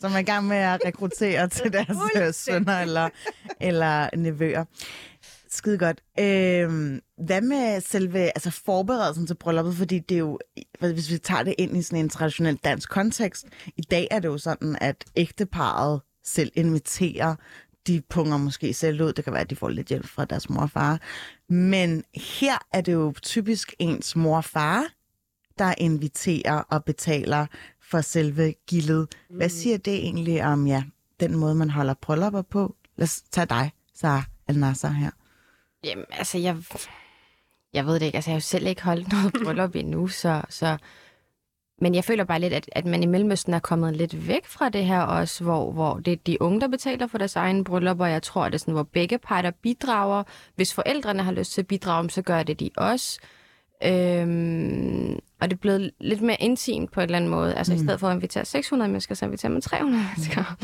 Som 0.00 0.12
er 0.12 0.18
i 0.18 0.22
gang 0.22 0.46
med 0.46 0.56
at 0.56 0.80
rekruttere 0.86 1.48
til 1.48 1.72
deres 1.76 1.96
øh, 2.16 2.34
sønner 2.34 2.80
eller, 2.80 3.08
eller 3.60 4.16
nevøer. 4.16 4.64
Skide 5.58 5.78
godt. 5.78 6.00
Øhm, 6.20 7.00
hvad 7.24 7.40
med 7.40 7.80
selve 7.80 8.18
altså 8.18 8.50
forberedelsen 8.50 9.26
til 9.26 9.34
brylluppet? 9.34 9.74
Fordi 9.74 9.98
det 9.98 10.14
er 10.14 10.18
jo, 10.18 10.38
hvis 10.80 11.10
vi 11.10 11.18
tager 11.18 11.42
det 11.42 11.54
ind 11.58 11.76
i 11.76 11.82
sådan 11.82 12.04
en 12.04 12.08
traditionel 12.08 12.56
dansk 12.56 12.90
kontekst, 12.90 13.46
i 13.76 13.82
dag 13.82 14.08
er 14.10 14.18
det 14.18 14.28
jo 14.28 14.38
sådan, 14.38 14.78
at 14.80 15.04
ægteparet 15.16 16.00
selv 16.24 16.52
inviterer, 16.54 17.34
de 17.86 18.00
punger 18.10 18.36
måske 18.36 18.74
selv 18.74 19.02
ud, 19.02 19.12
det 19.12 19.24
kan 19.24 19.32
være, 19.32 19.42
at 19.42 19.50
de 19.50 19.56
får 19.56 19.68
lidt 19.68 19.88
hjælp 19.88 20.06
fra 20.06 20.24
deres 20.24 20.50
mor 20.50 20.62
og 20.62 20.70
far. 20.70 21.00
Men 21.48 22.04
her 22.14 22.58
er 22.72 22.80
det 22.80 22.92
jo 22.92 23.14
typisk 23.22 23.74
ens 23.78 24.16
mor 24.16 24.36
og 24.36 24.44
far, 24.44 24.84
der 25.58 25.74
inviterer 25.78 26.58
og 26.60 26.84
betaler 26.84 27.46
for 27.90 28.00
selve 28.00 28.54
gildet. 28.66 29.08
Hvad 29.30 29.48
siger 29.48 29.76
det 29.76 29.94
egentlig 29.94 30.44
om 30.44 30.66
ja, 30.66 30.82
den 31.20 31.36
måde, 31.36 31.54
man 31.54 31.70
holder 31.70 31.94
bryllupper 31.94 32.42
på? 32.42 32.76
Lad 32.96 33.04
os 33.04 33.22
tage 33.22 33.46
dig, 33.46 33.70
Sara 33.94 34.22
Al-Nasser 34.48 34.88
her. 34.88 35.10
Jamen, 35.84 36.04
altså, 36.10 36.38
jeg, 36.38 36.56
jeg 37.72 37.86
ved 37.86 37.94
det 37.94 38.06
ikke. 38.06 38.16
Altså, 38.16 38.30
jeg 38.30 38.34
har 38.34 38.36
jo 38.36 38.40
selv 38.40 38.66
ikke 38.66 38.82
holdt 38.82 39.08
noget 39.12 39.32
bryllup 39.44 39.74
endnu, 39.74 40.06
så, 40.08 40.42
så... 40.48 40.76
Men 41.80 41.94
jeg 41.94 42.04
føler 42.04 42.24
bare 42.24 42.40
lidt, 42.40 42.52
at, 42.52 42.70
at 42.72 42.86
man 42.86 43.02
i 43.02 43.06
Mellemøsten 43.06 43.54
er 43.54 43.58
kommet 43.58 43.96
lidt 43.96 44.28
væk 44.28 44.46
fra 44.46 44.68
det 44.68 44.84
her 44.84 45.00
også, 45.00 45.44
hvor, 45.44 45.72
hvor 45.72 45.94
det 45.94 46.12
er 46.12 46.16
de 46.16 46.42
unge, 46.42 46.60
der 46.60 46.68
betaler 46.68 47.06
for 47.06 47.18
deres 47.18 47.36
egen 47.36 47.64
bryllup, 47.64 48.00
og 48.00 48.10
jeg 48.10 48.22
tror, 48.22 48.44
at 48.44 48.52
det 48.52 48.58
er 48.58 48.58
sådan, 48.58 48.74
hvor 48.74 48.82
begge 48.82 49.18
parter 49.18 49.50
bidrager. 49.50 50.22
Hvis 50.54 50.74
forældrene 50.74 51.22
har 51.22 51.32
lyst 51.32 51.52
til 51.52 51.62
at 51.62 51.66
bidrage, 51.66 52.10
så 52.10 52.22
gør 52.22 52.42
det 52.42 52.60
de 52.60 52.70
også. 52.76 53.20
Øhm, 53.84 55.18
og 55.40 55.50
det 55.50 55.56
er 55.56 55.60
blevet 55.60 55.90
lidt 56.00 56.20
mere 56.20 56.36
intimt 56.40 56.92
på 56.92 57.00
en 57.00 57.04
eller 57.04 57.16
anden 57.16 57.30
måde. 57.30 57.54
Altså 57.54 57.72
mm. 57.72 57.80
i 57.80 57.84
stedet 57.84 58.00
for 58.00 58.08
at 58.08 58.14
invitere 58.14 58.44
600 58.44 58.90
mennesker, 58.90 59.14
så 59.14 59.24
inviterer 59.24 59.52
man 59.52 59.62
300 59.62 60.04
mennesker. 60.16 60.44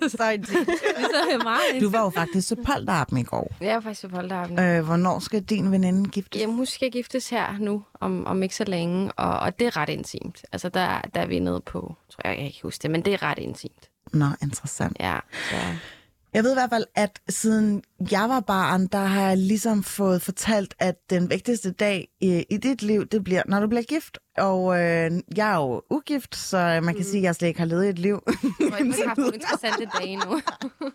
Så 0.00 0.16
det 0.16 1.34
er 1.34 1.44
meget 1.44 1.82
du 1.82 1.90
var 1.90 2.02
jo 2.02 2.10
faktisk 2.10 2.48
til 2.48 2.56
polterappen 2.56 3.18
i 3.18 3.22
går. 3.22 3.52
Jeg 3.60 3.68
er 3.68 3.80
faktisk 3.80 4.02
på 4.02 4.08
polterappen. 4.08 4.58
Øh, 4.58 4.84
hvornår 4.84 5.18
skal 5.18 5.42
din 5.42 5.72
veninde 5.72 6.10
giftes? 6.10 6.40
Jamen, 6.40 6.56
hun 6.56 6.66
skal 6.66 6.90
giftes 6.90 7.30
her 7.30 7.58
nu, 7.58 7.84
om, 8.00 8.26
om 8.26 8.42
ikke 8.42 8.56
så 8.56 8.64
længe, 8.64 9.12
og, 9.12 9.40
og 9.40 9.58
det 9.58 9.66
er 9.66 9.76
ret 9.76 9.88
intimt. 9.88 10.44
Altså, 10.52 10.68
der, 10.68 11.00
der 11.14 11.20
er 11.20 11.26
vi 11.26 11.38
nede 11.38 11.60
på, 11.60 11.94
tror 12.10 12.20
jeg, 12.24 12.30
jeg 12.30 12.36
kan 12.36 12.46
ikke 12.46 12.60
huske 12.62 12.82
det, 12.82 12.90
men 12.90 13.04
det 13.04 13.12
er 13.12 13.22
ret 13.22 13.38
intimt. 13.38 13.90
Nå, 14.12 14.26
interessant. 14.42 14.96
Ja, 15.00 15.18
så. 15.50 15.56
Jeg 16.34 16.44
ved 16.44 16.50
i 16.50 16.54
hvert 16.54 16.70
fald, 16.70 16.84
at 16.94 17.20
siden 17.28 17.82
jeg 18.10 18.28
var 18.28 18.40
barn, 18.40 18.86
der 18.86 18.98
har 18.98 19.28
jeg 19.28 19.36
ligesom 19.36 19.82
fået 19.82 20.22
fortalt, 20.22 20.74
at 20.78 21.10
den 21.10 21.30
vigtigste 21.30 21.70
dag 21.70 22.08
i, 22.20 22.44
i 22.50 22.56
dit 22.56 22.82
liv, 22.82 23.06
det 23.06 23.24
bliver, 23.24 23.42
når 23.46 23.60
du 23.60 23.66
bliver 23.66 23.82
gift. 23.82 24.18
Og 24.38 24.78
øh, 24.80 25.10
jeg 25.36 25.52
er 25.52 25.56
jo 25.56 25.82
ugift, 25.90 26.36
så 26.36 26.80
man 26.82 26.94
kan 26.94 27.04
sige, 27.04 27.18
at 27.18 27.22
jeg 27.22 27.34
slet 27.34 27.48
ikke 27.48 27.60
har 27.60 27.66
levet 27.66 27.88
et 27.88 27.98
liv. 27.98 28.22
Jeg 28.60 28.70
har 28.70 28.78
ikke 28.78 29.06
haft 29.06 29.18
nogle 29.18 29.34
interessante 29.34 29.88
dage 29.98 30.16
nu. 30.16 30.40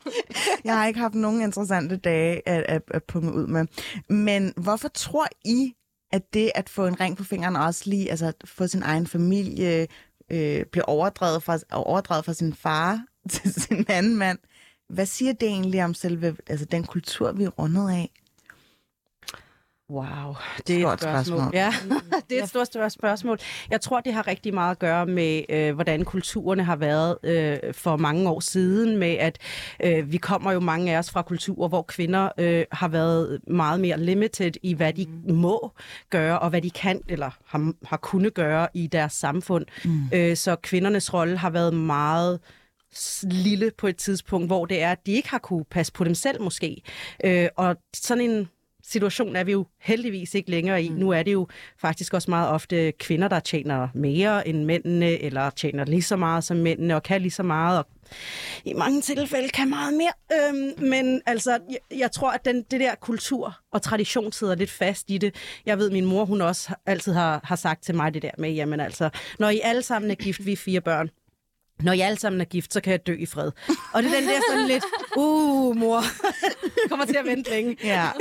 jeg 0.65 0.77
har 0.77 0.87
ikke 0.87 0.99
haft 0.99 1.15
nogen 1.15 1.41
interessante 1.41 1.97
dage 1.97 2.49
at, 2.49 2.63
at, 2.67 2.81
at 2.87 3.03
punge 3.03 3.33
ud 3.33 3.47
med. 3.47 3.65
Men 4.09 4.53
hvorfor 4.57 4.87
tror 4.87 5.27
I, 5.45 5.73
at 6.11 6.33
det 6.33 6.51
at 6.55 6.69
få 6.69 6.87
en 6.87 6.99
ring 6.99 7.17
på 7.17 7.23
fingeren 7.23 7.55
også 7.55 7.81
lige, 7.85 8.09
altså 8.09 8.27
at 8.27 8.35
få 8.45 8.67
sin 8.67 8.83
egen 8.83 9.07
familie, 9.07 9.87
øh, 10.31 10.65
blive 10.71 10.89
overdrevet 10.89 11.43
fra, 11.43 11.59
overdrevet 11.71 12.25
fra 12.25 12.33
sin 12.33 12.53
far 12.53 12.99
til 13.29 13.53
sin 13.53 13.85
anden 13.89 14.15
mand, 14.15 14.37
hvad 14.89 15.05
siger 15.05 15.33
det 15.33 15.47
egentlig 15.47 15.83
om 15.83 15.93
selve 15.93 16.35
altså 16.47 16.65
den 16.65 16.83
kultur, 16.83 17.31
vi 17.31 17.43
er 17.43 17.49
rundet 17.49 17.89
af? 17.89 18.11
Wow, 19.89 20.35
det 20.67 20.75
er 20.75 20.79
Stort 20.79 20.93
et 20.93 21.01
spørgsmål. 21.01 21.39
spørgsmål. 21.39 21.51
Ja, 21.53 21.73
det 22.29 22.39
er 22.39 22.43
et 22.43 22.49
stort, 22.49 22.67
stort 22.67 22.91
spørgsmål. 22.91 23.39
Jeg 23.69 23.81
tror, 23.81 23.99
det 23.99 24.13
har 24.13 24.27
rigtig 24.27 24.53
meget 24.53 24.71
at 24.71 24.79
gøre 24.79 25.05
med, 25.05 25.43
øh, 25.49 25.75
hvordan 25.75 26.05
kulturerne 26.05 26.63
har 26.63 26.75
været 26.75 27.17
øh, 27.23 27.73
for 27.73 27.97
mange 27.97 28.29
år 28.29 28.39
siden, 28.39 28.97
med 28.97 29.07
at 29.07 29.37
øh, 29.83 30.11
vi 30.11 30.17
kommer 30.17 30.51
jo 30.51 30.59
mange 30.59 30.93
af 30.95 30.97
os 30.99 31.11
fra 31.11 31.21
kulturer, 31.21 31.69
hvor 31.69 31.81
kvinder 31.81 32.29
øh, 32.37 32.65
har 32.71 32.87
været 32.87 33.39
meget 33.47 33.79
mere 33.79 33.99
limited 33.99 34.51
i, 34.63 34.73
hvad 34.73 34.93
de 34.93 35.07
må 35.29 35.71
gøre, 36.09 36.39
og 36.39 36.49
hvad 36.49 36.61
de 36.61 36.69
kan 36.69 37.01
eller 37.09 37.29
har, 37.45 37.73
har 37.85 37.97
kunnet 37.97 38.33
gøre 38.33 38.67
i 38.73 38.87
deres 38.87 39.13
samfund. 39.13 39.65
Mm. 39.85 40.09
Øh, 40.13 40.37
så 40.37 40.55
kvindernes 40.55 41.13
rolle 41.13 41.37
har 41.37 41.49
været 41.49 41.73
meget 41.73 42.39
lille 43.23 43.71
på 43.77 43.87
et 43.87 43.97
tidspunkt, 43.97 44.47
hvor 44.47 44.65
det 44.65 44.81
er, 44.81 44.91
at 44.91 45.05
de 45.05 45.11
ikke 45.11 45.29
har 45.29 45.37
kunne 45.37 45.65
passe 45.65 45.93
på 45.93 46.03
dem 46.03 46.15
selv 46.15 46.41
måske. 46.41 46.81
Øh, 47.23 47.47
og 47.55 47.75
sådan 47.93 48.29
en 48.29 48.49
situation 48.87 49.35
er 49.35 49.43
vi 49.43 49.51
jo 49.51 49.65
heldigvis 49.79 50.33
ikke 50.35 50.51
længere 50.51 50.83
i. 50.83 50.89
Mm. 50.89 50.95
Nu 50.95 51.09
er 51.09 51.23
det 51.23 51.33
jo 51.33 51.47
faktisk 51.77 52.13
også 52.13 52.31
meget 52.31 52.49
ofte 52.49 52.91
kvinder, 52.91 53.27
der 53.27 53.39
tjener 53.39 53.87
mere 53.93 54.47
end 54.47 54.63
mændene, 54.63 55.21
eller 55.21 55.49
tjener 55.49 55.85
lige 55.85 56.01
så 56.01 56.15
meget 56.15 56.43
som 56.43 56.57
mændene, 56.57 56.95
og 56.95 57.03
kan 57.03 57.21
lige 57.21 57.31
så 57.31 57.43
meget, 57.43 57.79
og 57.79 57.87
i 58.65 58.73
mange 58.73 59.01
tilfælde 59.01 59.49
kan 59.49 59.69
meget 59.69 59.93
mere. 59.93 60.11
Øhm, 60.33 60.89
men 60.89 61.21
altså, 61.25 61.51
jeg, 61.51 61.99
jeg 61.99 62.11
tror, 62.11 62.31
at 62.31 62.45
den, 62.45 62.63
det 62.71 62.79
der 62.79 62.95
kultur 62.95 63.59
og 63.71 63.81
tradition 63.81 64.31
sidder 64.31 64.55
lidt 64.55 64.71
fast 64.71 65.09
i 65.09 65.17
det. 65.17 65.35
Jeg 65.65 65.77
ved, 65.77 65.89
min 65.89 66.05
mor, 66.05 66.25
hun 66.25 66.41
også 66.41 66.69
altid 66.85 67.13
har, 67.13 67.41
har 67.43 67.55
sagt 67.55 67.83
til 67.83 67.95
mig 67.95 68.13
det 68.13 68.21
der 68.21 68.31
med, 68.37 68.51
jamen 68.51 68.79
altså, 68.79 69.09
når 69.39 69.49
I 69.49 69.59
alle 69.63 69.81
sammen 69.81 70.11
er 70.11 70.15
gift, 70.15 70.45
vi 70.45 70.51
er 70.51 70.57
fire 70.57 70.81
børn, 70.81 71.09
når 71.83 71.93
I 71.93 71.99
alle 71.99 72.19
sammen 72.19 72.41
er 72.41 72.45
gift, 72.45 72.73
så 72.73 72.81
kan 72.81 72.91
jeg 72.91 73.07
dø 73.07 73.15
i 73.19 73.25
fred. 73.25 73.51
Og 73.93 74.03
det 74.03 74.11
er 74.13 74.19
den 74.19 74.29
der 74.29 74.39
sådan 74.49 74.67
lidt, 74.67 74.83
uh, 75.17 75.77
mor, 75.77 76.01
kommer 76.89 77.05
til 77.05 77.15
at 77.15 77.25
vente 77.25 77.49
længe. 77.49 77.77
Ja. 77.83 78.09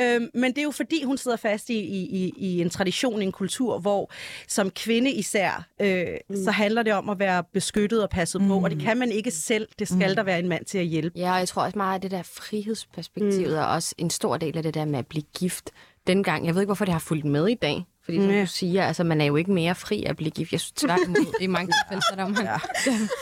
Øhm, 0.00 0.30
men 0.34 0.52
det 0.52 0.58
er 0.58 0.62
jo 0.62 0.70
fordi, 0.70 1.04
hun 1.04 1.18
sidder 1.18 1.36
fast 1.36 1.70
i, 1.70 1.78
i, 1.78 2.02
i, 2.02 2.32
i 2.36 2.60
en 2.60 2.70
tradition, 2.70 3.22
en 3.22 3.32
kultur, 3.32 3.78
hvor 3.78 4.10
som 4.48 4.70
kvinde 4.70 5.10
især, 5.10 5.66
øh, 5.80 6.06
mm. 6.28 6.44
så 6.44 6.50
handler 6.50 6.82
det 6.82 6.92
om 6.92 7.08
at 7.08 7.18
være 7.18 7.44
beskyttet 7.52 8.02
og 8.02 8.10
passet 8.10 8.40
mm. 8.40 8.48
på, 8.48 8.58
og 8.58 8.70
det 8.70 8.80
kan 8.80 8.96
man 8.96 9.12
ikke 9.12 9.30
selv. 9.30 9.68
Det 9.78 9.88
skal 9.88 10.08
mm. 10.08 10.14
der 10.16 10.22
være 10.22 10.38
en 10.38 10.48
mand 10.48 10.64
til 10.64 10.78
at 10.78 10.84
hjælpe. 10.84 11.18
Ja, 11.18 11.32
og 11.32 11.38
jeg 11.38 11.48
tror 11.48 11.62
også 11.62 11.78
meget, 11.78 11.96
at 11.96 12.02
det 12.02 12.10
der 12.10 12.22
frihedsperspektivet 12.22 13.48
mm. 13.48 13.58
er 13.58 13.64
også 13.64 13.94
en 13.98 14.10
stor 14.10 14.36
del 14.36 14.56
af 14.56 14.62
det 14.62 14.74
der 14.74 14.84
med 14.84 14.98
at 14.98 15.06
blive 15.06 15.24
gift. 15.38 15.70
Dengang, 16.06 16.46
jeg 16.46 16.54
ved 16.54 16.62
ikke, 16.62 16.68
hvorfor 16.68 16.84
det 16.84 16.92
har 16.92 17.00
fulgt 17.00 17.24
med 17.24 17.48
i 17.48 17.54
dag. 17.54 17.84
Fordi 18.06 18.20
som 18.20 18.30
Ja. 18.30 18.40
du 18.40 18.46
siger, 18.46 18.84
altså 18.86 19.04
man 19.04 19.20
er 19.20 19.24
jo 19.24 19.36
ikke 19.36 19.52
mere 19.52 19.74
fri 19.74 20.04
at 20.04 20.16
blive 20.16 20.30
gift. 20.30 20.52
Jeg 20.52 20.60
synes 20.60 20.72
tværtimod, 20.72 21.34
i 21.40 21.46
mange 21.46 21.72
tilfælde, 21.72 22.02
så 22.02 22.08
er 22.12 22.16
der, 22.16 22.28
man, 22.28 22.44
ja. 22.44 22.58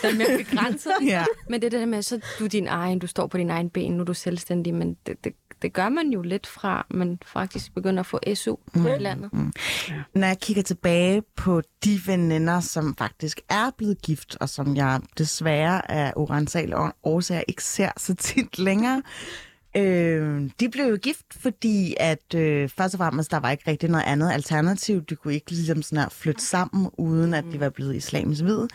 der 0.03 0.09
er 0.09 0.15
mere 0.15 0.45
begrænset. 0.45 0.93
Ja. 1.07 1.25
Men 1.49 1.63
det 1.63 1.73
der 1.73 1.87
med, 1.87 2.03
så 2.03 2.21
du 2.39 2.45
er 2.45 2.49
din 2.49 2.67
egen, 2.69 2.99
du 2.99 3.07
står 3.07 3.27
på 3.27 3.39
din 3.39 3.51
egen 3.51 3.71
ben, 3.71 3.93
nu 3.93 4.01
er 4.01 4.05
du 4.05 4.15
selvstændig, 4.15 4.75
men 4.75 4.97
det, 5.07 5.25
det, 5.25 5.33
det 5.63 5.73
gør 5.73 5.89
man 5.89 6.09
jo 6.11 6.23
lidt 6.23 6.47
fra, 6.47 6.87
man 6.91 7.19
faktisk 7.27 7.75
begynder 7.75 8.01
at 8.01 8.07
få 8.07 8.21
SU 8.35 8.57
mm. 8.75 8.87
i 8.87 8.99
landet. 8.99 9.33
Mm. 9.33 9.53
Når 10.15 10.27
jeg 10.27 10.39
kigger 10.41 10.63
tilbage 10.63 11.23
på 11.37 11.63
de 11.85 12.01
veninder, 12.07 12.61
som 12.61 12.95
faktisk 12.99 13.41
er 13.51 13.71
blevet 13.79 14.03
gift, 14.03 14.37
og 14.41 14.49
som 14.49 14.77
jeg 14.77 15.01
desværre 15.19 15.91
af 15.91 16.13
urensagelige 16.17 16.77
årsager 17.03 17.43
ikke 17.49 17.65
ser 17.65 17.91
så 17.97 18.15
tit 18.15 18.59
længere, 18.59 19.03
øh, 19.77 20.51
de 20.61 20.69
blev 20.69 20.85
jo 20.85 20.97
gift, 21.03 21.27
fordi 21.31 21.95
at 22.01 22.35
øh, 22.35 22.69
først 22.69 22.95
og 22.95 22.99
fremmest, 22.99 23.31
der 23.31 23.41
var 23.41 23.51
ikke 23.51 23.71
rigtig 23.71 23.91
noget 23.91 24.05
andet 24.05 24.33
alternativ. 24.33 25.05
De 25.05 25.17
kunne 25.17 25.35
ikke 25.35 25.51
ligesom 25.51 25.83
sådan 25.83 25.99
her 25.99 26.09
flytte 26.09 26.43
sammen, 26.45 26.91
uden 26.99 27.35
at 27.35 27.45
de 27.53 27.61
var 27.61 27.71
blevet 27.71 27.97
islamisk 27.97 28.43
hvide. 28.43 28.69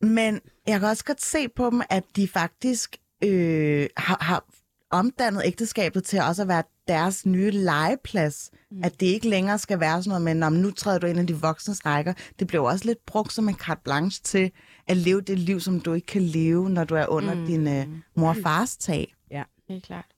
Men 0.00 0.40
jeg 0.66 0.80
kan 0.80 0.88
også 0.88 1.04
godt 1.04 1.22
se 1.22 1.48
på 1.48 1.70
dem, 1.70 1.82
at 1.90 2.04
de 2.16 2.28
faktisk 2.28 2.96
øh, 3.24 3.86
har, 3.96 4.18
har 4.20 4.44
omdannet 4.90 5.42
ægteskabet 5.44 6.04
til 6.04 6.20
også 6.20 6.42
at 6.42 6.48
være 6.48 6.62
deres 6.88 7.26
nye 7.26 7.50
legeplads. 7.50 8.50
Mm. 8.70 8.80
At 8.84 9.00
det 9.00 9.06
ikke 9.06 9.28
længere 9.28 9.58
skal 9.58 9.80
være 9.80 10.02
sådan 10.02 10.08
noget 10.08 10.22
med, 10.22 10.34
"Nå, 10.34 10.48
men 10.48 10.62
nu 10.62 10.70
træder 10.70 10.98
du 10.98 11.06
ind 11.06 11.18
i 11.18 11.24
de 11.32 11.40
voksnes 11.40 11.86
rækker. 11.86 12.12
Det 12.38 12.46
bliver 12.46 12.62
jo 12.62 12.66
også 12.66 12.84
lidt 12.84 13.06
brugt 13.06 13.32
som 13.32 13.48
en 13.48 13.54
carte 13.54 13.80
blanche 13.84 14.22
til 14.24 14.50
at 14.88 14.96
leve 14.96 15.20
det 15.20 15.38
liv, 15.38 15.60
som 15.60 15.80
du 15.80 15.92
ikke 15.92 16.06
kan 16.06 16.22
leve, 16.22 16.70
når 16.70 16.84
du 16.84 16.94
er 16.94 17.06
under 17.06 17.34
mm. 17.34 17.46
din 17.46 17.68
øh, 17.68 17.86
mor 18.16 18.28
og 18.28 18.36
fars 18.42 18.76
tag. 18.76 19.14
Helt 19.68 19.84
klart. 19.84 20.15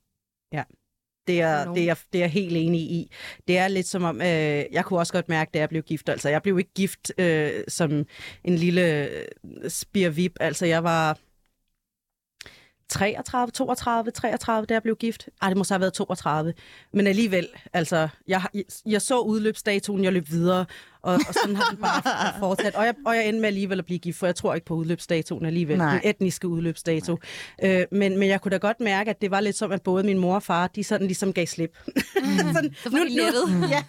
Det 1.26 1.40
er, 1.40 1.64
Nogen. 1.64 1.76
det, 1.76 1.82
er, 1.82 1.87
jeg- 1.87 1.96
det 2.12 2.18
er 2.18 2.22
jeg 2.22 2.30
helt 2.30 2.56
enig 2.56 2.80
i. 2.80 3.11
Det 3.48 3.58
er 3.58 3.68
lidt 3.68 3.87
som 3.87 4.04
om, 4.04 4.20
øh, 4.20 4.26
jeg 4.72 4.84
kunne 4.84 4.98
også 4.98 5.12
godt 5.12 5.28
mærke, 5.28 5.50
da 5.54 5.58
jeg 5.58 5.68
blev 5.68 5.82
gift. 5.82 6.08
Altså, 6.08 6.28
jeg 6.28 6.42
blev 6.42 6.58
ikke 6.58 6.70
gift 6.74 7.12
øh, 7.18 7.64
som 7.68 8.06
en 8.44 8.56
lille 8.56 9.08
øh, 9.08 9.26
spirvip. 9.70 10.32
Altså, 10.40 10.66
jeg 10.66 10.84
var 10.84 11.18
33, 12.88 13.50
32, 13.50 14.11
33, 14.11 14.66
da 14.66 14.74
jeg 14.74 14.82
blev 14.82 14.96
gift. 14.96 15.28
Ej, 15.42 15.48
det 15.48 15.56
må 15.56 15.64
så 15.64 15.74
have 15.74 15.80
været 15.80 15.92
32. 15.92 16.54
Men 16.92 17.06
alligevel, 17.06 17.48
altså, 17.72 18.08
jeg, 18.28 18.42
jeg 18.87 19.02
så 19.02 19.20
udløbsdatoen, 19.20 20.04
jeg 20.04 20.12
løb 20.12 20.28
videre, 20.28 20.66
og, 21.09 21.21
og 21.29 21.35
sådan 21.35 21.57
har 21.57 21.71
den 21.71 21.81
bare 21.81 22.38
fortsat. 22.38 22.75
Og 22.75 22.85
jeg, 22.85 22.94
og 23.07 23.16
jeg 23.16 23.29
endte 23.29 23.40
med 23.40 23.49
alligevel 23.49 23.79
at 23.79 23.85
blive 23.85 23.99
gift, 23.99 24.18
for 24.18 24.27
jeg 24.27 24.35
tror 24.37 24.55
ikke 24.55 24.64
på 24.64 24.75
udløbsdatoen 24.75 25.47
alligevel. 25.47 25.79
Nej. 25.79 25.92
Den 25.92 26.11
etniske 26.11 26.49
udløbsdato. 26.49 27.16
Øh, 27.64 27.83
men, 27.92 28.18
men 28.18 28.29
jeg 28.29 28.40
kunne 28.40 28.51
da 28.51 28.57
godt 28.57 28.81
mærke, 28.81 29.11
at 29.11 29.21
det 29.21 29.31
var 29.31 29.40
lidt 29.40 29.57
som, 29.57 29.73
at 29.73 29.83
både 29.83 30.05
min 30.05 30.18
mor 30.18 30.35
og 30.35 30.42
far, 30.42 30.66
de 30.66 30.85
sådan 30.85 31.07
ligesom 31.07 31.33
gav 31.33 31.47
slip. 31.47 31.79
Mm. 31.87 31.92
sådan, 32.55 32.75
Så 32.83 32.90
var 32.90 32.99
de 32.99 33.09
lettet. 33.09 33.44
ja, 33.75 33.83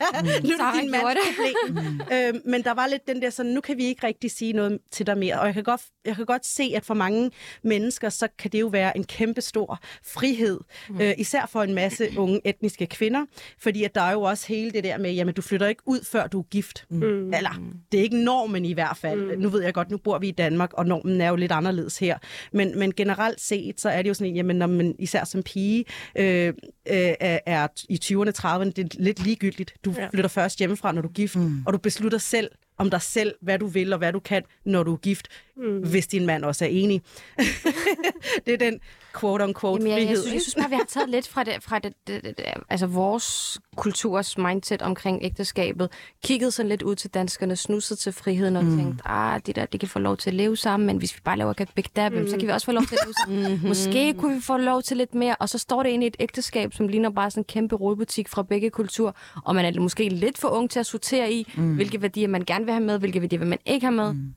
nu 0.43 0.49
er 0.49 0.71
det 0.71 0.81
din 0.81 0.91
mands 0.91 1.19
problem. 1.37 2.01
øh, 2.13 2.33
men 2.45 2.63
der 2.63 2.73
var 2.73 2.87
lidt 2.87 3.07
den 3.07 3.21
der 3.21 3.29
sådan, 3.29 3.51
nu 3.51 3.61
kan 3.61 3.77
vi 3.77 3.83
ikke 3.85 4.07
rigtig 4.07 4.31
sige 4.31 4.53
noget 4.53 4.79
til 4.91 5.07
dig 5.07 5.17
mere. 5.17 5.39
Og 5.39 5.45
jeg 5.45 5.53
kan 5.53 5.63
godt, 5.63 5.81
jeg 6.05 6.15
kan 6.15 6.25
godt 6.25 6.45
se, 6.45 6.71
at 6.75 6.85
for 6.85 6.93
mange 6.93 7.31
mennesker, 7.63 8.09
så 8.09 8.27
kan 8.39 8.51
det 8.51 8.59
jo 8.61 8.67
være 8.67 8.97
en 8.97 9.03
kæmpe 9.03 9.41
stor 9.41 9.79
frihed. 10.03 10.59
Mm. 10.89 11.01
Øh, 11.01 11.13
især 11.17 11.45
for 11.45 11.63
en 11.63 11.73
masse 11.73 12.09
unge 12.17 12.41
etniske 12.45 12.85
kvinder. 12.85 13.25
Fordi 13.59 13.83
at 13.83 13.95
der 13.95 14.01
er 14.01 14.11
jo 14.11 14.21
også 14.21 14.47
hele 14.47 14.71
det 14.71 14.83
der 14.83 14.97
med, 14.97 15.11
jamen 15.13 15.33
du 15.33 15.41
flytter 15.41 15.67
ikke 15.67 15.81
ud, 15.85 16.05
før 16.11 16.27
du 16.27 16.39
er 16.39 16.43
gift. 16.43 16.85
Mm. 16.89 17.03
Eller, 17.09 17.61
det 17.91 17.99
er 17.99 18.03
ikke 18.03 18.23
normen 18.23 18.65
i 18.65 18.73
hvert 18.73 18.97
fald. 18.97 19.35
Mm. 19.35 19.41
Nu 19.41 19.49
ved 19.49 19.63
jeg 19.63 19.73
godt, 19.73 19.91
nu 19.91 19.97
bor 19.97 20.17
vi 20.19 20.27
i 20.27 20.31
Danmark, 20.31 20.73
og 20.73 20.85
normen 20.85 21.21
er 21.21 21.29
jo 21.29 21.35
lidt 21.35 21.51
anderledes 21.51 21.97
her. 21.99 22.17
Men, 22.53 22.79
men 22.79 22.93
generelt 22.93 23.41
set, 23.41 23.81
så 23.81 23.89
er 23.89 24.01
det 24.01 24.09
jo 24.09 24.13
sådan 24.13 24.29
en, 24.29 24.35
jamen 24.35 24.55
når 24.55 24.67
man 24.67 24.95
især 24.99 25.23
som 25.23 25.43
pige 25.43 25.85
øh, 26.17 26.47
øh, 26.47 26.53
er 27.19 27.39
er 27.45 27.67
i 27.89 27.99
20'erne, 28.03 28.31
30'erne, 28.39 28.71
det 28.71 28.79
er 28.79 29.03
lidt 29.03 29.23
ligegyldigt. 29.23 29.73
Du 29.85 29.93
Ja. 29.97 30.07
flytter 30.09 30.29
først 30.29 30.59
hjemmefra, 30.59 30.91
når 30.91 31.01
du 31.01 31.07
er 31.07 31.11
gift, 31.13 31.35
mm. 31.35 31.63
og 31.65 31.73
du 31.73 31.77
beslutter 31.77 32.17
selv 32.17 32.49
om 32.77 32.89
dig 32.89 33.01
selv, 33.01 33.35
hvad 33.41 33.59
du 33.59 33.67
vil 33.67 33.93
og 33.93 33.99
hvad 33.99 34.13
du 34.13 34.19
kan, 34.19 34.43
når 34.65 34.83
du 34.83 34.93
er 34.93 34.97
gift, 34.97 35.27
mm. 35.59 35.89
hvis 35.89 36.07
din 36.07 36.25
mand 36.25 36.45
også 36.45 36.65
er 36.65 36.69
enig. 36.69 37.01
det 38.45 38.53
er 38.53 38.57
den 38.57 38.79
quote-unquote 39.17 39.83
Jamen, 39.83 39.87
jeg, 39.87 39.99
jeg, 39.99 40.07
frihed. 40.07 40.21
synes, 40.21 40.33
jeg 40.33 40.41
synes 40.41 40.55
bare, 40.55 40.69
vi 40.69 40.75
har 40.75 40.85
taget 40.87 41.09
lidt 41.09 41.27
fra, 41.27 41.43
det, 41.43 41.53
fra 41.61 41.79
det, 41.79 41.93
det, 42.07 42.23
det, 42.23 42.37
det, 42.37 42.45
altså 42.69 42.87
vores 42.87 43.59
kulturs 43.75 44.37
mindset 44.37 44.81
omkring 44.81 45.19
ægteskabet, 45.23 45.91
kigget 46.23 46.53
sådan 46.53 46.69
lidt 46.69 46.81
ud 46.81 46.95
til 46.95 47.09
danskerne, 47.09 47.55
snusset 47.55 47.99
til 47.99 48.11
friheden 48.11 48.55
og 48.55 48.65
mm. 48.65 48.77
tænkt, 48.77 49.01
ah, 49.05 49.41
de 49.45 49.53
der, 49.53 49.65
de 49.65 49.77
kan 49.77 49.89
få 49.89 49.99
lov 49.99 50.17
til 50.17 50.29
at 50.29 50.33
leve 50.33 50.57
sammen, 50.57 50.87
men 50.87 50.97
hvis 50.97 51.15
vi 51.15 51.19
bare 51.23 51.37
laver 51.37 51.53
big 51.75 51.85
dab, 51.95 52.13
mm. 52.13 52.27
så 52.27 52.37
kan 52.37 52.47
vi 52.47 52.51
også 52.51 52.65
få 52.65 52.71
lov 52.71 52.83
til 52.83 52.95
at 52.95 53.05
leve 53.05 53.13
sammen. 53.13 53.39
Mhm. 53.59 53.67
Måske 53.67 54.13
kunne 54.13 54.35
vi 54.35 54.41
få 54.41 54.57
lov 54.57 54.81
til 54.81 54.97
lidt 54.97 55.15
mere, 55.15 55.35
og 55.39 55.49
så 55.49 55.57
står 55.57 55.83
det 55.83 55.89
i 55.89 56.05
et 56.05 56.15
ægteskab, 56.19 56.73
som 56.73 56.87
ligner 56.87 57.09
bare 57.09 57.31
sådan 57.31 57.41
en 57.41 57.45
kæmpe 57.45 57.75
rådbutik 57.75 58.27
fra 58.27 58.43
begge 58.43 58.69
kulturer, 58.69 59.11
og 59.45 59.55
man 59.55 59.65
er 59.65 59.79
måske 59.79 60.09
lidt 60.09 60.37
for 60.37 60.47
ung 60.47 60.69
til 60.69 60.79
at 60.79 60.85
sortere 60.85 61.31
i, 61.31 61.53
mm. 61.57 61.75
hvilke 61.75 62.01
værdier 62.01 62.27
man 62.27 62.45
gerne 62.45 62.65
vil 62.65 62.73
have 62.73 62.83
med, 62.83 62.99
hvilke 62.99 63.21
værdier 63.21 63.45
man 63.45 63.59
ikke 63.65 63.85
have 63.85 63.95
med. 63.95 64.13
Mm. 64.13 64.33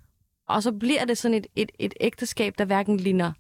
Og 0.52 0.62
så 0.62 0.72
bliver 0.72 1.04
det 1.04 1.18
sådan 1.18 1.34
et, 1.34 1.46
et, 1.56 1.72
et 1.78 1.94
ægteskab, 2.00 2.54
der 2.58 2.64
hverken 2.64 2.96
ligner 2.96 3.32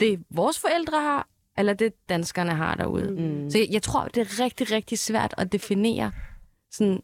det, 0.00 0.20
vores 0.30 0.58
forældre 0.58 1.00
har, 1.00 1.28
eller 1.58 1.72
det, 1.72 1.92
danskerne 2.08 2.54
har 2.54 2.74
derude. 2.74 3.10
Mm. 3.10 3.50
Så 3.50 3.58
jeg, 3.58 3.68
jeg 3.70 3.82
tror, 3.82 4.04
det 4.04 4.20
er 4.20 4.44
rigtig, 4.44 4.70
rigtig 4.70 4.98
svært 4.98 5.34
at 5.38 5.52
definere 5.52 6.12
sådan 6.72 7.00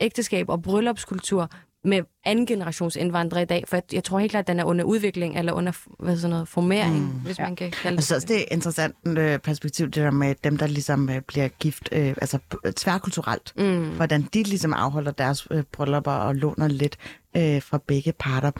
ægteskab 0.00 0.48
og 0.48 0.62
bryllupskultur 0.62 1.50
med 1.84 2.02
anden 2.24 2.46
generations 2.46 2.96
indvandrere 2.96 3.42
i 3.42 3.46
dag, 3.46 3.64
for 3.68 3.76
jeg, 3.76 3.82
jeg 3.92 4.04
tror 4.04 4.18
helt 4.18 4.30
klart, 4.30 4.42
at 4.42 4.46
den 4.46 4.60
er 4.60 4.64
under 4.64 4.84
udvikling, 4.84 5.38
eller 5.38 5.52
under 5.52 5.72
hvad 5.98 6.16
sådan 6.16 6.30
noget, 6.30 6.48
formering, 6.48 6.98
mm. 6.98 7.20
hvis 7.20 7.38
ja. 7.38 7.44
man 7.44 7.56
kan 7.56 7.70
kalde 7.70 7.88
Jeg 7.88 7.96
det. 7.96 8.04
synes 8.04 8.16
også, 8.16 8.26
det 8.26 8.36
er 8.36 8.40
et 8.40 8.46
interessant 8.50 8.96
øh, 9.06 9.38
perspektiv, 9.38 9.86
det 9.86 9.94
der 9.94 10.10
med 10.10 10.34
dem, 10.44 10.56
der 10.56 10.66
ligesom 10.66 11.10
øh, 11.10 11.20
bliver 11.20 11.48
gift, 11.48 11.88
øh, 11.92 12.08
altså 12.08 12.38
tværkulturelt. 12.76 13.52
Mm. 13.56 13.96
Hvordan 13.96 14.22
de 14.34 14.42
ligesom 14.42 14.72
afholder 14.72 15.10
deres 15.10 15.46
øh, 15.50 15.62
bryllupper 15.72 16.12
og 16.12 16.34
låner 16.34 16.68
lidt 16.68 16.96
øh, 17.36 17.62
fra 17.62 17.78
begge 17.86 18.12
parter. 18.12 18.50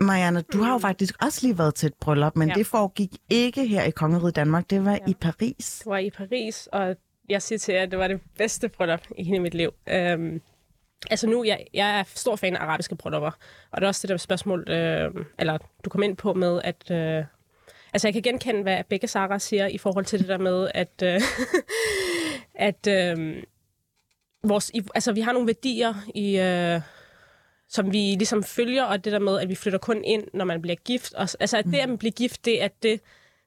Marianne, 0.00 0.42
du 0.52 0.62
har 0.62 0.72
jo 0.72 0.78
faktisk 0.78 1.24
også 1.24 1.38
lige 1.46 1.58
været 1.58 1.74
til 1.74 1.86
et 1.86 1.94
bryllup, 1.94 2.36
men 2.36 2.48
Ja. 2.48 2.54
det 2.54 2.66
foregik 2.66 3.10
ikke 3.30 3.66
her 3.66 3.82
i 3.82 3.90
Kongeriget 3.90 4.36
Danmark. 4.36 4.70
Det 4.70 4.84
var 4.84 4.92
Ja. 4.92 4.98
i 5.08 5.14
Paris. 5.20 5.78
Det 5.78 5.86
var 5.90 5.98
i 5.98 6.10
Paris, 6.10 6.68
og 6.72 6.96
jeg 7.28 7.42
siger 7.42 7.58
til 7.58 7.74
jer, 7.74 7.82
at 7.82 7.90
det 7.90 7.98
var 7.98 8.08
det 8.08 8.20
bedste 8.38 8.68
bryllup 8.68 9.00
i 9.18 9.24
hele 9.24 9.40
mit 9.40 9.54
liv. 9.54 9.70
Øhm, 9.88 10.40
altså 11.10 11.26
nu, 11.26 11.44
jeg, 11.44 11.66
jeg 11.74 11.98
er 11.98 12.02
stor 12.06 12.36
fan 12.36 12.56
af 12.56 12.60
arabiske 12.64 12.96
bryllupper, 12.96 13.30
og 13.70 13.80
det 13.80 13.82
er 13.82 13.88
også 13.88 14.02
det 14.02 14.08
der 14.08 14.16
spørgsmål, 14.16 14.70
øh, 14.70 15.10
eller 15.38 15.58
du 15.84 15.90
kom 15.90 16.02
ind 16.02 16.16
på 16.16 16.34
med, 16.34 16.60
at... 16.64 16.90
Øh, 16.90 17.24
altså 17.92 18.08
jeg 18.08 18.12
kan 18.12 18.22
genkende, 18.22 18.62
hvad 18.62 18.84
begge 18.88 19.08
Sara 19.08 19.38
siger 19.38 19.66
i 19.66 19.78
forhold 19.78 20.04
til 20.04 20.18
det 20.18 20.28
der 20.28 20.38
med, 20.38 20.70
at... 20.74 21.02
Øh, 21.02 21.20
at 22.68 22.86
øh, 22.88 23.42
vores, 24.44 24.70
i, 24.74 24.82
altså 24.94 25.12
vi 25.12 25.20
har 25.20 25.32
nogle 25.32 25.46
værdier 25.46 25.94
i... 26.14 26.38
Øh, 26.38 26.80
som 27.68 27.92
vi 27.92 27.98
ligesom 27.98 28.42
følger, 28.44 28.84
og 28.84 29.04
det 29.04 29.12
der 29.12 29.18
med, 29.18 29.40
at 29.40 29.48
vi 29.48 29.54
flytter 29.54 29.78
kun 29.78 30.04
ind, 30.04 30.24
når 30.34 30.44
man 30.44 30.62
bliver 30.62 30.76
gift. 30.76 31.14
Og, 31.14 31.28
altså, 31.40 31.58
at 31.58 31.64
det, 31.64 31.78
at 31.78 31.88
man 31.88 31.98
bliver 31.98 32.12
gift, 32.12 32.44
det 32.44 32.62
er 32.62 32.68
det, 32.82 33.00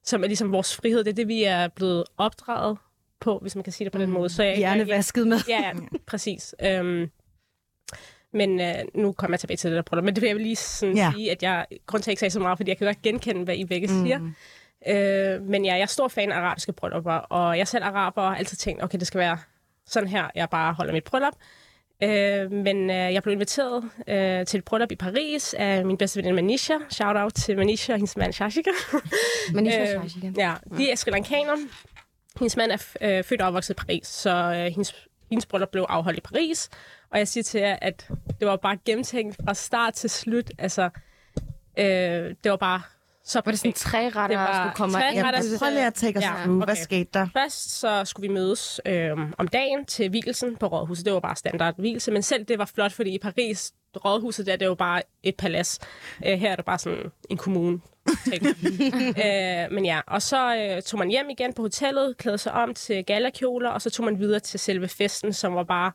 som 0.03 0.23
er 0.23 0.27
ligesom 0.27 0.51
vores 0.51 0.75
frihed. 0.75 1.03
Det 1.03 1.11
er 1.11 1.15
det, 1.15 1.27
vi 1.27 1.43
er 1.43 1.67
blevet 1.67 2.03
opdraget 2.17 2.77
på, 3.19 3.39
hvis 3.39 3.55
man 3.55 3.63
kan 3.63 3.73
sige 3.73 3.85
det 3.85 3.91
på 3.91 3.97
den 3.97 4.11
måde. 4.11 4.29
Så 4.29 4.43
jeg, 4.43 4.57
Hjernevasket 4.57 5.27
med. 5.27 5.39
Ja, 5.49 5.59
ja, 5.59 5.71
præcis. 6.07 6.55
Øhm, 6.63 7.09
men 8.33 8.61
øh, 8.61 8.75
nu 8.95 9.11
kommer 9.11 9.35
jeg 9.35 9.39
tilbage 9.39 9.57
til 9.57 9.69
det 9.71 9.75
der 9.75 9.81
bryllup. 9.81 10.05
Men 10.05 10.15
det 10.15 10.21
vil 10.21 10.27
jeg 10.27 10.37
lige 10.37 10.55
sådan 10.55 10.95
Ja. 10.95 11.11
sige, 11.15 11.31
at 11.31 11.43
jeg, 11.43 11.65
grund 11.85 12.03
til, 12.03 12.03
at 12.03 12.07
jeg 12.07 12.11
ikke 12.11 12.19
sagde 12.19 12.31
så 12.31 12.39
meget, 12.39 12.57
fordi 12.57 12.69
jeg 12.69 12.77
kan 12.77 12.87
godt 12.87 13.01
genkende, 13.01 13.43
hvad 13.43 13.55
I 13.55 13.65
begge 13.65 13.87
mm. 13.87 14.03
siger. 14.05 14.19
Øh, 14.87 15.41
men 15.41 15.65
ja, 15.65 15.73
jeg 15.73 15.81
er 15.81 15.85
stor 15.85 16.07
fan 16.07 16.31
af 16.31 16.37
arabiske 16.37 16.73
bryllupper, 16.73 17.13
og 17.13 17.57
jeg 17.57 17.67
selv 17.67 17.83
araber 17.83 18.21
og 18.21 18.29
har 18.29 18.37
altid 18.37 18.57
tænkt, 18.57 18.83
okay, 18.83 18.99
det 18.99 19.07
skal 19.07 19.19
være 19.19 19.37
sådan 19.85 20.09
her, 20.09 20.29
jeg 20.35 20.49
bare 20.49 20.73
holder 20.73 20.93
mit 20.93 21.03
bryllup. 21.03 21.33
Øh, 22.03 22.51
men 22.51 22.89
øh, 22.89 22.95
jeg 23.13 23.23
blev 23.23 23.33
inviteret 23.33 23.83
øh, 24.07 24.45
til 24.45 24.57
et 24.57 24.65
bryllup 24.65 24.91
i 24.91 24.95
Paris 24.95 25.53
af 25.53 25.85
min 25.85 25.97
bedste 25.97 26.17
veninde 26.17 26.35
Manisha. 26.35 26.73
Shout 26.89 27.15
out 27.15 27.33
til 27.33 27.57
Manisha 27.57 27.93
og 27.93 27.97
hendes 27.97 28.17
mand 28.17 28.33
Shashika. 28.33 28.69
Men 29.53 29.65
I 29.65 29.69
Øh, 29.69 29.87
øh, 30.23 30.37
Ja, 30.37 30.53
de 30.77 30.91
er 30.91 30.95
sri 30.95 31.11
lankanere. 31.11 31.57
Hendes 32.39 32.57
mand 32.57 32.71
er 32.71 32.77
øh, 33.01 33.23
født 33.23 33.41
og 33.41 33.47
opvokset 33.47 33.73
i 33.73 33.77
Paris, 33.77 34.07
så 34.07 34.29
øh, 34.29 34.65
hendes, 34.65 34.95
hendes 35.29 35.45
bryllup 35.45 35.69
blev 35.69 35.85
afholdt 35.89 36.17
i 36.17 36.21
Paris. 36.21 36.69
Og 37.11 37.17
jeg 37.17 37.27
siger 37.27 37.43
til 37.43 37.61
jer, 37.61 37.77
at 37.81 38.09
det 38.39 38.47
var 38.47 38.55
bare 38.55 38.77
gennemtænkt 38.85 39.37
fra 39.45 39.53
start 39.53 39.93
til 39.93 40.09
slut. 40.09 40.51
Altså, 40.57 40.89
øh, 41.79 42.35
det 42.43 42.51
var 42.51 42.57
bare 42.57 42.81
så 43.25 43.41
Var 43.45 43.51
det 43.51 43.59
sådan 43.59 43.73
tre 43.73 44.05
retter, 44.09 44.27
Det 44.27 44.37
var 44.37 44.63
skulle 44.63 44.75
komme 44.75 44.93
tre 44.93 45.13
ind? 45.13 45.23
retter. 45.23 45.39
Jamen, 45.43 45.59
prøv 45.59 45.69
lige 45.69 45.85
at 45.87 45.93
take 45.93 46.17
os 46.17 46.23
Ja, 46.23 46.29
through. 46.29 46.57
Hvad 46.57 46.63
okay. 46.63 46.75
skete 46.83 47.09
der? 47.13 47.27
Først 47.33 47.79
så 47.79 48.05
skulle 48.05 48.27
vi 48.27 48.33
mødes 48.33 48.81
øh, 48.85 49.11
om 49.37 49.47
dagen 49.47 49.85
til 49.85 50.09
hvilelsen 50.09 50.55
på 50.55 50.67
Rådhuset. 50.67 51.05
Det 51.05 51.13
var 51.13 51.19
bare 51.19 51.35
standard 51.35 51.75
hvilelse, 51.77 52.11
men 52.11 52.21
selv 52.23 52.45
det 52.45 52.57
var 52.59 52.65
flot, 52.65 52.91
fordi 52.91 53.09
i 53.15 53.19
Paris, 53.19 53.71
Rådhuset 54.05 54.45
der, 54.45 54.55
det 54.55 54.65
jo 54.65 54.75
bare 54.75 55.01
et 55.23 55.35
palads. 55.35 55.79
Øh, 56.25 56.39
her 56.39 56.51
er 56.51 56.55
det 56.55 56.65
bare 56.65 56.79
sådan 56.79 57.11
en 57.29 57.37
kommune. 57.37 57.79
øh, 59.25 59.71
men 59.71 59.85
ja, 59.85 59.99
og 60.07 60.21
så 60.21 60.55
øh, 60.55 60.81
tog 60.81 60.97
man 60.99 61.09
hjem 61.09 61.29
igen 61.29 61.53
på 61.53 61.61
hotellet, 61.61 62.17
klædede 62.17 62.37
sig 62.37 62.51
om 62.53 62.73
til 62.73 63.05
galakjoler, 63.05 63.69
og 63.69 63.81
så 63.81 63.89
tog 63.89 64.05
man 64.05 64.19
videre 64.19 64.39
til 64.39 64.59
selve 64.59 64.87
festen, 64.87 65.33
som 65.33 65.55
var 65.55 65.63
bare... 65.63 65.91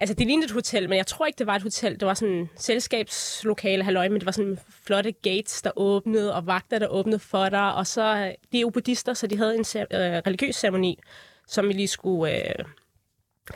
Altså, 0.00 0.14
det 0.14 0.26
lignede 0.26 0.44
et 0.44 0.50
hotel, 0.50 0.88
men 0.88 0.96
jeg 0.96 1.06
tror 1.06 1.26
ikke, 1.26 1.38
det 1.38 1.46
var 1.46 1.56
et 1.56 1.62
hotel. 1.62 2.00
Det 2.00 2.06
var 2.06 2.14
sådan 2.14 2.34
en 2.34 2.50
selskabslokale, 2.56 3.84
halløj, 3.84 4.08
men 4.08 4.18
det 4.20 4.26
var 4.26 4.32
sådan 4.32 4.58
flotte 4.84 5.12
gates, 5.12 5.62
der 5.62 5.70
åbnede, 5.76 6.34
og 6.34 6.46
vagter, 6.46 6.78
der 6.78 6.86
åbnede 6.86 7.18
for 7.18 7.48
dig. 7.48 7.74
Og 7.74 7.86
så, 7.86 8.34
de 8.52 8.56
er 8.56 8.60
jo 8.60 8.70
buddhister, 8.70 9.14
så 9.14 9.26
de 9.26 9.36
havde 9.36 9.54
en 9.54 9.64
øh, 9.76 9.86
religiøs 10.26 10.56
ceremoni, 10.56 10.98
som 11.46 11.68
vi 11.68 11.72
lige 11.72 11.88
skulle 11.88 12.36
øh, 12.36 12.64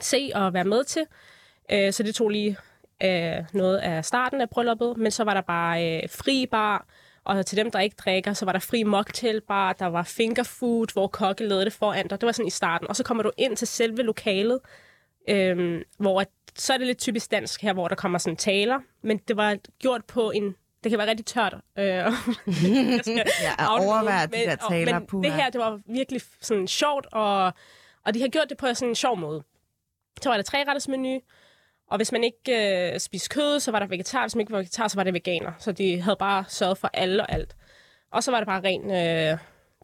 se 0.01 0.31
og 0.35 0.55
være 0.55 0.65
med 0.65 0.85
til. 0.85 1.03
Øh, 1.73 1.93
så 1.93 2.03
det 2.03 2.15
tog 2.15 2.31
lige 2.31 2.57
øh, 3.03 3.45
noget 3.53 3.79
af 3.79 4.05
starten 4.05 4.41
af 4.41 4.51
brylluppet, 4.51 4.97
men 4.97 5.11
så 5.11 5.25
var 5.25 5.35
der 5.35 5.41
bare 5.41 6.03
øh, 6.03 6.09
fri 6.09 6.47
bar, 6.51 6.87
og 7.25 7.47
til 7.47 7.59
dem, 7.59 7.71
der 7.71 7.81
ikke 7.81 7.97
drikker, 7.99 8.33
så 8.33 8.45
var 8.45 8.53
der 8.53 8.59
fri 8.59 8.83
mocktailbar, 8.83 9.73
der 9.73 9.87
var 9.87 10.03
fingerfood, 10.03 10.93
hvor 10.93 11.07
kokke 11.07 11.47
lavede 11.47 11.65
det 11.65 11.73
foran 11.73 12.09
dig. 12.09 12.21
Det 12.21 12.27
var 12.27 12.33
sådan 12.33 12.47
i 12.47 12.51
starten. 12.51 12.89
Og 12.89 12.97
så 12.97 13.05
kommer 13.05 13.23
du 13.23 13.31
ind 13.39 13.57
til 13.57 13.67
selve 13.67 14.03
lokalet, 14.03 14.61
øh, 15.29 15.83
hvor 15.99 16.21
at, 16.21 16.29
så 16.55 16.73
er 16.73 16.79
det 16.79 16.87
lidt 16.87 16.99
typisk 16.99 17.31
dansk 17.31 17.63
her, 17.63 17.73
hvor 17.73 17.89
der 17.89 17.95
kommer 17.95 18.19
sådan 18.19 18.37
taler, 18.37 18.79
men 19.03 19.19
det 19.29 19.37
var 19.37 19.57
gjort 19.79 20.05
på 20.05 20.31
en 20.31 20.57
det 20.85 20.91
kan 20.91 20.99
være 20.99 21.09
rigtig 21.09 21.27
tørt. 21.27 21.55
Øh, 21.79 21.85
jeg 21.87 22.13
Ja, 23.43 23.79
overvære 23.79 24.27
de 24.27 24.31
men- 24.31 24.49
der 24.49 24.57
taler, 24.71 24.99
Men 24.99 25.07
puha. 25.07 25.29
det 25.29 25.33
her, 25.35 25.51
det 25.51 25.61
var 25.61 25.81
virkelig 25.87 26.21
sådan 26.41 26.69
sjovt, 26.69 27.07
og, 27.13 27.53
og 28.05 28.15
de 28.15 28.21
har 28.21 28.29
gjort 28.29 28.49
det 28.49 28.57
på 28.57 28.67
sådan 28.75 28.89
en 28.89 28.95
sjov 28.95 29.19
måde. 29.19 29.43
Så 30.23 30.29
var 30.29 30.37
der 30.37 30.43
tre 30.43 30.59
retters 30.59 30.89
menu, 30.89 31.21
og 31.91 31.97
hvis 31.97 32.13
man 32.13 32.25
ikke 32.25 32.93
øh, 32.93 33.01
spiste 33.01 33.29
kød, 33.29 33.61
så 33.61 33.71
var 33.71 33.79
der 33.79 33.87
vegetar. 33.87 34.23
Hvis 34.23 34.35
man 34.35 34.41
ikke 34.41 34.53
var 34.53 34.59
vegetar, 34.59 34.89
så 34.89 34.97
var 34.97 35.05
det 35.05 35.15
veganer. 35.15 35.53
Så 35.59 35.73
de 35.73 36.01
havde 36.01 36.17
bare 36.17 36.45
sørget 36.49 36.79
for 36.79 36.91
alle 36.95 37.23
og 37.23 37.33
alt. 37.33 37.57
Og 38.13 38.25
så 38.25 38.31
var 38.31 38.39
det 38.39 38.47
bare 38.47 38.61
ren 38.65 38.91
øh, 38.91 39.39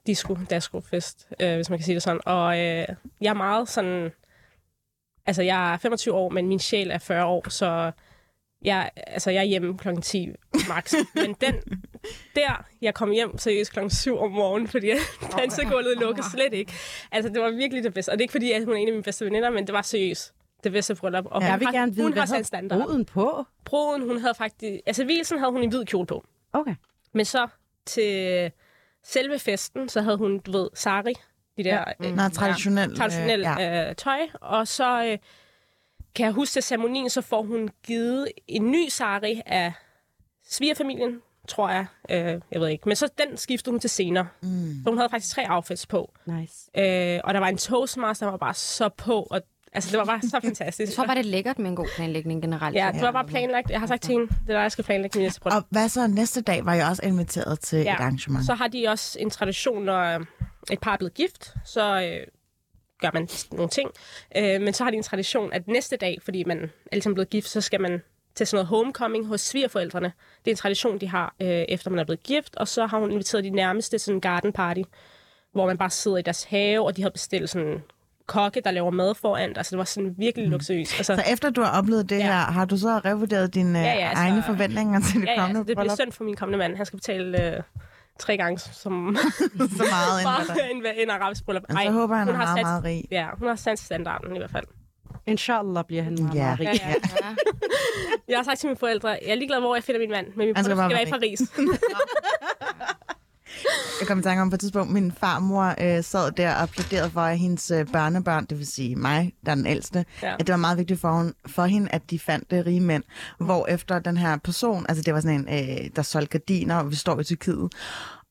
disco, 0.07 0.37
dasko 0.51 0.81
fest, 0.81 1.29
øh, 1.41 1.55
hvis 1.55 1.71
man 1.71 1.79
kan 1.79 1.85
sige 1.85 1.95
det 1.95 2.03
sådan. 2.03 2.21
Og 2.27 2.59
øh, 2.59 2.87
jeg 3.21 3.31
er 3.31 3.35
meget 3.35 3.69
sådan... 3.69 4.11
Altså, 5.31 5.43
jeg 5.43 5.73
er 5.73 5.77
25 5.77 6.15
år, 6.15 6.29
men 6.31 6.49
min 6.49 6.59
sjæl 6.59 6.91
er 6.91 6.99
40 6.99 7.25
år, 7.25 7.49
så 7.49 7.93
jeg, 8.63 8.91
altså, 8.97 9.31
jeg 9.31 9.41
er 9.41 9.45
hjemme 9.45 9.79
klokken 9.79 10.03
10 10.03 10.29
max. 10.69 10.95
men 11.15 11.35
den 11.41 11.55
der, 12.35 12.65
jeg 12.83 12.95
kom 12.95 13.11
hjem 13.11 13.39
seriøst 13.39 13.73
klokken 13.73 13.91
7 13.91 14.19
om 14.19 14.31
morgenen, 14.31 14.69
fordi 14.69 14.91
dansegulvet 15.39 15.99
lukkede 16.01 16.27
slet 16.31 16.53
ikke. 16.55 16.73
Altså, 17.13 17.29
det 17.33 17.43
var 17.43 17.51
virkelig 17.51 17.85
det 17.85 17.95
bedste. 17.95 18.11
Og 18.11 18.19
det 18.19 18.21
er 18.21 18.25
ikke, 18.25 18.33
fordi 18.33 18.53
at 18.53 18.65
hun 18.65 18.75
er 18.75 18.79
en 18.79 18.89
af 18.89 18.93
mine 18.93 19.03
bedste 19.03 19.25
veninder, 19.25 19.51
men 19.51 19.67
det 19.67 19.73
var 19.73 19.83
seriøst 19.83 20.35
det 20.65 20.73
bedste 20.73 20.95
bryllup. 20.95 21.25
Og 21.27 21.43
Jeg 21.43 21.51
hun 21.51 21.61
vil 21.61 21.67
har- 21.67 21.73
gerne 21.73 21.95
vide, 21.95 22.03
hun 22.05 22.13
hvad 22.13 22.27
havde 22.27 22.45
standard. 22.45 22.81
bruden 22.87 23.05
på? 23.05 23.45
Bruden, 23.65 24.09
hun 24.09 24.19
havde 24.19 24.35
faktisk... 24.35 24.81
Altså, 24.87 25.05
hvilsen 25.05 25.39
havde 25.39 25.53
hun 25.53 25.63
en 25.63 25.69
hvid 25.71 25.85
kjole 25.85 26.07
på. 26.07 26.25
Okay. 26.53 26.75
Men 27.15 27.25
så 27.25 27.49
til 27.87 28.51
selve 29.05 29.39
festen, 29.39 29.89
så 29.89 30.01
havde 30.01 30.17
hun, 30.17 30.39
du 30.39 30.53
ved, 30.53 30.69
sari. 30.75 31.13
De 31.65 31.69
der... 31.69 31.85
Ja. 32.03 32.11
Nå, 32.15 32.29
traditionel. 32.29 32.97
traditionel 32.97 33.41
øh, 33.41 33.47
ja. 33.59 33.89
øh, 33.89 33.95
tøj. 33.95 34.19
Og 34.41 34.69
så 34.69 35.05
øh, 35.05 35.19
kan 36.15 36.27
jeg 36.27 36.33
huske 36.33 36.53
til 36.53 36.63
ceremonien, 36.63 37.11
så 37.11 37.21
får 37.21 37.43
hun 37.43 37.69
givet 37.83 38.29
en 38.49 38.71
ny 38.71 38.89
sari 38.89 39.43
af 39.47 39.73
svigerfamilien, 40.49 41.21
tror 41.49 41.71
jeg. 41.71 41.87
Øh, 42.11 42.41
jeg 42.51 42.61
ved 42.61 42.69
ikke. 42.69 42.89
Men 42.89 42.97
så 42.97 43.09
den 43.19 43.37
skiftede 43.37 43.73
hun 43.73 43.81
til 43.81 43.91
senere. 43.91 44.29
Mm. 44.43 44.75
Så 44.85 44.91
hun 44.91 44.99
havde 44.99 45.11
faktisk 45.11 45.35
tre 45.35 45.47
outfits 45.49 45.87
på. 45.87 46.15
Nice. 46.27 46.71
Øh, 46.79 47.21
og 47.25 47.35
der 47.35 47.41
var 47.41 47.49
en 47.49 47.59
toastmaster, 47.59 48.27
der 48.27 48.31
var 48.31 48.39
bare 48.39 48.55
så 48.55 48.89
på. 48.89 49.27
Og, 49.31 49.43
altså, 49.73 49.91
det 49.91 49.99
var 49.99 50.05
bare 50.05 50.21
så 50.23 50.41
fantastisk. 50.45 50.91
Jeg 50.91 50.97
tror 50.97 51.07
bare, 51.07 51.17
det 51.17 51.27
er 51.27 51.31
lækkert 51.31 51.59
med 51.59 51.71
en 51.71 51.77
god 51.77 51.89
planlægning 51.97 52.43
generelt. 52.43 52.77
Ja, 52.77 52.91
det 52.95 53.03
var 53.03 53.13
bare 53.13 53.27
planlagt. 53.27 53.71
Jeg 53.71 53.81
har 53.81 53.87
sagt 53.87 54.03
til 54.03 54.13
hende, 54.13 54.27
det 54.27 54.35
er 54.49 54.53
der, 54.53 54.61
jeg 54.61 54.73
skal 54.73 54.85
planlægge 54.85 55.19
min 55.19 55.25
næste. 55.25 55.47
Og 55.47 55.65
hvad 55.71 55.89
så 55.89 56.07
næste 56.07 56.41
dag? 56.41 56.65
Var 56.65 56.75
jeg 56.75 56.89
også 56.89 57.03
inviteret 57.05 57.61
til 57.61 57.79
Ja, 57.79 57.95
et 57.95 58.01
arrangement? 58.01 58.47
Så 58.47 58.55
har 58.55 58.69
de 58.69 58.89
også 58.89 59.19
en 59.21 59.31
tradition, 59.31 59.85
når 59.85 60.01
øh, 60.01 60.21
et 60.71 60.81
par 60.81 60.93
er 60.93 60.97
blevet 60.97 61.15
gift, 61.15 61.55
så 61.65 62.03
øh, 62.03 62.27
gør 63.01 63.11
man 63.15 63.29
nogle 63.53 63.69
ting. 63.69 63.91
Øh, 64.37 64.61
men 64.61 64.75
så 64.75 64.85
har 64.85 64.91
de 64.91 64.97
en 64.97 65.03
tradition, 65.03 65.53
at 65.53 65.69
næste 65.69 65.97
dag, 65.97 66.19
fordi 66.25 66.45
man 66.45 66.59
er 66.63 66.69
ligesom 66.93 67.15
blevet 67.15 67.31
gift, 67.31 67.49
så 67.49 67.61
skal 67.61 67.81
man 67.81 68.03
til 68.35 68.47
sådan 68.47 68.57
noget 68.57 68.69
homecoming 68.69 69.27
hos 69.27 69.41
svigerforældrene. 69.41 70.13
Det 70.45 70.51
er 70.51 70.55
en 70.55 70.57
tradition, 70.57 70.99
de 71.01 71.09
har, 71.09 71.35
øh, 71.41 71.49
efter 71.49 71.91
man 71.91 71.99
er 71.99 72.05
blevet 72.05 72.23
gift. 72.23 72.57
Og 72.57 72.69
så 72.69 72.87
har 72.87 72.99
hun 72.99 73.11
inviteret 73.11 73.45
de 73.45 73.51
nærmeste 73.51 73.91
til 73.91 74.01
sådan 74.01 74.17
en 74.17 74.21
garden 74.21 74.53
party, 74.53 74.83
hvor 75.53 75.67
man 75.67 75.79
bare 75.79 75.91
sidder 75.91 76.17
i 76.17 76.23
deres 76.23 76.45
have, 76.45 76.87
og 76.87 76.97
de 76.97 77.03
har 77.03 77.11
bestilt 77.11 77.51
sådan 77.51 77.83
kokke, 78.35 78.61
der 78.65 78.71
laver 78.71 78.91
mad 78.91 79.15
foran. 79.15 79.53
Altså, 79.57 79.71
det 79.71 79.79
var 79.79 79.85
sådan 79.85 80.15
virkelig 80.19 80.49
luksuriøst. 80.49 80.99
Altså, 80.99 81.15
Så 81.17 81.23
efter 81.33 81.51
du 81.51 81.63
har 81.63 81.79
oplevet 81.79 82.11
det 82.11 82.19
Ja. 82.19 82.23
her, 82.23 82.33
har 82.33 82.65
du 82.65 82.77
så 82.77 82.89
revurderet 83.05 83.55
dine 83.55 83.79
Ja, 83.79 83.85
ja, 83.85 83.93
ja, 83.93 83.99
ja, 84.01 84.09
altså- 84.09 84.23
egne 84.25 84.43
forventninger 84.47 85.01
til 85.01 85.21
det 85.21 85.27
ja, 85.27 85.31
ja, 85.33 85.37
kommende 85.41 85.59
altså, 85.61 85.69
det 85.69 85.77
bliver 85.79 85.95
synd 85.95 86.13
for 86.13 86.25
min 86.25 86.37
kommende 86.37 86.59
mand. 86.59 86.77
Han 86.77 86.87
skal 86.87 86.97
betale 86.99 87.47
øh, 87.57 87.63
tre 88.19 88.37
gange 88.37 88.59
som 88.59 89.17
Så 89.79 89.85
meget 89.91 90.71
end 90.73 90.81
hvad 90.81 90.91
en, 90.97 91.11
arabisk 91.11 91.45
bryllup. 91.45 91.63
Men 91.69 91.77
så 91.77 91.83
Ej, 91.83 91.91
håber 91.91 92.15
han 92.17 92.27
hun 92.27 92.35
er 92.35 92.39
har 92.39 92.45
meget, 92.47 92.59
sat- 92.59 92.65
meget 92.65 92.85
rig. 92.85 93.05
Ja, 93.11 93.27
hun 93.39 93.49
har 93.49 93.57
sat 93.57 93.79
standarden 93.79 94.35
i 94.37 94.39
hvert 94.39 94.51
fald. 94.51 94.65
Inshallah 95.27 95.85
bliver 95.85 96.03
han 96.03 96.17
meget, 96.21 96.35
Ja. 96.35 96.43
meget 96.45 96.61
rig. 96.61 96.67
Ja, 96.67 96.89
ja. 96.89 96.95
Ja. 97.23 97.35
Jeg 98.29 98.39
har 98.39 98.45
sagt 98.45 98.59
til 98.61 98.67
mine 98.69 98.77
forældre, 98.77 99.09
jeg 99.09 99.19
er 99.31 99.35
ligeglad, 99.35 99.61
hvor 99.61 99.75
jeg 99.75 99.85
finder 99.85 100.01
min 100.01 100.11
mand, 100.11 100.27
men 100.27 100.47
min 100.47 100.57
Han 100.57 100.65
skal 100.65 100.77
bryllup 100.77 100.91
skal 100.91 100.99
være 100.99 101.09
i 101.09 101.11
Paris. 101.11 101.41
Jeg 104.01 104.09
kom 104.09 104.19
i 104.19 104.23
tanke 104.23 104.43
om 104.43 104.51
på 104.51 104.55
et 104.55 104.61
tidspunkt, 104.61 104.93
min 104.93 105.13
farmor 105.13 105.75
øh, 105.81 106.05
sad 106.05 106.33
der 106.33 106.55
og 106.55 106.69
plæderede 106.69 107.11
for, 107.11 107.21
at 107.21 107.39
hendes 107.39 107.71
øh, 107.71 107.87
børnebørn, 107.93 108.45
det 108.51 108.59
vil 108.59 108.67
sige 108.67 108.97
mig, 108.97 109.33
der 109.47 109.51
er 109.51 109.55
den 109.57 109.67
ældste, 109.67 110.05
Ja. 110.23 110.33
at 110.35 110.39
det 110.47 110.49
var 110.49 110.57
meget 110.57 110.79
vigtigt 110.79 111.01
for, 111.01 111.13
hun, 111.13 111.35
for 111.47 111.65
hende, 111.65 111.89
at 111.91 112.03
de 112.11 112.19
fandt 112.19 112.51
det 112.51 112.67
rige 112.67 112.81
mænd. 112.81 113.03
Hvor 113.41 113.67
efter 113.67 113.99
den 113.99 114.17
her 114.17 114.37
person, 114.37 114.87
altså 114.89 115.03
det 115.05 115.15
var 115.15 115.21
sådan 115.21 115.47
en, 115.49 115.69
øh, 115.85 115.91
der 115.97 116.03
solgte 116.03 116.39
gardiner, 116.39 116.77
og 116.77 116.91
vi 116.91 116.97
står 116.97 117.21
i 117.21 117.25
Tyrkiet, 117.25 117.73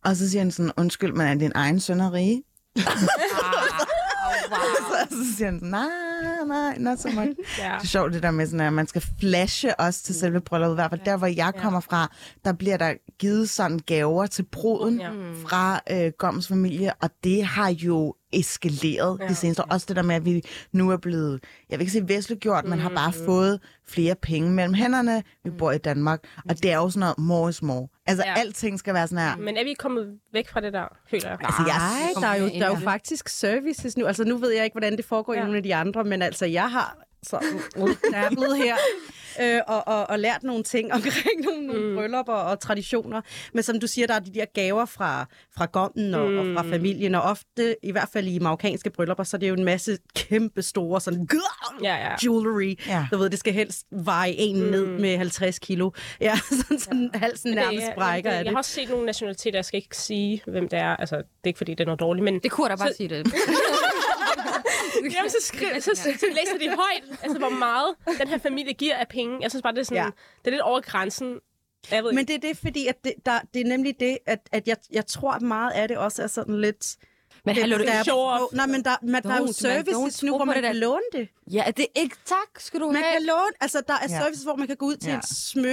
og 0.06 0.16
så 0.16 0.30
siger 0.30 0.42
han 0.42 0.52
sådan, 0.52 0.72
undskyld, 0.78 1.14
men 1.14 1.28
er 1.28 1.36
din 1.36 1.52
egen 1.56 1.80
søn 1.80 2.00
er 2.00 2.14
rige? 2.14 2.44
så, 5.10 5.16
så 5.26 5.36
siger 5.38 5.45
han 5.51 5.60
sådan, 5.60 5.70
nej, 5.70 6.45
nej, 6.47 6.78
not 6.78 6.99
so 6.99 7.07
much. 7.10 7.20
Ja. 7.60 7.64
Det 7.64 7.84
er 7.84 7.88
sjovt 7.88 8.14
det 8.14 8.24
der 8.24 8.32
med, 8.32 8.45
sådan, 8.45 8.60
at 8.60 8.74
man 8.74 8.88
skal 8.88 9.03
flashe 9.20 9.80
os 9.80 10.01
til 10.01 10.16
selve 10.16 10.41
brylluppet. 10.41 10.74
I 10.74 10.78
hvert 10.78 10.89
fald 10.91 11.01
der, 11.05 11.18
hvor 11.18 11.28
jeg 11.28 11.53
kommer 11.57 11.80
fra, 11.80 12.16
der 12.45 12.53
bliver 12.53 12.78
der 12.78 12.93
givet 13.20 13.49
sådan 13.49 13.80
gaver 13.80 14.26
til 14.26 14.43
bruden 14.43 14.99
Ja. 14.99 15.10
fra 15.47 15.80
øh, 15.91 16.12
Goms 16.18 16.47
familie, 16.47 16.93
og 17.01 17.10
det 17.24 17.43
har 17.43 17.70
jo 17.70 18.16
eskaleret 18.34 19.20
ja. 19.20 19.28
de 19.28 19.36
seneste 19.36 19.64
år. 19.64 19.68
Også 19.70 19.86
det 19.90 19.96
der 19.96 20.02
med, 20.02 20.16
at 20.16 20.26
vi 20.26 20.42
nu 20.72 20.92
er 20.92 20.98
blevet, 20.98 21.44
jeg 21.70 21.80
vil 21.80 21.82
ikke 21.82 21.92
sige 21.92 22.08
væsentliggjort, 22.08 22.64
mm. 22.64 22.70
men 22.70 22.80
har 22.80 22.90
bare 22.90 23.14
fået 23.14 23.60
flere 23.88 24.16
penge 24.16 24.52
mellem 24.52 24.74
hænderne. 24.74 25.24
Vi 25.44 25.50
bor 25.50 25.72
i 25.72 25.78
Danmark, 25.78 26.20
og 26.50 26.64
det 26.64 26.72
er 26.72 26.76
jo 26.76 26.90
sådan 26.90 27.00
noget 27.00 27.18
more 27.18 27.50
is 27.50 27.62
more. 27.62 27.88
Altså, 28.06 28.24
ja. 28.26 28.40
alting 28.40 28.80
skal 28.80 28.94
være 28.94 29.08
sådan 29.08 29.26
her. 29.26 29.38
Men 29.38 29.58
er 29.58 29.64
vi 29.64 29.74
kommet 29.80 30.20
væk 30.34 30.50
fra 30.50 30.62
det 30.62 30.74
der, 30.74 30.98
føler 31.10 31.30
jeg? 31.30 31.38
Altså, 31.42 31.64
jeg 31.68 31.76
Nej, 31.78 32.22
der 32.22 32.28
er, 32.28 32.36
jo, 32.36 32.60
der 32.60 32.66
er 32.66 32.70
jo 32.70 32.76
faktisk 32.76 33.30
services 33.30 33.98
nu. 33.98 34.06
Altså, 34.06 34.24
nu 34.24 34.38
ved 34.38 34.52
jeg 34.52 34.64
ikke, 34.64 34.74
hvordan 34.74 34.98
det 34.98 35.06
foregår 35.06 35.34
ja. 35.34 35.40
i 35.40 35.44
nogle 35.44 35.58
af 35.58 35.64
de 35.64 35.76
andre, 35.76 36.04
men 36.04 36.22
altså, 36.22 36.46
jeg 36.46 36.72
har 36.72 37.09
så 37.24 37.40
blevet 38.30 38.58
her 38.58 38.76
øh, 39.42 39.62
og, 39.68 39.88
og, 39.88 40.10
og 40.10 40.20
lært 40.20 40.44
nogle 40.44 40.64
ting 40.64 40.94
omkring 40.94 41.42
nogle, 41.44 41.68
nogle 41.68 41.96
bryllupper 41.96 42.34
og 42.34 42.60
traditioner. 42.60 43.22
Men 43.54 43.64
som 43.64 43.80
du 43.80 43.88
siger, 43.88 44.08
der 44.08 44.14
er 44.14 44.20
de 44.20 44.34
der 44.34 44.46
gaver 44.54 44.86
fra, 44.86 45.26
fra 45.58 45.66
gommen 45.66 46.14
og, 46.14 46.26
og 46.26 46.46
fra 46.56 46.64
familien, 46.72 47.16
og 47.16 47.22
ofte, 47.22 47.76
i 47.84 47.92
hvert 47.92 48.10
fald 48.14 48.28
i 48.28 48.40
marokkanske 48.40 48.90
bryllupper, 48.90 49.24
så 49.24 49.38
er 49.38 49.40
det 49.40 49.50
jo 49.50 49.54
en 49.54 49.64
masse 49.66 49.98
kæmpe 50.16 50.62
store 50.62 51.02
sådan, 51.02 51.28
Ja, 51.84 51.96
ja. 51.96 52.16
jewelry. 52.26 52.76
Ja. 52.88 53.08
Du 53.12 53.18
ved, 53.18 53.30
det 53.30 53.40
skal 53.40 53.54
helst 53.54 53.86
veje 53.92 54.32
en 54.32 54.56
ned 54.56 54.86
med 54.86 55.18
50 55.18 55.60
kilo. 55.60 55.92
Ja, 56.22 56.40
sådan, 56.52 56.80
sådan 56.80 57.10
halsen 57.14 57.52
nærmest 57.56 57.82
Det 57.82 57.90
er- 57.92 57.96
brækker 57.96 58.30
det, 58.32 58.38
af 58.38 58.44
Jeg 58.44 58.50
har 58.50 58.52
det. 58.52 58.58
også 58.58 58.72
set 58.72 58.90
nogle 58.90 59.06
nationaliteter, 59.06 59.58
jeg 59.58 59.66
skal 59.66 59.78
ikke 59.78 59.98
sige, 59.98 60.42
hvem 60.48 60.70
det 60.70 60.80
er. 60.80 60.96
Altså, 60.96 61.16
det 61.16 61.24
er 61.44 61.48
ikke, 61.48 61.58
fordi 61.58 61.72
det 61.72 61.80
er 61.80 61.86
noget 61.86 62.00
dårligt, 62.00 62.24
men... 62.24 62.40
Det 62.40 62.52
kunne 62.52 62.70
da 62.70 62.76
bare 62.76 62.88
Så- 62.90 62.98
sige 62.98 63.10
det. 63.10 63.34
Jamen, 64.96 65.30
så, 65.30 65.38
skriver, 65.42 65.80
så, 65.80 65.92
så, 65.96 66.04
så 66.20 66.26
læser 66.32 66.58
de 66.60 66.70
højt, 66.70 67.20
altså 67.24 67.38
hvor 67.40 67.50
meget 67.50 67.96
den 68.20 68.28
her 68.28 68.38
familie 68.38 68.74
giver 68.74 68.96
af 68.96 69.08
penge. 69.08 69.38
Jeg 69.42 69.52
synes 69.52 69.64
bare, 69.64 69.74
det 69.74 69.80
er, 69.80 69.84
sådan, 69.84 70.04
Ja. 70.04 70.10
det 70.40 70.48
er 70.48 70.52
lidt 70.52 70.62
over 70.62 70.82
grænsen. 70.82 71.40
Jeg 71.92 72.04
ved 72.04 72.14
Men 72.14 72.28
det 72.28 72.36
er 72.36 72.40
det, 72.40 72.58
fordi 72.58 72.88
at 72.88 73.04
det, 73.04 73.14
der, 73.26 73.40
det 73.54 73.62
er 73.62 73.66
nemlig 73.66 73.96
det, 74.00 74.18
at, 74.26 74.40
at 74.52 74.68
jeg, 74.68 74.78
jeg 74.92 75.06
tror, 75.08 75.32
at 75.32 75.42
meget 75.42 75.72
af 75.72 75.88
det 75.88 75.98
også 75.98 76.24
er 76.24 76.28
sådan 76.28 76.62
lidt... 76.62 76.96
Men 77.56 77.62
hallo, 77.62 77.78
det 77.78 77.89
er 77.89 78.14
off. 78.14 78.54
Nej, 78.54 78.66
men 78.68 78.84
der, 78.84 78.91
men 79.02 79.24
der 79.24 79.30
er 79.30 79.38
jo 79.38 79.43
man, 79.43 79.54
services 79.54 79.95
don't 80.20 80.26
nu, 80.26 80.36
hvor 80.36 80.45
man 80.45 80.56
det 80.56 80.64
kan 80.64 80.76
låne 80.76 81.02
det. 81.14 81.28
Ja, 81.52 81.64
det 81.78 81.86
er 81.95 82.02
ikke 82.02 82.16
tak, 82.26 82.50
skal 82.60 82.80
du 82.80 82.86
Man 82.86 82.95
have. 82.95 83.06
kan 83.14 83.22
låne, 83.24 83.52
altså 83.62 83.82
der 83.88 83.93
er 83.93 83.97
Ja. 84.10 84.20
services, 84.20 84.43
hvor 84.43 84.56
man 84.56 84.68
kan 84.68 84.76
gå 84.76 84.86
ud 84.86 84.95
til 84.95 85.10
Ja. 85.10 85.16
en 85.16 85.22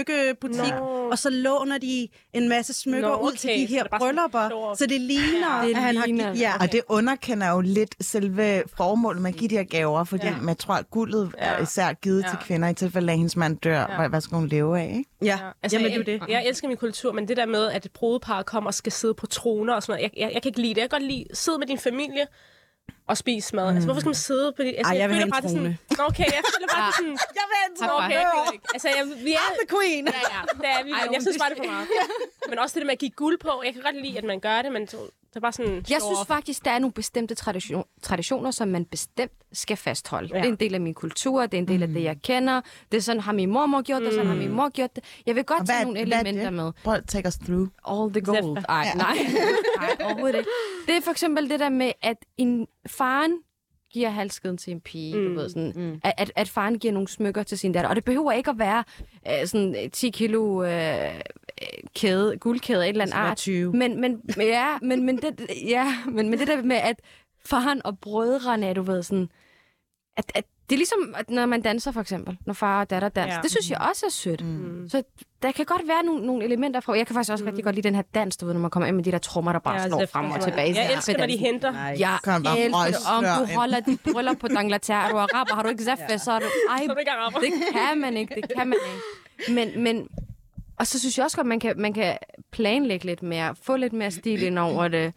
smykkebutik, 0.01 0.74
Nå. 0.79 1.09
og 1.11 1.18
så 1.18 1.31
låner 1.31 1.79
de 1.79 2.09
en 2.33 2.49
masse 2.49 2.72
smykker 2.72 3.09
Nå, 3.09 3.16
ud 3.16 3.33
til 3.33 3.51
okay, 3.51 3.61
de 3.61 3.66
her 3.66 3.85
er 3.93 3.99
bryllupper, 3.99 4.74
så 4.79 4.87
det 4.87 5.01
ligner, 5.01 5.61
Ja. 5.62 5.68
Det 5.68 5.74
at 5.74 5.83
han 5.83 5.97
har... 5.97 6.07
ligner- 6.07 6.35
Ja, 6.35 6.53
Og 6.61 6.72
det 6.72 6.81
underkender 6.89 7.51
jo 7.51 7.61
lidt 7.61 7.95
selve 8.01 8.62
formålet 8.77 9.22
med 9.22 9.31
at 9.31 9.37
give 9.37 9.49
de 9.51 9.57
her 9.57 9.64
gaver, 9.64 10.05
fordi 10.05 10.27
ja. 10.27 10.33
Ja. 10.33 10.41
man 10.41 10.57
tror, 10.57 10.74
at 10.74 10.91
guldet 10.91 11.33
ja. 11.39 11.45
er 11.45 11.53
Ja. 11.57 11.62
især 11.62 11.93
givet 11.93 12.22
ja. 12.22 12.27
Ja. 12.27 12.31
til 12.31 12.39
kvinder 12.47 12.68
i 12.68 12.74
tilfælde 12.74 13.09
af, 13.09 13.12
at 13.14 13.18
hendes 13.18 13.37
mand 13.37 13.59
dør. 13.59 13.81
Ja. 13.91 13.97
Hvad, 13.97 14.09
hvad 14.09 14.20
skal 14.20 14.37
hun 14.37 14.49
leve 14.49 14.81
af, 14.81 14.95
ikke? 14.99 15.11
ja. 15.22 15.39
Altså, 15.62 15.79
Jamen, 15.79 16.05
det 16.07 16.14
er 16.14 16.18
det. 16.18 16.29
jeg 16.29 16.47
elsker 16.47 16.68
min 16.68 16.77
kultur, 16.77 17.12
men 17.12 17.29
det 17.29 17.37
der 17.37 17.47
med, 17.47 17.66
at 17.70 17.85
et 17.87 17.93
brudepar 17.93 18.43
kommer 18.43 18.70
og 18.70 18.74
skal 18.74 18.93
sidde 18.93 19.14
på 19.14 19.27
troner 19.27 19.74
og 19.74 19.83
sådan 19.83 19.93
noget, 20.01 20.03
jeg, 20.16 20.20
jeg, 20.27 20.31
jeg 20.35 20.43
kan 20.43 20.49
ikke 20.49 20.61
lide 20.61 20.74
det. 20.74 20.81
Jeg 20.81 20.91
kan 20.91 21.01
godt 21.01 21.11
lide 21.11 21.24
at 21.31 21.37
sidde 21.37 21.59
med 21.67 21.71
din 21.77 21.79
familie 21.89 22.27
og 23.11 23.17
spise 23.17 23.57
mad. 23.57 23.64
Mm. 23.64 23.77
Altså, 23.77 23.87
hvorfor 23.87 24.01
skal 24.01 24.09
man 24.09 24.14
sidde 24.31 24.53
på 24.57 24.62
det? 24.62 24.75
Altså, 24.79 24.93
Ej, 24.93 24.99
jeg 25.01 25.09
vil 25.09 25.17
have 25.17 25.25
en 25.27 25.31
bare, 25.31 25.45
er 25.45 25.49
sådan, 25.49 25.79
Nå, 25.99 26.05
okay, 26.11 26.25
jeg 26.39 26.43
føler 26.55 26.69
bare, 26.77 26.89
er 26.89 26.93
sådan... 27.01 27.17
Jeg 27.41 27.47
vil 27.53 27.87
Nå, 27.87 27.93
okay, 28.01 28.11
jeg 28.11 28.51
ikke. 28.55 28.67
Altså, 28.75 28.89
jeg, 28.97 29.05
vi 29.29 29.33
er... 29.33 29.49
the 29.61 29.67
queen! 29.75 30.05
Ja, 30.07 30.21
ja, 30.35 30.41
det 30.62 30.69
er 30.77 30.83
vi. 30.85 30.91
Men 31.03 31.14
jeg 31.14 31.23
synes 31.23 31.39
bare, 31.43 31.51
det 31.51 31.59
er 31.59 31.62
for 31.64 31.71
meget. 31.77 31.89
Men 32.51 32.59
også 32.59 32.73
det 32.75 32.81
der 32.83 32.87
med 32.91 32.93
at 32.99 33.03
give 33.05 33.14
guld 33.23 33.39
på. 33.39 33.53
Jeg 33.67 33.73
kan 33.75 33.83
godt 33.83 33.97
lide, 34.05 34.19
at 34.19 34.25
man 34.33 34.41
gør 34.41 34.62
det, 34.62 34.73
men 34.73 34.89
så- 34.89 35.11
det 35.37 35.41
er 35.41 35.45
bare 35.45 35.53
sådan... 35.53 35.74
Jeg 35.74 35.84
synes 35.84 36.18
off. 36.20 36.28
faktisk, 36.28 36.64
der 36.64 36.70
er 36.70 36.78
nogle 36.78 36.93
bestemte 36.93 37.34
tradition, 37.34 37.84
traditioner, 38.03 38.51
som 38.51 38.68
man 38.68 38.84
bestemt 38.84 39.32
skal 39.53 39.76
fastholde. 39.76 40.28
Ja. 40.28 40.37
Ja. 40.37 40.43
Det 40.43 40.49
er 40.49 40.53
en 40.53 40.61
del 40.61 40.74
af 40.74 40.80
min 40.80 40.95
kultur, 40.95 41.43
det 41.43 41.55
er 41.55 41.59
en 41.59 41.68
del 41.68 41.82
af 41.82 41.89
det, 41.89 42.03
jeg 42.03 42.22
kender. 42.22 42.61
Det 42.93 42.99
er 42.99 43.03
sådan, 43.03 43.20
har 43.20 43.32
min 43.32 43.51
mormor 43.51 43.82
gjort 43.82 44.03
det, 44.03 44.12
sådan 44.12 44.26
har 44.26 44.34
min 44.34 44.51
mor 44.51 44.68
gjort 44.68 44.97
det. 44.97 45.05
Jeg 45.26 45.34
vil 45.34 45.45
godt 45.45 45.61
Og 45.61 45.66
tage 45.66 45.78
hvad, 45.78 45.87
nogle 45.87 46.07
hvad 46.07 46.16
er 46.16 46.20
elementer 46.20 46.51
med. 46.51 46.72
Prøv 46.84 46.95
at 46.95 47.05
take 47.07 47.28
us 47.28 47.37
through. 47.37 47.68
All 47.91 48.12
the 48.12 48.20
gold. 48.20 48.64
Ej, 48.68 48.87
nej. 48.97 49.16
nej, 49.80 49.97
overhovedet 50.01 50.39
ikke. 50.39 50.51
Det 50.87 50.97
er 50.97 51.01
for 51.01 51.11
eksempel 51.11 51.51
det 51.51 51.61
der 51.61 51.68
med, 51.68 51.93
at 52.03 52.16
en 52.37 52.66
faren 52.87 53.32
giver 53.93 54.11
halskeden 54.11 54.59
til 54.59 54.70
en 54.70 54.80
pige, 54.80 55.16
mm. 55.18 55.24
du 55.24 55.41
ved, 55.41 55.49
sådan, 55.49 55.72
mm. 55.76 56.01
at, 56.05 56.32
at, 56.37 56.49
faren 56.49 56.78
giver 56.78 56.93
nogle 56.93 57.09
smykker 57.09 57.43
til 57.43 57.59
sin 57.59 57.72
datter. 57.72 57.89
Og 57.89 57.97
det 57.97 58.05
behøver 58.05 58.32
ikke 58.32 58.51
at 58.51 58.59
være 58.59 58.84
øh, 59.28 59.47
sådan 59.47 59.76
øh, 59.84 59.91
10 59.91 60.11
kilo 60.11 60.62
øh, 60.62 61.20
kæde, 61.95 62.37
guldkæde 62.39 62.85
af 62.85 62.89
et 62.89 62.89
eller 62.89 63.05
andet 63.05 63.17
være 63.17 63.31
art. 63.31 63.37
20. 63.37 63.73
Men, 63.73 64.01
men, 64.01 64.23
ja, 64.37 64.79
men, 64.83 65.07
men, 65.07 65.17
det, 65.17 65.51
ja, 65.69 65.95
men, 66.07 66.31
men 66.31 66.39
det 66.39 66.49
der 66.49 66.63
med, 66.63 66.77
at 66.77 67.01
faren 67.47 67.87
og 67.87 67.99
brødrene 67.99 68.67
er, 68.67 68.75
du 68.75 68.83
ved, 68.83 69.03
sådan, 69.03 69.29
at, 70.17 70.33
at 70.35 70.45
det 70.71 70.75
er 70.75 70.79
ligesom, 70.79 71.15
at 71.19 71.31
når 71.31 71.47
man 71.47 71.63
danser 71.63 71.93
for 71.93 72.01
eksempel, 72.01 72.39
når 72.47 72.55
far 72.55 72.81
og 72.81 72.91
datter 72.91 73.09
danser. 73.09 73.33
Ja. 73.33 73.37
Ja. 73.37 73.43
Det 73.43 73.51
synes 73.51 73.71
jeg 73.71 73.79
også 73.91 74.07
er 74.07 74.11
sødt. 74.11 74.45
Mm. 74.45 74.89
Så 74.89 75.03
der 75.43 75.53
kan 75.53 75.65
godt 75.65 75.83
være 75.89 76.03
nogle, 76.03 76.27
nogle 76.27 76.45
elementer 76.45 76.81
fra. 76.81 76.97
Jeg 76.97 77.07
kan 77.07 77.15
faktisk 77.15 77.33
også 77.33 77.45
mm. 77.45 77.49
rigtig 77.49 77.65
godt 77.65 77.75
lide 77.75 77.89
den 77.89 77.95
her 77.95 78.03
dans, 78.15 78.37
du 78.37 78.47
ved, 78.47 78.55
når 78.55 78.61
man 78.61 78.71
kommer 78.71 78.87
ind 78.87 78.97
med 78.97 79.05
de 79.05 79.13
der 79.13 79.19
trommer, 79.19 79.53
der 79.53 79.59
bare 79.59 79.75
ja, 79.75 79.83
Ja, 79.83 79.89
slår 79.89 80.01
er 80.01 80.07
frem 80.07 80.31
og 80.31 80.41
tilbage. 80.41 80.75
Jeg 80.75 80.93
elsker, 80.93 81.19
når 81.19 81.27
de 81.27 81.37
henter. 81.37 81.71
Nej. 81.71 81.97
Jeg 82.01 82.19
elsker 82.25 82.39
det. 82.87 82.97
Om 83.17 83.25
du 83.25 83.55
holder 83.55 83.81
dit 83.81 84.01
bryllup 84.13 84.37
på 84.39 84.49
Dangleterre, 84.49 85.05
er 85.07 85.11
du 85.11 85.17
araber, 85.17 85.55
har 85.55 85.63
du 85.63 85.69
ikke 85.69 85.85
zaffe, 85.91 86.19
så 86.19 86.33
er 86.33 86.39
du... 86.39 86.47
Ej, 86.71 86.79
Så 86.79 86.91
er 86.91 86.95
du 86.95 86.99
ikke 86.99 87.11
araber. 87.11 87.39
det 87.39 87.53
kan 87.73 88.01
man 88.01 88.17
ikke, 88.17 88.35
det 88.35 88.57
kan 88.57 88.69
man 88.69 88.79
ikke. 88.87 89.53
Men, 89.53 89.83
men 89.83 90.09
og 90.79 90.87
så 90.87 90.99
synes 90.99 91.18
jeg 91.18 91.24
også 91.24 91.37
godt, 91.37 91.47
man 91.47 91.61
kan, 91.61 91.74
man 91.81 91.93
kan 91.93 92.18
planlægge 92.53 93.07
lidt 93.07 93.22
mere, 93.22 93.55
få 93.62 93.77
lidt 93.77 93.93
mere 93.93 94.11
stil 94.11 94.43
ind 94.43 94.59
over 94.59 94.89
det, 94.89 95.12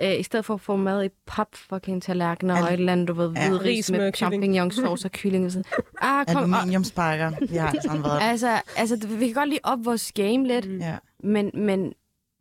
øh, 0.00 0.18
i 0.18 0.22
stedet 0.22 0.44
for 0.44 0.54
at 0.54 0.60
få 0.60 0.76
mad 0.76 1.04
i 1.04 1.08
pap 1.26 1.48
fucking 1.54 2.02
tallerkener 2.02 2.62
og 2.62 2.66
et 2.68 2.72
eller 2.72 2.92
andet, 2.92 3.08
du 3.08 3.12
ved, 3.12 3.32
Ja. 3.36 3.48
hvid 3.48 3.60
ris 3.60 3.90
med 3.90 3.98
med 3.98 4.12
champignonsauce 4.16 5.06
og 5.06 5.12
kylling. 5.12 5.46
Og 5.46 5.52
sådan. 5.52 5.64
Ah, 6.00 6.26
kom, 6.34 6.54
Aluminiumspakker. 6.54 7.32
Vi 7.48 7.56
har 7.56 7.68
alle 7.68 7.82
sammen 7.82 8.04
været. 8.04 8.20
altså, 8.22 8.60
altså, 8.76 8.96
vi 9.08 9.26
kan 9.26 9.34
godt 9.34 9.48
lige 9.48 9.60
op 9.62 9.78
vores 9.84 10.12
game 10.12 10.48
lidt, 10.48 10.70
mm. 10.70 10.78
Ja. 10.78 10.96
men, 11.24 11.50
men 11.54 11.92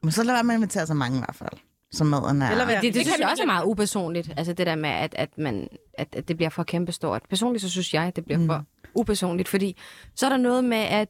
Men 0.03 0.11
så 0.11 0.23
lad 0.23 0.33
være 0.33 0.43
med 0.43 0.53
at 0.53 0.57
invitere 0.57 0.87
så 0.87 0.93
mange 0.93 1.17
i 1.17 1.19
hvert 1.19 1.35
fald. 1.35 1.59
Som 1.93 2.07
maden 2.07 2.41
er. 2.41 2.51
Eller 2.51 2.65
hvad? 2.65 2.75
det, 2.75 2.83
det, 2.83 2.93
det 2.93 3.03
kan 3.03 3.05
synes 3.05 3.19
jeg 3.19 3.29
også 3.29 3.43
er 3.43 3.47
meget 3.47 3.65
upersonligt. 3.65 4.31
Altså 4.37 4.53
det 4.53 4.67
der 4.67 4.75
med, 4.75 4.89
at, 4.89 5.15
at, 5.17 5.37
man, 5.37 5.67
at, 5.93 6.07
at 6.15 6.27
det 6.27 6.35
bliver 6.37 6.49
for 6.49 6.63
kæmpestort. 6.63 7.21
Personligt 7.29 7.61
så 7.61 7.69
synes 7.69 7.93
jeg, 7.93 8.03
at 8.03 8.15
det 8.15 8.25
bliver 8.25 8.37
mm. 8.37 8.45
for 8.47 8.63
upersonligt, 8.95 9.49
fordi 9.49 9.77
så 10.15 10.25
er 10.25 10.29
der 10.29 10.37
noget 10.37 10.63
med, 10.63 10.77
at 10.77 11.07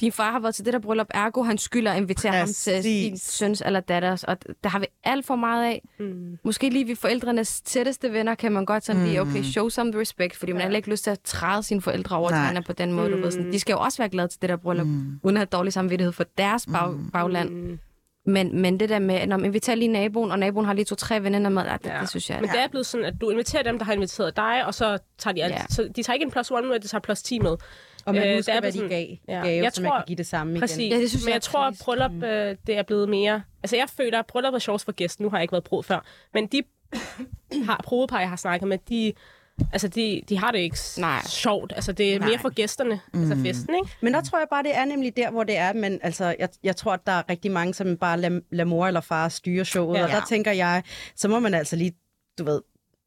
din 0.00 0.12
far 0.12 0.32
har 0.32 0.40
været 0.40 0.54
til 0.54 0.64
det 0.64 0.72
der 0.72 0.78
bryllup, 0.78 1.06
ergo 1.10 1.42
han 1.42 1.58
skylder 1.58 1.92
at 1.92 1.96
invitere 1.96 2.32
ham 2.32 2.46
til 2.46 2.76
Præcis. 2.76 2.82
sin 2.82 3.18
søns 3.18 3.62
eller 3.66 3.80
datters, 3.80 4.24
og 4.24 4.36
der 4.64 4.70
har 4.70 4.78
vi 4.78 4.86
alt 5.04 5.26
for 5.26 5.36
meget 5.36 5.64
af. 5.64 5.82
Mm. 5.98 6.38
Måske 6.44 6.70
lige 6.70 6.84
vi 6.84 6.94
forældrenes 6.94 7.60
tætteste 7.60 8.12
venner, 8.12 8.34
kan 8.34 8.52
man 8.52 8.64
godt 8.64 8.84
sådan 8.84 9.04
lige, 9.04 9.20
okay, 9.20 9.42
show 9.42 9.68
some 9.68 10.00
respect, 10.00 10.36
fordi 10.36 10.52
man 10.52 10.60
har 10.60 10.66
heller 10.66 10.76
ikke 10.76 10.90
lyst 10.90 11.04
til 11.04 11.10
at 11.10 11.20
træde 11.20 11.62
sine 11.62 11.82
forældre 11.82 12.16
over 12.16 12.30
tæerne 12.30 12.62
på 12.62 12.72
den 12.72 12.92
måde. 12.92 13.10
Du 13.10 13.16
ved, 13.16 13.30
sådan. 13.30 13.52
De 13.52 13.60
skal 13.60 13.72
jo 13.72 13.78
også 13.78 13.98
være 13.98 14.08
glade 14.08 14.28
til 14.28 14.42
det 14.42 14.48
der 14.48 14.56
bryllup, 14.56 14.86
mm. 14.86 15.20
uden 15.22 15.36
at 15.36 15.40
have 15.40 15.46
dårlig 15.46 15.72
samvittighed 15.72 16.12
for 16.12 16.24
deres 16.38 16.66
bag, 16.66 16.94
bagland. 17.12 17.50
Mm. 17.50 17.78
Men, 18.26 18.60
men 18.60 18.80
det 18.80 18.88
der 18.88 18.98
med, 18.98 19.26
når 19.26 19.36
man 19.36 19.46
inviterer 19.46 19.76
lige 19.76 19.88
naboen, 19.88 20.30
og 20.30 20.38
naboen 20.38 20.66
har 20.66 20.72
lige 20.72 20.84
to-tre 20.84 21.22
veninder 21.22 21.50
med, 21.50 21.62
ja, 21.62 21.76
det, 21.76 21.86
ja. 21.86 22.00
det 22.00 22.08
synes 22.08 22.30
jeg... 22.30 22.40
Men 22.40 22.50
det 22.50 22.60
er 22.60 22.68
blevet 22.68 22.86
sådan, 22.86 23.06
at 23.06 23.14
du 23.20 23.30
inviterer 23.30 23.62
dem, 23.62 23.78
der 23.78 23.84
har 23.84 23.92
inviteret 23.92 24.36
dig, 24.36 24.66
og 24.66 24.74
så 24.74 24.98
tager 25.18 25.34
de 25.34 25.44
alt. 25.44 25.52
Ja. 25.52 25.58
Ja. 25.58 25.66
Så 25.68 25.90
de 25.96 26.02
tager 26.02 26.14
ikke 26.14 26.24
en 26.24 26.30
plus 26.30 26.50
one 26.50 26.68
med, 26.68 26.80
de 26.80 26.88
tager 26.88 27.00
plus 27.00 27.22
10 27.22 27.38
med. 27.38 27.56
Og 28.06 28.14
man 28.14 28.28
Øh, 28.28 28.34
husker, 28.36 28.52
er 28.52 28.60
hvad 28.60 28.72
de 28.72 28.76
sådan- 28.76 28.90
gav 28.90 29.06
Ja. 29.28 29.34
gave, 29.46 29.64
Jeg 29.64 29.72
så 29.72 29.82
man 29.82 29.90
tror- 29.90 29.98
kan 29.98 30.06
give 30.06 30.16
det 30.16 30.26
samme 30.26 30.60
Præcis. 30.60 30.76
igen. 30.78 30.92
Ja, 30.92 30.98
det 30.98 31.08
synes 31.10 31.24
men 31.24 31.28
jeg 31.28 31.34
jeg, 31.34 31.42
tror, 31.42 31.66
at 31.66 31.74
bryllup, 31.84 32.22
øh, 32.22 32.56
det 32.66 32.78
er 32.78 32.82
blevet 32.82 33.08
mere... 33.08 33.42
Altså, 33.62 33.76
jeg 33.76 33.86
føler, 33.96 34.18
at 34.18 34.26
bryllup 34.26 34.54
er 34.54 34.58
sjovt 34.58 34.82
for 34.84 34.92
gæsten. 34.92 35.22
Nu 35.24 35.30
har 35.30 35.36
jeg 35.38 35.42
ikke 35.42 35.52
været 35.52 35.64
brud 35.64 35.82
før. 35.82 36.04
Men 36.34 36.46
de 36.46 36.62
har, 37.66 37.80
brudepar, 37.84 38.20
jeg 38.20 38.28
har 38.28 38.36
snakket 38.36 38.68
med, 38.68 38.78
de, 38.88 39.12
altså, 39.72 39.88
de, 39.88 40.22
de 40.28 40.38
har 40.38 40.50
det 40.50 40.58
ikke 40.58 40.76
Nej. 40.98 41.22
sjovt. 41.28 41.72
Altså, 41.76 41.92
det 41.92 42.14
er 42.14 42.20
mere 42.20 42.38
for 42.38 42.48
gæsterne, 42.48 43.00
mm. 43.14 43.20
altså 43.20 43.36
festen, 43.44 43.74
ikke? 43.74 43.96
Men 44.00 44.14
der 44.14 44.20
tror 44.22 44.38
jeg 44.38 44.46
bare, 44.50 44.62
det 44.62 44.76
er 44.76 44.84
nemlig 44.84 45.16
der, 45.16 45.30
hvor 45.30 45.44
det 45.44 45.56
er, 45.56 45.72
men 45.72 46.00
altså, 46.02 46.34
jeg, 46.38 46.48
jeg 46.64 46.76
tror, 46.76 46.92
at 46.92 47.00
der 47.06 47.12
er 47.12 47.22
rigtig 47.30 47.50
mange, 47.50 47.74
som 47.74 47.96
bare 47.96 48.20
lader, 48.20 48.40
lader 48.52 48.64
mor 48.68 48.86
eller 48.86 49.00
far 49.00 49.28
styre 49.28 49.64
showet, 49.64 49.94
Ja. 49.94 50.00
ja. 50.00 50.06
og 50.06 50.12
der 50.12 50.22
tænker 50.28 50.52
jeg, 50.52 50.82
så 51.16 51.28
må 51.28 51.38
man 51.38 51.54
altså 51.54 51.76
lige, 51.76 51.92
du 52.38 52.44
ved, 52.44 52.60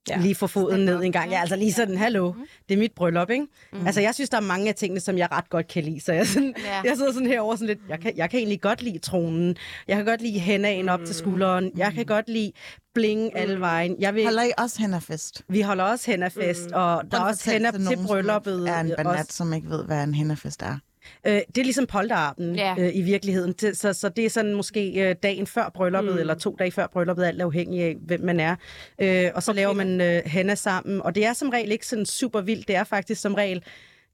ja. 0.09 0.17
lige 0.21 0.35
få 0.35 0.47
foden 0.47 0.85
ned 0.85 1.03
en 1.03 1.11
gang. 1.11 1.31
Ja, 1.31 1.39
altså 1.39 1.55
lige 1.55 1.73
sådan, 1.73 1.97
hallo, 1.97 2.33
det 2.69 2.75
er 2.75 2.79
mit 2.79 2.91
bryllup, 2.95 3.29
ikke? 3.29 3.45
Mm. 3.73 3.85
Altså, 3.85 4.01
jeg 4.01 4.13
synes, 4.15 4.29
der 4.29 4.37
er 4.37 4.41
mange 4.41 4.69
af 4.69 4.75
tingene, 4.75 4.99
som 4.99 5.17
jeg 5.17 5.27
ret 5.31 5.49
godt 5.49 5.67
kan 5.67 5.83
lide, 5.83 5.99
så 6.01 6.13
jeg, 6.13 6.27
sådan, 6.27 6.53
Ja. 6.65 6.81
jeg 6.89 6.97
sidder 6.97 7.13
sådan 7.13 7.27
herovre 7.27 7.57
sådan 7.57 7.67
lidt, 7.67 7.79
jeg 7.89 7.99
kan, 7.99 8.13
jeg 8.17 8.29
kan 8.29 8.37
egentlig 8.39 8.61
godt 8.61 8.81
lide 8.81 8.99
tronen, 8.99 9.55
jeg 9.87 9.95
kan 9.95 10.05
godt 10.05 10.21
lide 10.21 10.39
hænaen 10.39 10.89
op 10.89 10.99
til 11.05 11.15
skulderen, 11.15 11.71
jeg 11.77 11.93
kan 11.93 12.05
godt 12.05 12.29
lide 12.29 12.51
bling 12.93 13.37
alle 13.37 13.59
vejen. 13.59 13.95
Jeg 13.99 14.15
vil, 14.15 14.23
Holder 14.23 14.43
I 14.43 14.51
også 14.57 14.79
henderfest? 14.79 15.43
vi 15.49 15.61
holder 15.61 15.83
også 15.83 16.11
hændafest, 16.11 16.65
mm. 16.69 16.73
og 16.75 17.03
der 17.11 17.19
er 17.19 17.23
også 17.23 17.51
hænder 17.51 17.71
til 17.71 17.97
brylluppet. 18.07 18.69
er 18.69 18.79
en 18.79 18.85
også. 18.91 19.03
banat, 19.03 19.33
som 19.33 19.53
ikke 19.53 19.69
ved, 19.69 19.85
hvad 19.85 20.03
en 20.03 20.13
hændefest 20.13 20.61
er. 20.61 20.77
Øh, 21.27 21.33
det 21.33 21.57
er 21.57 21.63
ligesom 21.63 21.85
polterarten 21.85 22.55
Ja. 22.55 22.75
øh, 22.79 22.95
i 22.95 23.01
virkeligheden. 23.01 23.53
Det- 23.61 23.77
Så, 23.77 23.93
så 23.93 24.09
det 24.09 24.25
er 24.25 24.29
sådan 24.29 24.53
måske 24.53 25.09
øh, 25.09 25.15
dagen 25.23 25.47
før 25.47 25.69
brylluppet, 25.75 26.13
mm. 26.13 26.19
eller 26.19 26.33
to 26.35 26.55
dage 26.59 26.71
før 26.71 26.87
brylluppet, 26.87 27.23
alt 27.25 27.41
afhængig 27.41 27.81
af, 27.83 27.95
hvem 28.05 28.21
man 28.21 28.39
er. 28.39 28.55
Øh, 29.01 29.31
og 29.35 29.43
så 29.43 29.53
laver 29.53 29.73
man 29.73 30.01
øh, 30.01 30.21
henna 30.25 30.55
sammen. 30.55 31.01
Og 31.01 31.15
det 31.15 31.25
er 31.25 31.33
som 31.33 31.49
regel 31.49 31.71
ikke 31.71 31.87
sådan 31.87 32.05
super 32.05 32.41
vildt. 32.41 32.67
Det 32.67 32.75
er 32.75 32.83
faktisk 32.83 33.21
som 33.21 33.33
regel 33.33 33.63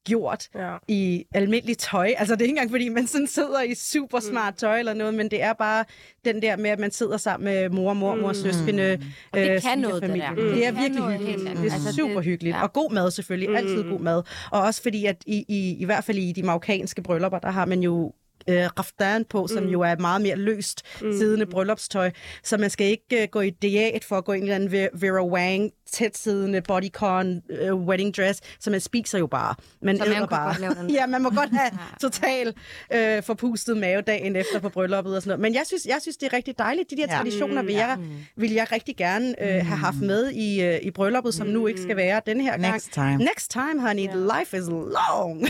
gjort 0.06 0.48
Ja. 0.56 0.76
i 0.88 1.26
almindeligt 1.34 1.80
tøj. 1.80 2.14
Altså 2.18 2.36
det 2.36 2.42
er 2.42 2.46
ikke 2.46 2.52
engang, 2.52 2.72
fordi 2.72 2.90
man 2.90 3.08
sådan 3.08 3.28
sidder 3.28 3.62
i 3.62 3.76
super 3.76 4.20
smart 4.20 4.56
tøj 4.56 4.80
eller 4.80 4.94
noget, 4.94 5.14
men 5.14 5.32
det 5.32 5.44
er 5.44 5.54
bare 5.54 5.86
den 6.26 6.42
der 6.42 6.56
med, 6.58 6.70
at 6.70 6.80
man 6.80 6.92
sidder 6.92 7.18
sammen 7.18 7.46
med 7.46 7.70
mor, 7.70 7.94
mormor, 7.94 8.28
mm. 8.28 8.34
søskende, 8.34 9.00
Og 9.32 9.40
det 9.40 9.52
øh, 9.56 9.62
kan 9.62 9.80
noget, 9.80 10.02
det 10.02 10.12
svigerfamilie. 10.12 10.44
der. 10.46 10.50
Det 10.50 10.56
Det 10.56 10.68
er 10.68 10.72
virkelig 10.72 11.04
hyggeligt. 11.04 11.40
Det 11.40 11.58
er 11.58 11.74
Altså, 11.74 11.88
det- 11.88 11.96
super 11.96 12.22
hyggeligt. 12.22 12.56
ja. 12.56 12.64
Og 12.64 12.74
god 12.74 12.92
mad 12.92 13.12
selvfølgelig. 13.12 13.58
Altid 13.58 13.84
god 13.84 14.00
mad. 14.00 14.24
Og 14.52 14.62
også 14.62 14.82
fordi, 14.82 15.06
at 15.06 15.24
i, 15.26 15.46
i, 15.50 15.76
i 15.80 15.86
hvert 15.86 16.04
fald 16.04 16.18
i 16.18 16.32
de 16.32 16.44
marokkanske 16.44 17.02
bryllupper, 17.02 17.40
der 17.40 17.52
har 17.52 17.66
man 17.66 17.80
jo 17.84 18.14
øh, 18.50 18.66
raftan 18.80 19.26
på, 19.30 19.48
som 19.48 19.68
jo 19.68 19.82
er 19.82 19.96
meget 19.96 20.22
mere 20.22 20.36
løst 20.36 20.82
siddende 21.00 21.46
bryllupstøj. 21.46 22.12
Så 22.44 22.58
man 22.58 22.70
skal 22.70 22.88
ikke 22.88 23.22
øh, 23.22 23.28
gå 23.32 23.42
i 23.42 23.50
diæt 23.50 24.04
for 24.04 24.16
at 24.18 24.26
gå 24.26 24.34
i 24.34 24.38
en 24.38 24.44
eller 24.44 24.56
anden 24.56 24.70
Ve- 24.86 24.90
Vera 25.02 25.26
Wang 25.26 25.72
tæt 25.94 26.18
siddende 26.18 26.62
bodycon 26.62 27.42
øh, 27.50 27.74
wedding 27.76 28.18
dress, 28.18 28.42
så 28.60 28.70
man 28.72 28.80
spiser 28.82 29.20
jo 29.20 29.28
bare. 29.28 29.56
Man 29.82 29.98
Så 29.98 30.06
man 30.06 30.28
bare. 30.30 30.56
godt 30.68 30.92
ja, 30.98 31.06
man 31.08 31.22
må 31.22 31.30
godt 31.30 31.50
have 31.58 31.72
total 32.02 32.54
øh, 32.94 33.24
forpustet 33.24 33.78
mave 33.78 34.02
dagen 34.02 34.36
efter 34.36 34.60
på 34.60 34.70
brylluppet 34.70 35.16
og 35.16 35.22
sådan 35.22 35.30
noget. 35.30 35.42
Men 35.42 35.54
jeg 35.54 35.64
synes, 35.66 35.86
jeg 35.86 35.98
synes 36.02 36.18
det 36.18 36.28
er 36.28 36.34
rigtig 36.34 36.58
dejligt. 36.58 36.90
De 36.90 36.96
der 36.98 37.06
Ja. 37.10 37.16
traditioner 37.18 37.64
vil 37.64 37.74
jeg, 37.76 37.98
vil 38.38 38.52
jeg 38.52 38.72
rigtig 38.72 38.98
gerne 38.98 39.36
øh, 39.44 39.48
have 39.66 39.78
haft 39.78 40.02
med 40.02 40.30
i, 40.32 40.62
øh, 40.64 40.80
i 40.82 40.92
brylluppet, 40.92 41.34
som 41.34 41.48
nu 41.48 41.68
ikke 41.68 41.82
skal 41.82 41.96
være 41.98 42.22
den 42.26 42.42
her 42.42 42.52
gang. 42.58 42.74
Next 42.74 42.92
time. 42.94 43.18
Next 43.18 43.52
time, 43.52 43.82
honey. 43.82 44.08
Life 44.40 44.58
is 44.58 44.64
long. 44.70 45.48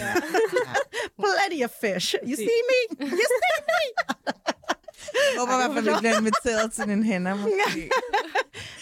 Plenty 1.23 1.63
of 1.63 1.71
fish. 1.81 2.15
You 2.27 2.35
see 2.35 2.45
me? 2.69 3.05
You 3.05 3.07
see 3.09 3.59
me? 3.69 4.73
Jeg 5.33 5.39
håber 5.39 5.53
i 5.53 5.55
hvert 5.57 5.73
fald, 5.73 5.95
vi 5.95 5.99
bliver 5.99 6.17
inviteret 6.19 6.71
til 6.73 6.83
din 6.83 7.03
hænder, 7.03 7.35
måske. 7.43 7.89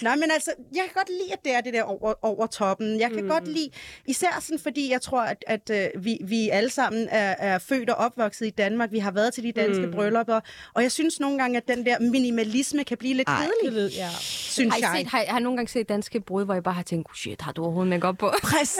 Nej, 0.01 0.15
men 0.15 0.31
altså, 0.31 0.51
jeg 0.75 0.83
kan 0.83 0.91
godt 0.93 1.09
lide, 1.09 1.33
at 1.33 1.39
det 1.43 1.53
er 1.53 1.61
det 1.61 1.73
der 1.73 1.83
over, 1.83 2.13
over 2.21 2.47
toppen. 2.47 2.99
Jeg 2.99 3.09
kan 3.11 3.23
mm. 3.23 3.29
godt 3.29 3.47
lide, 3.47 3.69
især 4.07 4.37
sådan, 4.41 4.59
fordi 4.59 4.91
jeg 4.91 5.01
tror, 5.01 5.21
at, 5.21 5.43
at 5.47 5.91
uh, 5.95 6.05
vi, 6.05 6.17
vi 6.23 6.49
alle 6.49 6.69
sammen 6.69 7.07
er, 7.11 7.35
er 7.39 7.59
født 7.59 7.89
og 7.89 7.95
opvokset 7.95 8.45
i 8.45 8.49
Danmark. 8.49 8.91
Vi 8.91 8.99
har 8.99 9.11
været 9.11 9.33
til 9.33 9.43
de 9.43 9.51
danske 9.51 9.85
mm. 9.85 9.91
bryllupper. 9.91 10.39
Og 10.73 10.83
jeg 10.83 10.91
synes 10.91 11.19
nogle 11.19 11.37
gange, 11.37 11.57
at 11.57 11.67
den 11.67 11.85
der 11.85 11.99
minimalisme 11.99 12.83
kan 12.83 12.97
blive 12.97 13.13
lidt 13.13 13.27
Ej. 13.29 13.47
kedelig, 13.63 13.91
Ja. 13.91 14.09
synes 14.19 14.73
Har 14.73 14.79
I, 14.79 14.81
jeg. 14.81 14.91
set, 14.97 15.07
har, 15.07 15.21
I, 15.21 15.25
har 15.27 15.39
I 15.39 15.41
nogle 15.41 15.57
gange 15.57 15.69
set 15.69 15.89
danske 15.89 16.19
brud, 16.19 16.45
hvor 16.45 16.55
I 16.55 16.61
bare 16.61 16.73
har 16.73 16.83
tænkt, 16.83 17.07
"Oh, 17.09 17.15
shit, 17.15 17.41
har 17.41 17.51
du 17.51 17.63
overhovedet 17.63 17.89
make 17.89 18.13
på? 18.17 18.31
Præcis. 18.43 18.79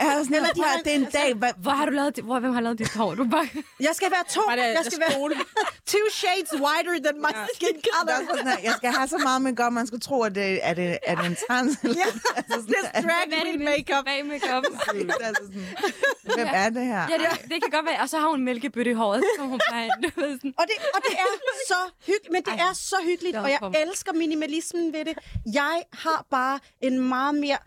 Er 0.00 0.22
sådan, 0.22 0.34
Eller 0.34 0.48
de 0.48 0.62
har, 0.62 0.78
det 0.84 0.92
er 0.92 0.96
en 0.96 1.04
dag, 1.12 1.34
hvad, 1.34 1.50
Hvor 1.56 1.70
har 1.70 1.84
du 1.84 1.90
lavet 1.90 2.16
det? 2.16 2.24
Hvor, 2.24 2.38
hvem 2.40 2.52
har 2.52 2.60
lavet 2.60 2.78
dit 2.78 2.94
hår? 2.94 3.14
Du 3.14 3.24
bare... 3.24 3.48
Jeg 3.80 3.90
skal 3.92 4.10
være 4.10 4.24
to. 4.30 4.40
Det 4.50 4.58
Jeg 4.58 4.84
skal 4.84 5.00
være 5.00 5.30
two 5.86 6.06
shades 6.12 6.37
whiter 6.64 6.94
than 7.06 7.16
my 7.26 7.32
skin 7.54 7.74
Der 7.74 7.80
color. 7.94 8.12
er 8.12 8.22
sådan, 8.30 8.48
at 8.58 8.62
jeg 8.68 8.74
skal 8.76 8.90
have 8.92 9.08
så 9.08 9.18
meget 9.18 9.42
makeup, 9.42 9.72
man 9.72 9.86
skal 9.86 10.00
tro, 10.00 10.22
at 10.22 10.34
det 10.34 10.60
er, 10.68 10.74
det, 10.74 10.98
er 11.06 11.14
det 11.14 11.26
en 11.26 11.36
trans. 11.48 11.72
Eller, 11.82 11.96
Ja, 12.02 12.06
altså 12.36 12.56
sådan, 12.60 12.74
this 12.74 12.86
drag 13.04 13.24
queen 13.42 13.64
makeup. 13.64 14.04
Bag 14.04 14.26
makeup. 14.26 14.64
altså 15.20 15.42
sådan, 15.46 15.66
hvem 16.36 16.48
er 16.62 16.68
det 16.70 16.84
her? 16.92 17.02
Ja, 17.12 17.16
det, 17.22 17.28
det, 17.50 17.56
kan 17.62 17.70
godt 17.76 17.86
være. 17.86 18.00
Og 18.00 18.08
så 18.08 18.18
har 18.18 18.28
hun 18.28 18.44
mælkebøtte 18.44 18.90
i 18.90 18.94
håret. 18.94 19.22
Så 19.38 19.42
hun 19.44 19.60
bare. 19.70 19.88
Du 20.02 20.20
ved 20.20 20.32
sådan. 20.38 20.54
Og 20.58 20.64
det, 20.70 20.76
og 20.94 21.00
det 21.06 21.12
er 21.24 21.30
så 21.72 21.80
hyggeligt, 22.06 22.32
men 22.32 22.42
det 22.42 22.52
er 22.68 22.72
så 22.72 22.96
hyggeligt, 23.04 23.34
det 23.34 23.42
og 23.42 23.50
jeg 23.50 23.82
elsker 23.86 24.12
minimalismen 24.12 24.92
ved 24.92 25.04
det. 25.04 25.18
Jeg 25.54 25.82
har 25.92 26.26
bare 26.30 26.60
en 26.80 27.08
meget 27.08 27.34
mere 27.34 27.58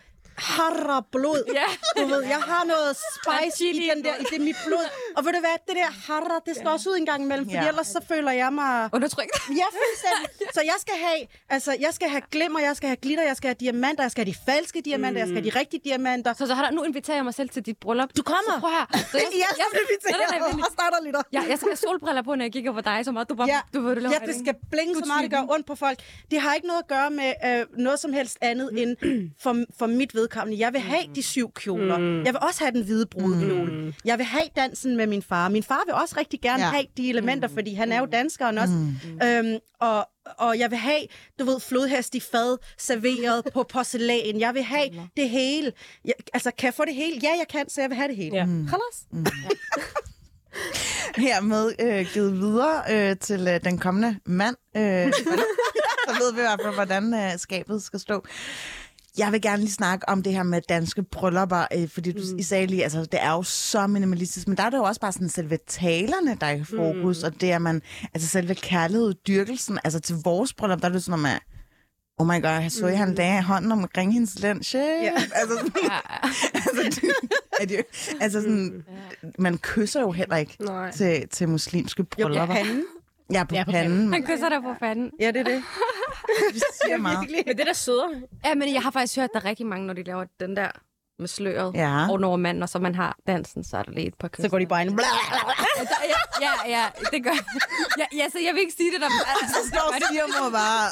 harra 0.42 0.98
blod. 1.12 1.44
Ja. 1.60 1.70
Du 2.02 2.08
ved, 2.08 2.22
jeg 2.36 2.42
har 2.52 2.64
noget 2.74 2.92
spice 3.16 3.66
i, 3.70 3.90
den 3.96 4.04
der, 4.06 4.16
i 4.16 4.26
det 4.32 4.42
mit 4.42 4.56
blod. 4.68 4.86
Og 5.18 5.26
ved 5.26 5.32
du 5.34 5.40
hvad, 5.40 5.56
det 5.68 5.76
der 5.82 5.92
harra, 6.08 6.40
det 6.46 6.56
skal 6.56 6.68
også 6.68 6.90
ud 6.90 6.96
en 6.98 7.06
gang 7.06 7.24
imellem, 7.24 7.46
fordi 7.46 7.58
Ja. 7.64 7.68
ellers 7.68 7.88
så 7.88 8.00
føler 8.08 8.32
jeg 8.32 8.54
mig... 8.54 8.90
Undertrykt. 8.94 9.32
Ja, 9.62 9.68
fuldstændig. 9.82 10.48
Så 10.54 10.62
jeg 10.72 10.78
skal 10.84 10.94
have, 11.06 11.22
altså, 11.50 11.72
jeg 11.86 11.92
skal 11.94 12.10
have 12.10 12.22
glimmer, 12.32 12.60
jeg 12.60 12.76
skal 12.76 12.88
have 12.90 12.98
glitter, 13.06 13.24
jeg 13.24 13.38
skal 13.38 13.48
have 13.48 13.56
diamanter, 13.66 14.04
jeg 14.04 14.12
skal 14.12 14.26
have 14.26 14.32
de 14.34 14.38
falske 14.52 14.82
diamanter, 14.86 15.20
jeg 15.22 15.28
skal 15.28 15.42
have 15.42 15.52
de 15.52 15.60
rigtige 15.60 15.82
diamanter. 15.90 16.34
Så, 16.34 16.48
så 16.48 16.54
har 16.54 16.64
der, 16.66 16.72
nu 16.72 16.84
inviterer 16.84 17.18
jeg 17.18 17.24
mig 17.26 17.34
selv 17.34 17.50
til 17.50 17.66
dit 17.66 17.78
bryllup. 17.78 18.10
Du 18.18 18.24
kommer. 18.24 18.54
Så 18.56 18.60
prøv 18.60 18.70
her. 18.70 18.86
Så 19.12 19.18
jeg, 19.18 19.28
Ja, 19.44 19.50
så 19.58 19.64
vil 19.74 19.82
vi 19.92 19.96
til 20.06 20.12
Nej, 20.12 20.20
nej, 20.30 20.40
nej, 20.40 20.48
vent 20.50 20.66
at 20.66 20.72
starte 20.74 20.96
lidt. 21.04 21.16
Ja, 21.34 21.42
jeg 21.50 21.58
skal 21.58 21.70
have 21.70 21.78
solbriller 21.78 22.22
på, 22.22 22.36
når 22.36 22.46
jeg 22.46 22.52
kigger 22.54 22.72
på 22.74 22.82
dig, 22.82 23.06
så 23.06 23.12
meget 23.12 23.30
du 23.30 23.36
bare, 23.36 23.48
Ja, 23.48 23.60
du 23.74 23.82
ved, 23.82 23.96
du 23.96 24.02
ja 24.02 24.20
det 24.26 24.36
skal 24.44 24.56
blinke 24.72 25.00
så 25.00 25.06
meget, 25.08 25.24
det 25.24 25.32
gør 25.32 25.46
ondt 25.54 25.66
på 25.68 25.76
folk. 25.76 26.00
Det 26.32 26.42
har 26.42 26.54
ikke 26.54 26.68
noget 26.68 26.82
at 26.82 26.88
gøre 26.88 27.10
med 27.10 27.34
øh, 27.46 27.66
noget 27.78 28.00
som 28.00 28.14
helst 28.14 28.38
andet 28.42 28.70
end 28.82 28.92
for, 29.44 29.54
for 29.80 29.86
mit 29.86 30.14
vedkommende. 30.32 30.60
Jeg 30.66 30.74
vil 30.74 30.82
have 30.82 31.02
de 31.16 31.24
syv 31.24 31.52
kjoler. 31.54 31.98
Mm. 31.98 32.24
Jeg 32.24 32.34
vil 32.34 32.40
også 32.42 32.64
have 32.64 32.72
den 32.72 32.84
hvide 32.84 33.06
brudekjole. 33.06 33.94
Jeg 34.06 34.18
vil 34.18 34.26
have 34.26 34.44
dansen 34.56 34.98
med 34.98 35.08
min 35.08 35.22
far. 35.22 35.50
Min 35.50 35.64
far 35.64 35.82
vil 35.86 35.94
også 35.94 36.16
rigtig 36.20 36.42
gerne 36.42 36.64
Ja. 36.64 36.70
have 36.70 36.86
de 36.98 37.10
elementer, 37.10 37.48
fordi 37.48 37.74
han 37.74 37.92
er 37.92 38.00
jo 38.00 38.06
danskeren 38.12 38.58
også. 38.58 38.74
Øhm, 39.24 39.60
og, 39.80 40.08
og 40.38 40.60
jeg 40.60 40.70
vil 40.72 40.78
have, 40.80 41.02
du 41.40 41.46
ved, 41.46 41.60
flodhest 41.60 42.16
i 42.16 42.20
fad 42.20 42.58
serveret 42.78 43.44
på 43.54 43.64
porcelæn. 43.64 44.40
Jeg 44.40 44.54
vil 44.54 44.64
have 44.64 44.90
det 45.18 45.30
hele. 45.30 45.72
Jeg, 46.06 46.14
altså, 46.34 46.52
kan 46.58 46.66
jeg 46.66 46.74
få 46.74 46.86
det 46.86 46.96
hele? 46.96 47.20
Ja, 47.24 47.30
jeg 47.30 47.46
kan, 47.50 47.70
så 47.70 47.82
jeg 47.82 47.90
vil 47.90 47.98
have 47.98 48.08
det 48.08 48.16
hele. 48.16 48.36
Ja. 48.36 48.46
Khalas. 48.46 49.28
Hermed 51.18 51.72
øh, 51.82 52.06
givet 52.14 52.34
videre 52.40 52.82
øh, 52.92 53.18
til 53.18 53.48
øh, 53.48 53.64
den 53.64 53.78
kommende 53.78 54.20
mand. 54.26 54.56
Øh, 54.78 54.82
så 56.08 56.14
ved 56.20 56.34
vi 56.34 56.40
i 56.40 56.44
hvert 56.44 56.60
fald, 56.64 56.74
hvordan 56.74 57.14
øh, 57.14 57.38
skabet 57.38 57.84
skal 57.84 58.00
stå. 58.00 58.26
Jeg 59.18 59.32
vil 59.32 59.42
gerne 59.42 59.62
lige 59.62 59.72
snakke 59.72 60.10
om 60.10 60.24
det 60.24 60.34
her 60.34 60.44
med 60.44 60.62
danske 60.70 61.04
bryllupper, 61.04 61.66
øh, 61.78 61.90
fordi 61.90 62.12
du 62.12 62.20
mm. 62.32 62.38
I 62.40 62.44
sagde 62.44 62.68
lige, 62.68 62.84
altså 62.84 63.00
det 63.06 63.24
er 63.24 63.32
jo 63.32 63.44
så 63.44 63.88
minimalistisk, 63.88 64.48
men 64.48 64.58
der 64.58 64.64
er 64.64 64.70
det 64.70 64.78
jo 64.78 64.84
også 64.84 65.02
bare 65.02 65.12
sådan 65.12 65.30
selve 65.30 65.58
talerne, 65.68 66.38
der 66.42 66.48
er 66.48 66.52
i 66.56 66.64
fokus, 66.64 67.20
mm. 67.22 67.26
og 67.26 67.42
det 67.42 67.52
er 67.52 67.60
man, 67.60 67.82
altså 68.14 68.28
selve 68.30 68.56
kærlighed, 68.56 69.14
dyrkelsen, 69.14 69.80
altså 69.84 70.00
til 70.00 70.16
vores 70.24 70.54
bryllup, 70.54 70.82
der 70.82 70.88
er 70.88 70.92
det 70.92 71.04
sådan 71.04 71.20
noget 71.20 71.34
med, 71.34 71.40
oh 72.18 72.28
my 72.28 72.42
god, 72.42 72.62
jeg 72.62 72.72
så 72.72 72.88
mm. 72.88 72.94
han 72.96 73.14
lagde 73.16 73.42
hånden 73.42 73.72
omkring 73.72 74.14
hendes 74.14 74.40
lunch. 74.44 74.76
Ja. 75.04 75.12
Altså, 75.16 75.58
sådan, 75.58 75.92
altså, 76.54 77.04
det, 77.62 77.72
jo- 77.78 77.84
altså 78.22 78.42
sådan, 78.42 78.84
man 79.40 79.58
kysser 79.58 80.02
jo 80.02 80.12
heller 80.12 80.36
ikke 80.36 80.56
Nej. 80.60 80.92
til, 80.92 81.28
til 81.30 81.50
muslimske 81.50 82.06
Jo, 82.20 82.28
bryllupper. 82.28 82.56
ja, 82.56 82.66
panden. 83.32 83.36
Ja, 83.36 83.44
på, 83.44 83.56
Ja, 83.56 83.60
ja, 83.60 83.64
på 83.66 83.72
panden. 83.72 84.14
Han 84.14 84.24
kysser 84.26 84.50
dig 84.50 84.62
på 84.62 84.74
fanden. 84.80 85.12
Ja, 85.20 85.28
det 85.32 85.40
er 85.40 85.44
det. 85.44 85.64
Det 86.54 86.64
siger 86.84 86.98
meget. 86.98 87.30
Men 87.48 87.58
det 87.58 87.66
der 87.68 87.74
søder. 87.74 88.08
Ja, 88.46 88.56
men 88.56 88.74
jeg 88.74 88.82
har 88.82 88.92
faktisk 88.92 89.16
hørt, 89.16 89.24
at 89.24 89.30
der 89.34 89.40
er 89.40 89.46
rigtig 89.46 89.66
mange, 89.66 89.88
når 89.88 89.94
de 89.94 90.04
laver 90.04 90.26
den 90.40 90.56
der 90.56 90.70
med 91.20 91.28
sløret 91.28 91.72
Ja. 91.76 92.08
og 92.12 92.20
når 92.20 92.36
manden, 92.36 92.64
og 92.64 92.70
så 92.70 92.80
man 92.80 92.96
har 92.96 93.18
dansen, 93.28 93.64
så 93.64 93.78
er 93.78 93.84
der 93.84 93.92
lige 93.92 94.08
et 94.08 94.14
par 94.20 94.28
kys. 94.28 94.42
Så 94.42 94.50
går 94.50 94.60
de 94.60 94.66
bare 94.68 94.82
ind. 94.86 95.00
ja, 95.00 95.06
ja, 96.42 96.52
ja, 96.78 96.86
det 97.12 97.24
gør 97.24 97.32
ja, 97.98 98.06
ja, 98.18 98.30
så 98.30 98.40
jeg 98.46 98.54
vil 98.54 98.62
ikke 98.62 98.74
sige 98.78 98.92
det 98.92 99.02
der. 99.02 99.08
Altså, 99.08 99.56
Så 99.64 99.68
står 99.70 99.96
siger 100.12 100.42
mig 100.44 100.52
bare, 100.52 100.90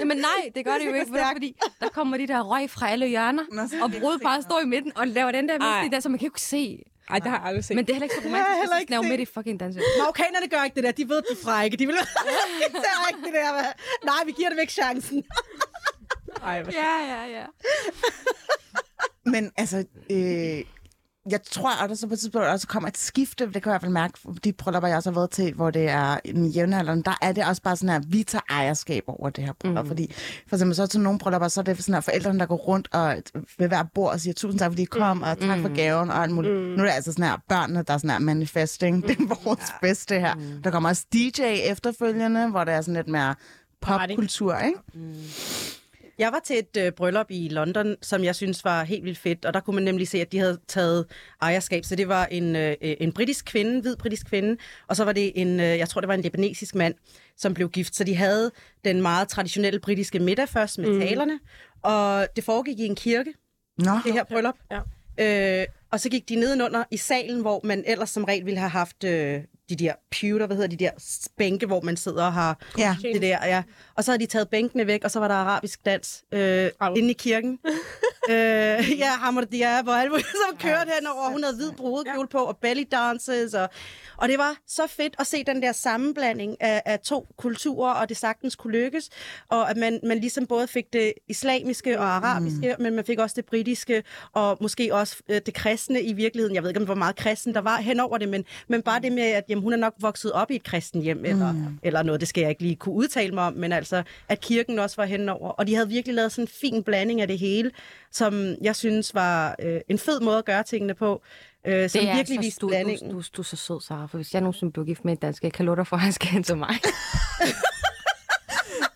Jamen 0.00 0.16
nej, 0.16 0.50
det 0.54 0.64
gør 0.64 0.78
det 0.78 0.86
jo 0.86 0.94
ikke, 0.94 1.06
for 1.06 1.14
det 1.14 1.22
er, 1.24 1.32
fordi 1.32 1.56
der 1.80 1.88
kommer 1.88 2.16
de 2.16 2.26
der 2.26 2.40
røg 2.40 2.70
fra 2.70 2.88
alle 2.90 3.06
hjørner, 3.06 3.42
Nå, 3.52 3.62
og 3.82 3.92
det 3.92 4.00
brudet 4.00 4.20
bare 4.22 4.42
står 4.42 4.60
i 4.60 4.66
midten 4.66 4.92
og 4.96 5.06
laver 5.08 5.32
den 5.32 5.48
der 5.48 5.58
der, 5.92 6.00
så 6.00 6.08
man 6.08 6.18
kan 6.18 6.26
jo 6.26 6.30
ikke 6.30 6.40
se. 6.40 6.82
Ej, 7.12 7.18
det 7.18 7.30
har 7.30 7.38
jeg 7.38 7.46
aldrig 7.46 7.64
set. 7.64 7.76
Men 7.76 7.84
det 7.86 7.90
er 7.90 7.94
heller 7.94 8.04
ikke 8.04 8.14
så 8.14 8.28
romantisk, 8.28 8.72
hvis 8.72 8.80
ikke 8.80 8.90
de 8.90 8.96
er 8.98 9.02
set. 9.02 9.10
midt 9.10 9.20
i 9.20 9.24
fucking 9.34 9.60
danse. 9.60 9.80
Marokkanerne 9.98 10.48
gør 10.48 10.64
ikke 10.64 10.74
det 10.74 10.84
der. 10.84 10.92
De 10.92 11.08
ved, 11.08 11.16
de 11.22 11.32
er 11.32 11.44
frække. 11.44 11.76
De 11.76 11.86
vil 11.86 11.94
det 11.96 12.08
ikke 13.10 13.24
det 13.26 13.32
der. 13.34 13.52
med- 13.52 13.72
Nej, 14.04 14.20
vi 14.26 14.32
giver 14.32 14.48
dem 14.48 14.58
ikke 14.58 14.72
chancen. 14.72 15.24
Ej. 16.42 16.64
Ja, 16.72 16.96
ja, 17.12 17.24
ja. 17.38 17.44
Men 19.24 19.52
altså, 19.56 19.76
øh, 20.10 20.64
jeg 21.30 21.40
tror, 21.50 21.82
at 21.82 21.90
der 21.90 21.96
så 21.96 22.06
på 22.06 22.14
et 22.14 22.20
tidspunkt 22.20 22.46
også 22.46 22.66
kommer 22.66 22.88
et 22.88 22.98
skifte. 22.98 23.46
Det 23.46 23.62
kan 23.62 23.62
jeg 23.64 23.70
i 23.70 23.72
hvert 23.72 23.80
fald 23.80 23.92
mærke, 23.92 24.18
de 24.44 24.52
bryllupper, 24.52 24.88
jeg 24.88 24.96
også 24.96 25.10
har 25.10 25.14
været 25.14 25.30
til, 25.30 25.54
hvor 25.54 25.70
det 25.70 25.88
er 25.88 26.18
en 26.24 26.46
jævnaldrende, 26.46 27.02
der 27.02 27.18
er 27.22 27.32
det 27.32 27.44
også 27.44 27.62
bare 27.62 27.76
sådan 27.76 27.88
her, 27.88 28.00
vi 28.08 28.22
tager 28.22 28.42
ejerskab 28.50 29.04
over 29.06 29.30
det 29.30 29.44
her 29.44 29.52
bryllup. 29.52 29.84
Mm. 29.84 29.88
Fordi 29.88 30.12
for 30.46 30.56
eksempel 30.56 30.76
så 30.76 30.86
til 30.86 31.00
nogle 31.00 31.18
bryllupper, 31.18 31.48
så 31.48 31.60
er 31.60 31.64
det 31.64 31.78
sådan 31.78 31.94
her, 31.94 32.00
forældrene, 32.00 32.38
der 32.38 32.46
går 32.46 32.56
rundt 32.56 32.88
og 32.92 33.16
ved 33.58 33.68
hver 33.68 33.82
bord 33.94 34.12
og 34.12 34.20
siger 34.20 34.34
tusind 34.34 34.58
tak, 34.58 34.70
fordi 34.70 34.82
I 34.82 34.84
kom, 34.84 35.22
og 35.22 35.38
tak 35.38 35.60
for 35.60 35.74
gaven 35.74 36.10
og 36.10 36.22
alt 36.22 36.32
muligt. 36.32 36.54
Mm. 36.54 36.60
Nu 36.60 36.82
er 36.82 36.86
det 36.86 36.92
altså 36.94 37.12
sådan 37.12 37.24
her, 37.24 37.36
børnene, 37.48 37.82
der 37.82 37.94
er 37.94 37.98
sådan 37.98 38.10
her 38.10 38.18
manifesting. 38.18 39.02
Det 39.08 39.18
er 39.18 39.44
vores 39.44 39.60
ja. 39.60 39.86
bedste 39.86 40.20
her. 40.20 40.34
Der 40.64 40.70
kommer 40.70 40.88
også 40.88 41.06
DJ 41.12 41.42
efterfølgende, 41.42 42.50
hvor 42.50 42.64
det 42.64 42.74
er 42.74 42.80
sådan 42.80 42.94
lidt 42.94 43.08
mere 43.08 43.34
popkultur, 43.80 44.58
ikke? 44.58 44.78
Jeg 46.22 46.32
var 46.32 46.40
til 46.44 46.58
et 46.58 46.76
øh, 46.76 46.92
bryllup 46.92 47.26
i 47.30 47.48
London, 47.48 47.96
som 48.02 48.24
jeg 48.24 48.34
synes 48.34 48.64
var 48.64 48.84
helt 48.84 49.04
vildt 49.04 49.18
fedt, 49.18 49.44
og 49.44 49.54
der 49.54 49.60
kunne 49.60 49.74
man 49.74 49.84
nemlig 49.84 50.08
se, 50.08 50.20
at 50.20 50.32
de 50.32 50.38
havde 50.38 50.60
taget 50.68 51.06
ejerskab. 51.40 51.84
Så 51.84 51.96
det 51.96 52.08
var 52.08 52.26
en, 52.26 52.56
øh, 52.56 52.76
en 52.80 53.12
britisk 53.12 53.44
kvinde, 53.44 53.80
hvid 53.80 53.96
britisk 53.96 54.26
kvinde, 54.26 54.56
og 54.88 54.96
så 54.96 55.04
var 55.04 55.12
det 55.12 55.32
en, 55.34 55.60
øh, 55.60 55.66
jeg 55.66 55.88
tror 55.88 56.00
det 56.00 56.08
var 56.08 56.14
en 56.14 56.20
libanesisk 56.22 56.74
mand, 56.74 56.94
som 57.36 57.54
blev 57.54 57.68
gift. 57.68 57.96
Så 57.96 58.04
de 58.04 58.16
havde 58.16 58.50
den 58.84 59.02
meget 59.02 59.28
traditionelle 59.28 59.80
britiske 59.80 60.18
middag 60.18 60.48
først 60.48 60.78
med 60.78 60.92
mm. 60.92 61.00
talerne, 61.00 61.38
og 61.82 62.26
det 62.36 62.44
foregik 62.44 62.80
i 62.80 62.86
en 62.86 62.94
kirke, 62.94 63.34
Nå, 63.78 63.92
det 64.04 64.12
her 64.12 64.24
bryllup. 64.24 64.56
Ja. 64.70 64.80
Øh, 65.60 65.66
og 65.92 66.00
så 66.00 66.08
gik 66.08 66.28
de 66.28 66.34
nedenunder 66.34 66.84
i 66.90 66.96
salen, 66.96 67.40
hvor 67.40 67.60
man 67.64 67.84
ellers 67.86 68.10
som 68.10 68.24
regel 68.24 68.46
ville 68.46 68.58
have 68.58 68.70
haft 68.70 69.04
øh, 69.04 69.40
de 69.68 69.76
der 69.76 69.92
pewter, 70.10 70.46
hvad 70.46 70.56
hedder 70.56 70.68
de 70.70 70.76
der 70.76 70.90
bænke, 71.38 71.66
hvor 71.66 71.80
man 71.80 71.96
sidder 71.96 72.24
og 72.24 72.32
har 72.32 72.58
Ja. 72.78 72.96
det 73.02 73.22
der, 73.22 73.46
ja. 73.46 73.62
Og 73.96 74.04
så 74.04 74.10
havde 74.10 74.20
de 74.22 74.26
taget 74.26 74.48
bænkene 74.48 74.86
væk, 74.86 75.04
og 75.04 75.10
så 75.10 75.18
var 75.20 75.28
der 75.28 75.34
arabisk 75.34 75.84
dans 75.84 76.24
øh, 76.32 76.70
Au. 76.80 76.94
inde 76.94 77.10
i 77.10 77.12
kirken. 77.12 77.58
øh, 78.30 78.34
ja, 78.98 79.10
Hammer 79.10 79.44
Diab 79.44 79.88
og 79.88 80.00
alt 80.00 80.10
muligt, 80.10 80.28
som 80.28 80.58
kørte 80.58 80.90
henover. 81.00 81.30
Hun 81.30 81.42
havde 81.42 81.56
hvid 81.56 81.72
brudekjole 81.72 82.28
på, 82.28 82.38
og 82.38 82.56
belly 82.56 82.84
dances. 82.92 83.54
Og, 83.54 83.68
og 84.16 84.28
det 84.28 84.38
var 84.38 84.56
så 84.68 84.86
fedt 84.86 85.14
at 85.18 85.26
se 85.26 85.44
den 85.44 85.62
der 85.62 85.72
sammenblanding 85.72 86.56
af, 86.62 86.82
af 86.86 87.00
to 87.00 87.26
kulturer, 87.36 87.92
og 87.92 88.08
det 88.08 88.16
sagtens 88.16 88.56
kunne 88.56 88.72
lykkes. 88.72 89.10
Og 89.48 89.70
at 89.70 89.76
man, 89.76 90.00
man 90.04 90.18
ligesom 90.18 90.46
både 90.46 90.66
fik 90.68 90.92
det 90.92 91.12
islamiske 91.28 91.98
og 91.98 92.04
arabiske, 92.06 92.74
mm. 92.78 92.82
men 92.82 92.94
man 92.94 93.04
fik 93.04 93.18
også 93.18 93.34
det 93.36 93.44
britiske, 93.44 94.02
og 94.32 94.58
måske 94.60 94.94
også 94.94 95.16
øh, 95.28 95.40
det 95.46 95.54
kristne 95.54 96.02
i 96.02 96.12
virkeligheden. 96.12 96.54
Jeg 96.54 96.62
ved 96.62 96.70
ikke, 96.70 96.80
om 96.80 96.86
hvor 96.86 96.94
meget 96.94 97.16
kristen 97.16 97.54
der 97.54 97.60
var 97.60 97.76
henover 97.76 98.18
det, 98.18 98.28
men, 98.28 98.44
men 98.68 98.82
bare 98.82 99.00
det 99.00 99.12
med, 99.12 99.22
at 99.22 99.44
jamen, 99.52 99.62
hun 99.62 99.72
er 99.72 99.76
nok 99.76 99.94
vokset 100.00 100.32
op 100.32 100.50
i 100.50 100.56
et 100.56 100.62
kristen 100.64 101.02
hjem, 101.02 101.24
eller, 101.24 101.54
eller 101.82 102.02
noget, 102.02 102.20
det 102.20 102.28
skal 102.28 102.40
jeg 102.40 102.50
ikke 102.50 102.62
lige 102.62 102.76
kunne 102.76 102.94
udtale 102.94 103.34
mig 103.34 103.44
om, 103.44 103.52
men 103.52 103.72
altså, 103.72 104.02
at 104.28 104.40
kirken 104.40 104.78
også 104.78 104.96
var 104.96 105.04
henover. 105.04 105.50
Og 105.50 105.66
de 105.66 105.74
havde 105.74 105.88
virkelig 105.88 106.14
lavet 106.14 106.32
sådan 106.32 106.44
en 106.44 106.48
fin 106.60 106.82
blanding 106.82 107.20
af 107.20 107.28
det 107.28 107.38
hele. 107.38 107.70
som 108.12 108.54
jeg 108.62 108.76
synes 108.76 109.14
var 109.14 109.56
øh, 109.62 109.80
en 109.88 109.98
fed 109.98 110.20
måde 110.20 110.38
at 110.38 110.44
gøre 110.44 110.62
tingene 110.62 110.94
på. 110.94 111.22
Øh, 111.66 111.90
som 111.90 112.00
det 112.00 112.08
er 112.10 112.14
virkelig 112.16 112.36
så 112.38 112.42
viste 112.42 112.60
du, 112.60 112.68
blandingen. 112.68 113.10
du, 113.10 113.16
du, 113.20 113.24
du, 113.36 113.42
er 113.42 113.44
så 113.44 113.56
sød, 113.56 113.80
Sara, 113.80 114.06
for 114.06 114.18
hvis 114.18 114.32
jeg 114.34 114.40
nogensinde 114.40 114.72
bliver 114.72 114.86
gift 114.86 115.04
med 115.04 115.12
en 115.12 115.18
dansk, 115.18 115.42
jeg 115.42 115.52
kan 115.52 115.64
love 115.66 115.76
dig 115.76 115.86
for, 115.86 115.96
at 115.96 116.02
han 116.02 116.12
skal 116.12 116.28
hen 116.28 116.42
til 116.42 116.56
mig. 116.56 116.68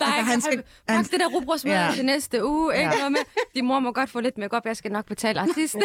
Der 0.01 0.07
er 0.07 0.13
Altså, 0.13 0.21
ikke, 0.21 0.31
han 0.31 0.41
skal- 0.41 0.65
han- 0.95 1.05
det 1.05 1.21
der 1.21 1.27
rugbrødsmad 1.35 1.73
Ja. 1.73 1.91
til 1.95 2.05
næste 2.05 2.45
uge, 2.47 2.75
ikke? 2.77 2.87
Ja. 2.97 3.03
Ja. 3.03 3.09
Med. 3.09 3.19
De 3.55 3.63
mor 3.63 3.81
må 3.81 3.93
godt 3.93 4.11
få 4.11 4.21
lidt 4.21 4.39
make 4.39 4.61
jeg 4.65 4.77
skal 4.77 4.93
nok 4.93 5.07
betale 5.07 5.41
artisten. 5.41 5.83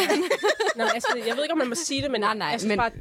Nå, 0.76 0.84
altså, 0.84 1.08
jeg 1.28 1.36
ved 1.36 1.44
ikke, 1.44 1.52
om 1.52 1.58
man 1.58 1.70
må 1.70 1.76
sige 1.76 2.02
det, 2.02 2.12
men 2.12 2.22
Nej, 2.22 2.34
nej, 2.36 2.58
synes 2.58 2.70
men- 2.70 2.78
bare, 2.78 2.92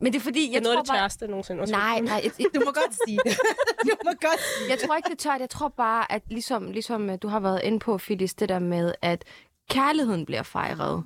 Men 0.00 0.12
det 0.12 0.18
er 0.18 0.22
fordi, 0.22 0.40
det 0.42 0.48
er 0.48 0.52
jeg 0.52 0.60
noget 0.60 0.74
tror 0.74 0.80
af 0.80 0.84
det 0.84 0.90
bare... 0.92 1.00
tørste 1.04 1.26
nogensinde. 1.26 1.60
Undskyld. 1.60 1.78
Nej, 1.80 2.00
nej, 2.00 2.20
jeg, 2.24 2.32
jeg, 2.38 2.46
Du 2.54 2.60
må 2.64 2.72
godt 2.72 2.94
sige 3.06 3.18
det. 3.24 3.38
du 3.90 3.96
må 4.04 4.10
godt 4.10 4.40
sige 4.40 4.70
jeg 4.70 4.78
tror 4.78 4.96
ikke, 4.96 5.06
det 5.06 5.14
er 5.24 5.30
tørt. 5.30 5.40
Jeg 5.40 5.50
tror 5.50 5.68
bare, 5.68 6.12
at 6.12 6.22
ligesom, 6.30 6.70
ligesom 6.72 7.10
øh, 7.10 7.18
du 7.22 7.28
har 7.28 7.40
været 7.40 7.60
inde 7.64 7.78
på, 7.78 7.98
Phyllis, 7.98 8.34
det 8.34 8.48
der 8.48 8.58
med, 8.58 8.94
at 9.02 9.24
kærligheden 9.70 10.26
bliver 10.26 10.42
fejret. 10.42 11.04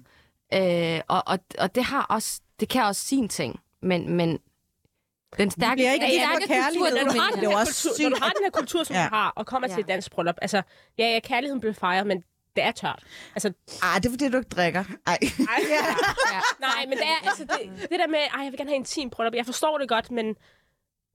Øh, 0.55 1.01
og, 1.09 1.22
og, 1.26 1.38
og 1.59 1.74
det 1.74 1.84
har 1.84 2.03
også, 2.03 2.40
det 2.61 2.68
kan 2.68 2.82
også 2.84 3.05
sin 3.07 3.28
ting. 3.28 3.61
Men, 3.82 4.11
men 4.16 4.38
den 5.38 5.51
stærke, 5.51 5.76
bliver 5.76 5.93
ikke 5.93 6.07
for 6.07 6.45
stærke 6.47 6.62
kultur, 6.74 6.90
når 6.90 7.12
du, 7.12 7.18
har 7.20 7.30
den 7.30 7.45
er 7.45 7.49
her 7.51 7.57
også 7.59 7.88
kultur, 7.88 8.09
når 8.09 8.16
du 8.16 8.22
har 8.24 8.30
den 8.30 8.45
her 8.45 8.51
kultur, 8.51 8.84
som 8.84 8.95
Ja. 8.97 9.03
ja. 9.03 9.09
du 9.09 9.14
har, 9.14 9.32
og 9.36 9.47
kommer 9.47 9.68
til 9.68 9.74
Ja. 9.76 9.80
et 9.80 9.88
dansk 9.88 10.11
bryllup, 10.12 10.34
altså, 10.43 10.62
ja, 10.99 11.05
ja, 11.12 11.20
kærligheden 11.20 11.61
bliver 11.61 11.72
fejret, 11.74 12.07
men 12.07 12.22
det 12.57 12.64
er 12.64 12.70
tørt. 12.72 13.03
Altså, 13.34 13.53
Ej, 13.82 13.98
det 13.98 14.07
er 14.07 14.11
fordi, 14.11 14.28
du 14.28 14.36
ikke 14.38 14.48
drikker. 14.48 14.84
Ej. 15.07 15.18
ej, 15.22 15.61
ja. 15.70 15.86
Ja. 16.32 16.40
nej, 16.61 16.86
men 16.88 16.98
det 16.98 17.07
er, 17.07 17.28
altså, 17.28 17.44
det, 17.44 17.80
det 17.90 17.98
der 17.98 18.07
med, 18.07 18.18
ej, 18.18 18.40
jeg 18.42 18.50
vil 18.53 18.59
gerne 18.59 18.70
have 18.70 18.76
en 18.76 18.80
intim 18.82 19.11
bryllup, 19.11 19.34
jeg 19.34 19.46
forstår 19.46 19.78
det 19.78 19.88
godt, 19.88 20.11
men 20.11 20.36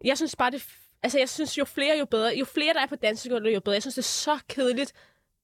jeg 0.05 0.17
synes 0.17 0.35
bare, 0.35 0.51
det, 0.51 0.65
altså, 1.03 1.19
jeg 1.19 1.29
synes, 1.29 1.57
jo 1.57 1.65
flere, 1.65 1.97
jo 1.99 2.05
bedre. 2.05 2.31
Jo 2.39 2.45
flere, 2.45 2.73
der 2.73 2.81
er 2.81 2.87
på 2.87 2.95
dansegulvet, 2.95 3.55
jo 3.55 3.59
bedre. 3.59 3.73
Jeg 3.73 3.83
synes, 3.83 3.95
det 3.95 4.01
er 4.01 4.03
så 4.05 4.39
kedeligt, 4.49 4.93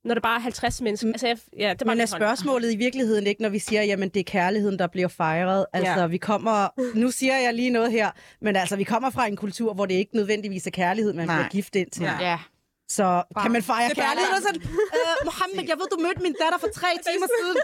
når 0.05 0.13
det 0.13 0.23
bare 0.23 0.35
er 0.35 0.39
50 0.39 0.81
mennesker. 0.81 1.07
Altså, 1.07 1.27
jeg, 1.27 1.37
ja, 1.57 1.69
det 1.73 1.81
er 1.81 1.85
bare 1.85 1.95
Men 1.95 2.01
er 2.01 2.05
spørgsmålet 2.05 2.71
i 2.71 2.75
virkeligheden 2.75 3.27
ikke, 3.27 3.41
når 3.41 3.49
vi 3.49 3.59
siger, 3.59 3.83
jamen 3.83 4.09
det 4.09 4.19
er 4.19 4.23
kærligheden, 4.23 4.79
der 4.79 4.87
bliver 4.87 5.07
fejret? 5.07 5.65
Altså, 5.73 5.99
Ja. 5.99 6.07
vi 6.07 6.17
kommer... 6.17 6.67
Nu 6.95 7.11
siger 7.11 7.37
jeg 7.37 7.53
lige 7.53 7.69
noget 7.69 7.91
her, 7.91 8.11
men 8.41 8.55
altså, 8.55 8.75
vi 8.75 8.83
kommer 8.83 9.09
fra 9.09 9.27
en 9.27 9.35
kultur, 9.35 9.73
hvor 9.73 9.85
det 9.85 9.93
ikke 9.95 10.15
nødvendigvis 10.15 10.67
er 10.67 10.71
kærlighed, 10.71 11.13
man 11.13 11.27
Nej. 11.27 11.35
bliver 11.35 11.49
gift 11.49 11.75
ind 11.75 11.91
til. 11.91 12.03
Ja. 12.03 12.17
Ja. 12.21 12.39
Så 12.89 13.23
kan 13.41 13.51
man 13.51 13.63
fejre 13.63 13.89
Det 13.89 13.97
kærlighed? 13.97 14.31
Og 14.37 14.41
sådan, 14.47 14.61
øh, 14.97 15.15
Mohammed, 15.25 15.63
jeg 15.71 15.77
ved, 15.79 15.87
du 15.95 15.97
mødte 16.05 16.21
min 16.21 16.35
datter 16.41 16.57
for 16.63 16.67
tre 16.79 16.89
timer 17.07 17.27
siden. 17.39 17.57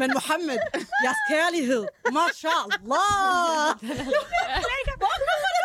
Men 0.00 0.08
Mohammed, 0.18 0.58
jeres 1.04 1.20
kærlighed, 1.32 1.84
mashallah. 2.18 3.66
Hvor 5.00 5.12
kommer 5.20 5.34
det 5.36 5.42
fra? 5.44 5.59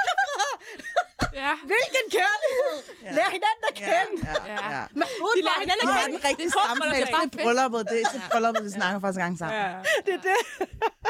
Ja. 1.42 1.52
Hvilken 1.72 2.06
kærlighed? 2.18 2.74
Lær 3.18 3.30
hinanden 3.38 3.64
at 3.72 3.76
kende. 3.90 4.14
Ja, 4.24 4.54
ja, 4.54 4.78
ja. 4.78 4.84
Mahmoud, 5.02 5.34
De 5.38 5.42
lærer 5.48 5.60
hinanden 5.66 5.86
at 5.90 5.96
er 5.96 6.28
kende. 6.28 6.44
Det 6.44 6.46
er 6.46 6.60
samtale 6.68 7.08
bare 7.18 7.28
til 7.34 7.40
brylluppet. 7.46 7.82
Det 7.90 7.98
er 8.02 8.10
til 8.14 8.22
brylluppet, 8.32 8.62
vi 8.68 8.70
snakker 8.80 9.00
første 9.06 9.22
gang 9.22 9.38
sammen. 9.42 9.60
Ja. 9.62 9.72
det 10.06 10.14
er 10.20 10.24
det. 10.30 10.40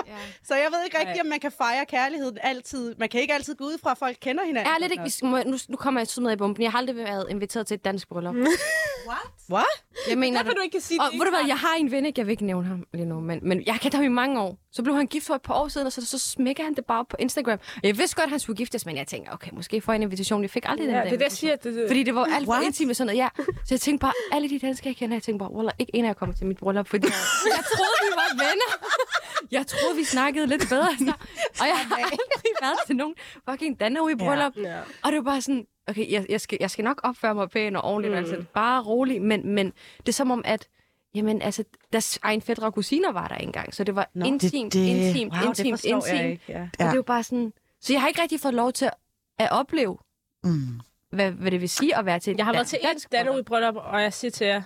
Ja. 0.07 0.17
Så 0.47 0.53
jeg 0.55 0.69
ved 0.73 0.79
ikke 0.85 0.99
rigtigt, 0.99 1.21
om 1.21 1.27
man 1.35 1.39
kan 1.39 1.51
fejre 1.51 1.85
kærligheden 1.85 2.37
altid. 2.41 2.95
Man 2.97 3.09
kan 3.09 3.21
ikke 3.21 3.33
altid 3.33 3.55
gå 3.55 3.63
ud 3.63 3.77
fra, 3.83 3.91
at 3.91 3.97
folk 3.97 4.17
kender 4.21 4.43
hinanden. 4.45 4.73
Ærligt 4.73 4.91
ikke, 4.91 5.03
vi 5.03 5.11
nu, 5.51 5.57
nu 5.69 5.77
kommer 5.77 5.99
jeg 6.01 6.07
til 6.07 6.21
med 6.21 6.33
i 6.33 6.35
bomben. 6.35 6.63
Jeg 6.63 6.71
har 6.71 6.79
aldrig 6.79 6.95
været 6.95 7.25
inviteret 7.29 7.67
til 7.67 7.75
et 7.75 7.85
dansk 7.85 8.07
bryllup. 8.09 8.35
What? 9.51 9.65
Jeg 10.09 10.17
mener 10.17 10.37
Derfor 10.37 10.49
det. 10.49 10.57
du 10.57 10.61
ikke 10.61 10.71
kan 10.73 10.81
sige 10.81 11.01
Og 11.01 11.11
det. 11.11 11.19
ved 11.19 11.25
du 11.25 11.31
hvad, 11.31 11.47
jeg 11.47 11.57
har 11.57 11.75
en 11.75 11.91
ven, 11.91 12.05
ikke? 12.05 12.19
jeg 12.19 12.25
vil 12.27 12.31
ikke 12.31 12.45
nævne 12.45 12.67
ham 12.67 12.83
lige 12.93 13.05
nu, 13.05 13.19
men, 13.19 13.39
men 13.43 13.63
jeg 13.65 13.73
har 13.73 13.79
kendt 13.79 13.95
ham 13.95 14.03
i 14.03 14.07
mange 14.07 14.41
år. 14.41 14.57
Så 14.71 14.83
blev 14.83 14.95
han 14.95 15.07
gift 15.07 15.25
for 15.25 15.35
et 15.35 15.41
par 15.41 15.53
år 15.53 15.67
siden, 15.67 15.87
og 15.87 15.93
så, 15.93 16.05
så 16.05 16.19
smækker 16.19 16.63
han 16.63 16.73
det 16.73 16.85
bare 16.85 17.05
på 17.09 17.15
Instagram. 17.19 17.59
Og 17.75 17.81
jeg 17.83 17.97
vidste 17.97 18.15
godt, 18.15 18.23
at 18.23 18.29
han 18.29 18.39
skulle 18.39 18.57
giftes, 18.57 18.85
men 18.85 18.97
jeg 18.97 19.07
tænker, 19.07 19.31
okay, 19.33 19.51
måske 19.53 19.81
får 19.81 19.93
en 19.95 20.01
invitation. 20.01 20.41
Jeg 20.41 20.49
fik 20.49 20.63
aldrig 20.67 20.87
den 20.87 20.95
Ja, 20.95 20.99
der 21.01 21.03
det 21.09 21.13
er 21.13 21.17
det, 21.17 21.21
jeg 21.21 21.25
invitation. 21.25 21.61
siger. 21.63 21.71
Det, 21.71 21.81
det. 21.81 21.89
Fordi 21.89 22.03
det 22.03 22.15
var 22.15 22.25
alt 22.35 22.45
for 22.45 22.55
intimt 22.65 22.89
og 22.89 22.95
sådan 22.95 23.07
noget, 23.07 23.17
ja. 23.19 23.29
Så 23.65 23.67
jeg 23.75 23.79
tænkte 23.81 24.01
bare, 24.01 24.13
alle 24.31 24.49
de 24.49 24.59
danskere, 24.59 24.87
jeg 24.87 24.95
kender, 24.95 25.15
jeg 25.15 25.23
tænkte 25.23 25.39
bare, 25.43 25.51
Wallah, 25.51 25.73
ikke 25.79 25.95
en 25.95 26.05
af 26.05 26.07
jer 26.09 26.13
kommer 26.13 26.35
til 26.35 26.45
mit 26.47 26.57
bryllup, 26.57 26.87
fordi 26.87 27.07
jeg 27.55 27.63
troede, 27.75 27.95
vi 28.01 28.09
var 28.15 28.29
venner. 28.33 28.87
Jeg 29.51 29.67
troede, 29.67 29.95
vi 29.97 30.03
snakkede 30.03 30.47
lidt 30.47 30.69
bedre. 30.69 30.89
Så. 30.99 31.13
Og 31.61 31.67
jeg 31.67 31.75
har 31.77 31.95
aldrig 31.95 32.51
været 32.61 32.77
til 32.87 32.95
nogen 32.95 33.15
fucking 33.49 33.79
Danner 33.79 34.09
i 34.09 34.15
bryllup. 34.15 34.53
Ja. 34.57 34.79
Og 35.03 35.11
det 35.11 35.15
var 35.17 35.21
bare 35.31 35.41
sådan, 35.41 35.65
okay, 35.87 36.11
jeg, 36.11 36.25
jeg, 36.29 36.41
skal, 36.41 36.57
jeg 36.61 36.71
skal 36.71 36.83
nok 36.85 37.01
opføre 37.03 37.35
mig 37.35 37.49
pænt 37.49 37.77
og 37.77 37.83
ordentligt, 37.83 38.11
mm. 38.11 38.17
altså 38.17 38.43
bare 38.53 38.81
roligt, 38.83 39.23
men, 39.23 39.47
men 39.55 39.65
det 39.99 40.07
er 40.07 40.11
som 40.13 40.31
om, 40.31 40.41
at 40.45 40.67
Jamen, 41.15 41.41
altså, 41.41 41.63
deres 41.93 42.19
egen 42.23 42.41
fædre 42.41 42.65
og 42.65 42.73
kusiner 42.73 43.11
var 43.11 43.27
der 43.27 43.35
engang, 43.35 43.73
så 43.73 43.83
det 43.83 43.95
var 43.95 44.09
Nå, 44.13 44.25
intimt, 44.25 44.73
det- 44.73 44.81
det- 44.87 45.07
intimt, 45.07 45.33
Wow, 45.33 45.47
intimt, 45.49 45.83
intimt. 45.83 46.21
ikke. 46.21 46.41
Ja. 46.49 46.61
Og 46.79 46.85
det 46.85 46.95
var 46.95 47.01
bare 47.01 47.23
sådan... 47.23 47.53
Så 47.81 47.93
jeg 47.93 48.01
har 48.01 48.07
ikke 48.07 48.21
rigtig 48.21 48.39
fået 48.39 48.53
lov 48.53 48.71
til 48.71 48.89
at 49.39 49.51
opleve, 49.51 49.97
Mm. 50.43 50.79
hvad, 51.11 51.31
hvad 51.31 51.51
det 51.51 51.61
vil 51.61 51.69
sige 51.69 51.97
at 51.97 52.05
være 52.05 52.19
til 52.19 52.31
et 52.33 52.37
Jeg 52.37 52.45
har 52.45 52.53
været 52.53 52.67
til 52.67 52.79
et 52.83 52.87
dansk 52.87 53.11
Dano 53.11 53.37
i 53.37 53.43
bryllup. 53.43 53.73
bryllup, 53.73 53.75
og 53.93 54.01
jeg 54.01 54.13
siger 54.13 54.31
til 54.31 54.47
jer, 54.47 54.61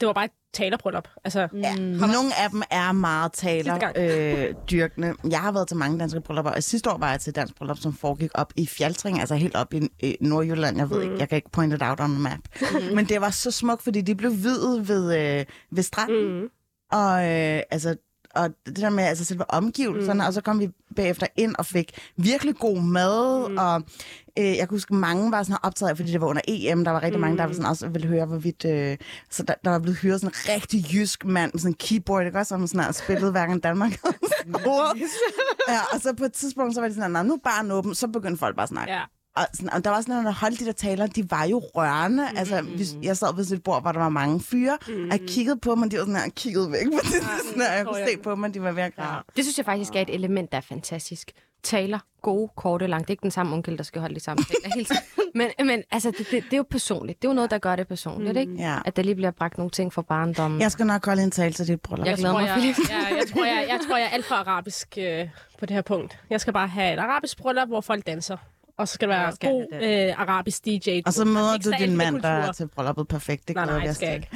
det 0.00 0.06
var 0.06 0.12
bare 0.12 0.24
et 0.24 0.30
talerbryllup. 0.54 1.08
Altså, 1.24 1.48
Ja, 1.52 1.74
nogle 1.76 2.30
af 2.44 2.50
dem 2.50 2.62
er 2.70 2.92
meget 2.92 3.32
taler 3.32 3.78
Sidste 3.94 4.48
øh, 4.48 4.54
dyrkende. 4.70 5.14
Jeg 5.30 5.40
har 5.40 5.52
været 5.52 5.68
til 5.68 5.76
mange 5.76 5.98
danske 5.98 6.20
bryllupper, 6.20 6.50
og 6.50 6.62
sidste 6.62 6.90
år 6.90 6.98
var 6.98 7.10
jeg 7.10 7.20
til 7.20 7.30
et 7.30 7.36
dansk 7.36 7.54
bryllup, 7.54 7.78
som 7.78 7.92
foregik 7.94 8.30
op 8.34 8.52
i 8.56 8.66
Fjaltring, 8.66 9.20
altså 9.20 9.34
helt 9.34 9.54
op 9.56 9.74
i 9.74 9.88
øh, 10.04 10.14
Nordjylland. 10.20 10.76
Jeg 10.76 10.90
ved 10.90 10.96
Mm. 10.96 11.02
ikke, 11.02 11.16
jeg 11.18 11.28
kan 11.28 11.36
ikke 11.36 11.50
point 11.50 11.74
it 11.74 11.82
out 11.82 12.00
on 12.00 12.10
the 12.10 12.20
map. 12.20 12.38
Men 12.94 13.04
det 13.04 13.20
var 13.20 13.30
så 13.30 13.50
smukt, 13.50 13.82
fordi 13.82 14.00
de 14.00 14.14
blev 14.14 14.30
videt 14.32 14.88
ved, 14.88 15.38
øh, 15.40 15.46
ved 15.70 15.82
stranden. 15.82 16.40
mm. 16.40 16.48
Og 16.92 17.18
øh, 17.30 17.62
altså 17.70 17.96
og 18.34 18.50
det 18.66 18.76
der 18.76 18.90
med 18.90 19.04
altså 19.04 19.24
selve 19.24 19.50
omgivelserne, 19.50 20.20
mm. 20.20 20.26
og 20.26 20.32
så 20.32 20.40
kom 20.40 20.60
vi 20.60 20.68
bagefter 20.96 21.26
ind 21.36 21.54
og 21.58 21.66
fik 21.66 21.98
virkelig 22.16 22.54
god 22.56 22.82
mad, 22.82 23.48
mm. 23.48 23.58
og 23.58 23.82
øh, 24.38 24.44
jeg 24.44 24.56
kan 24.56 24.68
huske, 24.70 24.94
mange 24.94 25.30
var 25.30 25.42
sådan 25.42 25.58
optaget 25.62 25.90
af, 25.90 25.96
fordi 25.96 26.12
det 26.12 26.20
var 26.20 26.26
under 26.26 26.42
EM, 26.48 26.84
der 26.84 26.90
var 26.90 27.02
rigtig 27.02 27.18
mm. 27.18 27.20
mange, 27.20 27.38
der 27.38 27.44
var 27.44 27.52
sådan 27.52 27.66
også 27.66 27.88
ville 27.88 28.08
høre, 28.08 28.26
hvorvidt, 28.26 28.64
øh, 28.64 28.96
så 29.30 29.42
der, 29.42 29.54
der 29.64 29.70
var 29.70 29.78
blevet 29.78 29.98
hyret 29.98 30.20
sådan 30.20 30.34
en 30.34 30.54
rigtig 30.54 30.92
jysk 30.92 31.24
mand 31.24 31.52
med 31.54 31.60
sådan 31.60 31.70
en 31.70 31.76
keyboard, 31.80 32.26
ikke 32.26 32.38
også, 32.38 32.48
som 32.48 32.66
sådan 32.66 32.84
har 32.84 32.92
spillet 32.92 33.30
hverken 33.30 33.60
Danmark 33.60 33.92
og 34.04 34.12
ja, 35.68 35.80
og 35.92 36.00
så 36.00 36.14
på 36.18 36.24
et 36.24 36.32
tidspunkt, 36.32 36.74
så 36.74 36.80
var 36.80 36.88
det 36.88 36.96
sådan, 36.96 37.16
at 37.16 37.26
nu 37.26 37.34
er 37.34 37.38
barn 37.44 37.70
åben, 37.70 37.94
så 37.94 38.08
begyndte 38.08 38.38
folk 38.38 38.56
bare 38.56 38.62
at 38.62 38.68
snakke. 38.68 38.92
Ja. 38.92 39.02
Og, 39.36 39.46
sådan, 39.54 39.72
og 39.72 39.84
der 39.84 39.90
var 39.90 40.00
sådan, 40.00 40.14
når 40.14 40.22
der 40.22 40.32
holdt 40.32 40.60
de 40.60 40.64
der 40.64 40.72
taler, 40.72 41.06
de 41.06 41.30
var 41.30 41.44
jo 41.44 41.58
rørende. 41.58 42.28
Mm. 42.30 42.38
Altså, 42.38 42.60
hvis, 42.60 42.96
jeg 43.02 43.16
sad 43.16 43.36
ved 43.36 43.52
et 43.52 43.62
bord, 43.62 43.82
hvor 43.82 43.92
der 43.92 43.98
var 43.98 44.08
mange 44.08 44.40
fyre, 44.40 44.78
mm. 44.88 45.04
og 45.04 45.10
jeg 45.10 45.20
kiggede 45.28 45.56
på 45.56 45.70
dem, 45.70 45.82
og 45.82 45.90
de 45.90 45.96
var 45.96 46.02
sådan 46.02 46.16
her, 46.16 46.28
kiggede 46.28 46.72
væk. 46.72 46.86
Fordi 47.04 47.14
ja, 47.14 47.20
sådan 47.48 47.62
her, 47.62 47.72
jeg 47.72 47.86
kunne 47.86 47.96
se 47.96 48.00
jeg. 48.00 48.20
på 48.22 48.30
dem, 48.30 48.42
og 48.42 48.54
de 48.54 48.62
var 48.62 48.72
ved 48.72 48.82
at 48.82 48.96
græde. 48.96 49.22
Det 49.36 49.44
synes 49.44 49.58
jeg 49.58 49.64
faktisk 49.64 49.96
er 49.96 50.00
et 50.00 50.14
element, 50.14 50.52
der 50.52 50.58
er 50.58 50.62
fantastisk. 50.62 51.32
Taler, 51.62 51.98
gode, 52.22 52.50
korte, 52.56 52.86
langt. 52.86 53.08
Det 53.08 53.10
er 53.10 53.12
ikke 53.12 53.22
den 53.22 53.30
samme 53.30 53.54
onkel, 53.54 53.78
der 53.78 53.84
skal 53.84 54.00
holde 54.00 54.14
de 54.14 54.20
samme 54.20 54.44
taler 54.44 54.74
hele 54.74 54.84
tiden. 54.84 55.02
Men, 55.34 55.50
men 55.66 55.82
altså, 55.90 56.10
det, 56.10 56.18
det, 56.18 56.44
det, 56.44 56.52
er 56.52 56.56
jo 56.56 56.64
personligt. 56.70 57.22
Det 57.22 57.28
er 57.28 57.32
jo 57.32 57.34
noget, 57.34 57.50
der 57.50 57.58
gør 57.58 57.76
det 57.76 57.88
personligt, 57.88 58.36
ikke? 58.36 58.52
Ja. 58.58 58.78
At 58.84 58.96
der 58.96 59.02
lige 59.02 59.14
bliver 59.14 59.30
bragt 59.30 59.58
nogle 59.58 59.70
ting 59.70 59.92
fra 59.92 60.02
barndommen. 60.02 60.60
Jeg 60.60 60.72
skal 60.72 60.86
nok 60.86 61.06
holde 61.06 61.22
en 61.22 61.30
tale 61.30 61.52
til 61.52 61.66
dit 61.66 61.80
bryllup. 61.80 62.06
Jeg 62.06 62.16
glæder 62.16 62.32
tror, 62.32 62.40
mig, 62.40 62.48
jeg, 62.48 62.74
ja, 62.90 63.16
jeg, 63.16 63.26
tror, 63.32 63.44
jeg, 63.44 63.66
jeg 63.68 63.80
tror, 63.88 63.96
jeg 63.96 64.06
er 64.06 64.10
alt 64.10 64.24
for 64.24 64.34
arabisk 64.34 64.98
øh, 64.98 65.28
på 65.58 65.66
det 65.66 65.74
her 65.74 65.82
punkt. 65.82 66.18
Jeg 66.30 66.40
skal 66.40 66.52
bare 66.52 66.68
have 66.68 66.92
et 66.92 66.98
arabisk 66.98 67.38
bryllup, 67.38 67.68
hvor 67.68 67.80
folk 67.80 68.06
danser. 68.06 68.36
Og 68.78 68.88
så 68.88 68.94
skal 68.94 69.08
der 69.08 69.14
være 69.14 69.50
god 69.52 69.66
øh, 69.82 70.20
arabisk 70.20 70.64
DJ. 70.64 71.00
Og 71.06 71.12
så 71.12 71.24
møder 71.24 71.58
du 71.58 71.70
din 71.78 71.96
mand, 71.96 72.14
der 72.22 72.34
kultur. 72.34 72.48
er 72.48 72.52
til 72.52 72.68
brylluppet 72.68 73.08
perfekt. 73.08 73.48
Det 73.48 73.56
Nej, 73.56 73.64
nej, 73.66 73.92
skal 73.92 74.06
jeg 74.06 74.14
til. 74.14 74.14
ikke. 74.14 74.28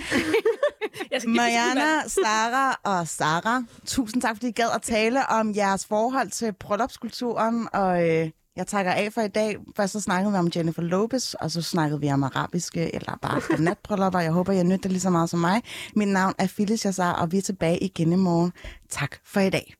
jeg 1.13 1.21
skal 1.21 1.31
Mariana, 1.31 2.09
Sara 2.09 2.81
og 2.85 3.09
Sara, 3.09 3.63
tusind 3.87 4.23
tak, 4.23 4.37
fordi 4.37 4.49
I 4.49 4.53
gad 4.53 4.69
at 4.75 4.83
tale 4.83 5.27
om 5.27 5.55
jeres 5.57 5.87
forhold 5.87 6.31
til 6.31 6.53
bryllupskulturen, 6.53 7.69
og 7.73 8.11
øh, 8.11 8.31
jeg 8.57 8.67
takker 8.67 8.93
af 8.93 9.13
for 9.13 9.21
i 9.21 9.29
dag. 9.29 9.57
Først 9.77 9.93
så 9.93 10.01
snakkede 10.01 10.33
vi 10.33 10.39
om 10.39 10.51
Jennifer 10.57 10.83
Lopez, 10.83 11.35
og 11.35 11.51
så 11.51 11.63
snakkede 11.63 12.01
vi 12.01 12.11
om 12.13 12.23
arabiske, 12.23 12.95
eller 12.95 13.19
bare 13.23 13.59
natbryllupper. 13.63 14.21
Jeg 14.21 14.33
håber, 14.33 14.53
jeg 14.53 14.65
nytter 14.65 14.77
det 14.83 14.91
lige 14.91 15.01
så 15.01 15.11
meget 15.11 15.31
som 15.31 15.39
mig. 15.41 15.63
Mit 15.97 16.09
navn 16.09 16.35
er 16.39 16.47
Phyllis 16.47 16.85
Jassar, 16.85 17.13
og 17.13 17.33
vi 17.33 17.39
er 17.39 17.43
tilbage 17.43 17.79
igen 17.79 18.13
i 18.13 18.17
morgen. 18.17 18.53
Tak 18.91 19.17
for 19.25 19.41
i 19.41 19.51
dag. 19.51 19.75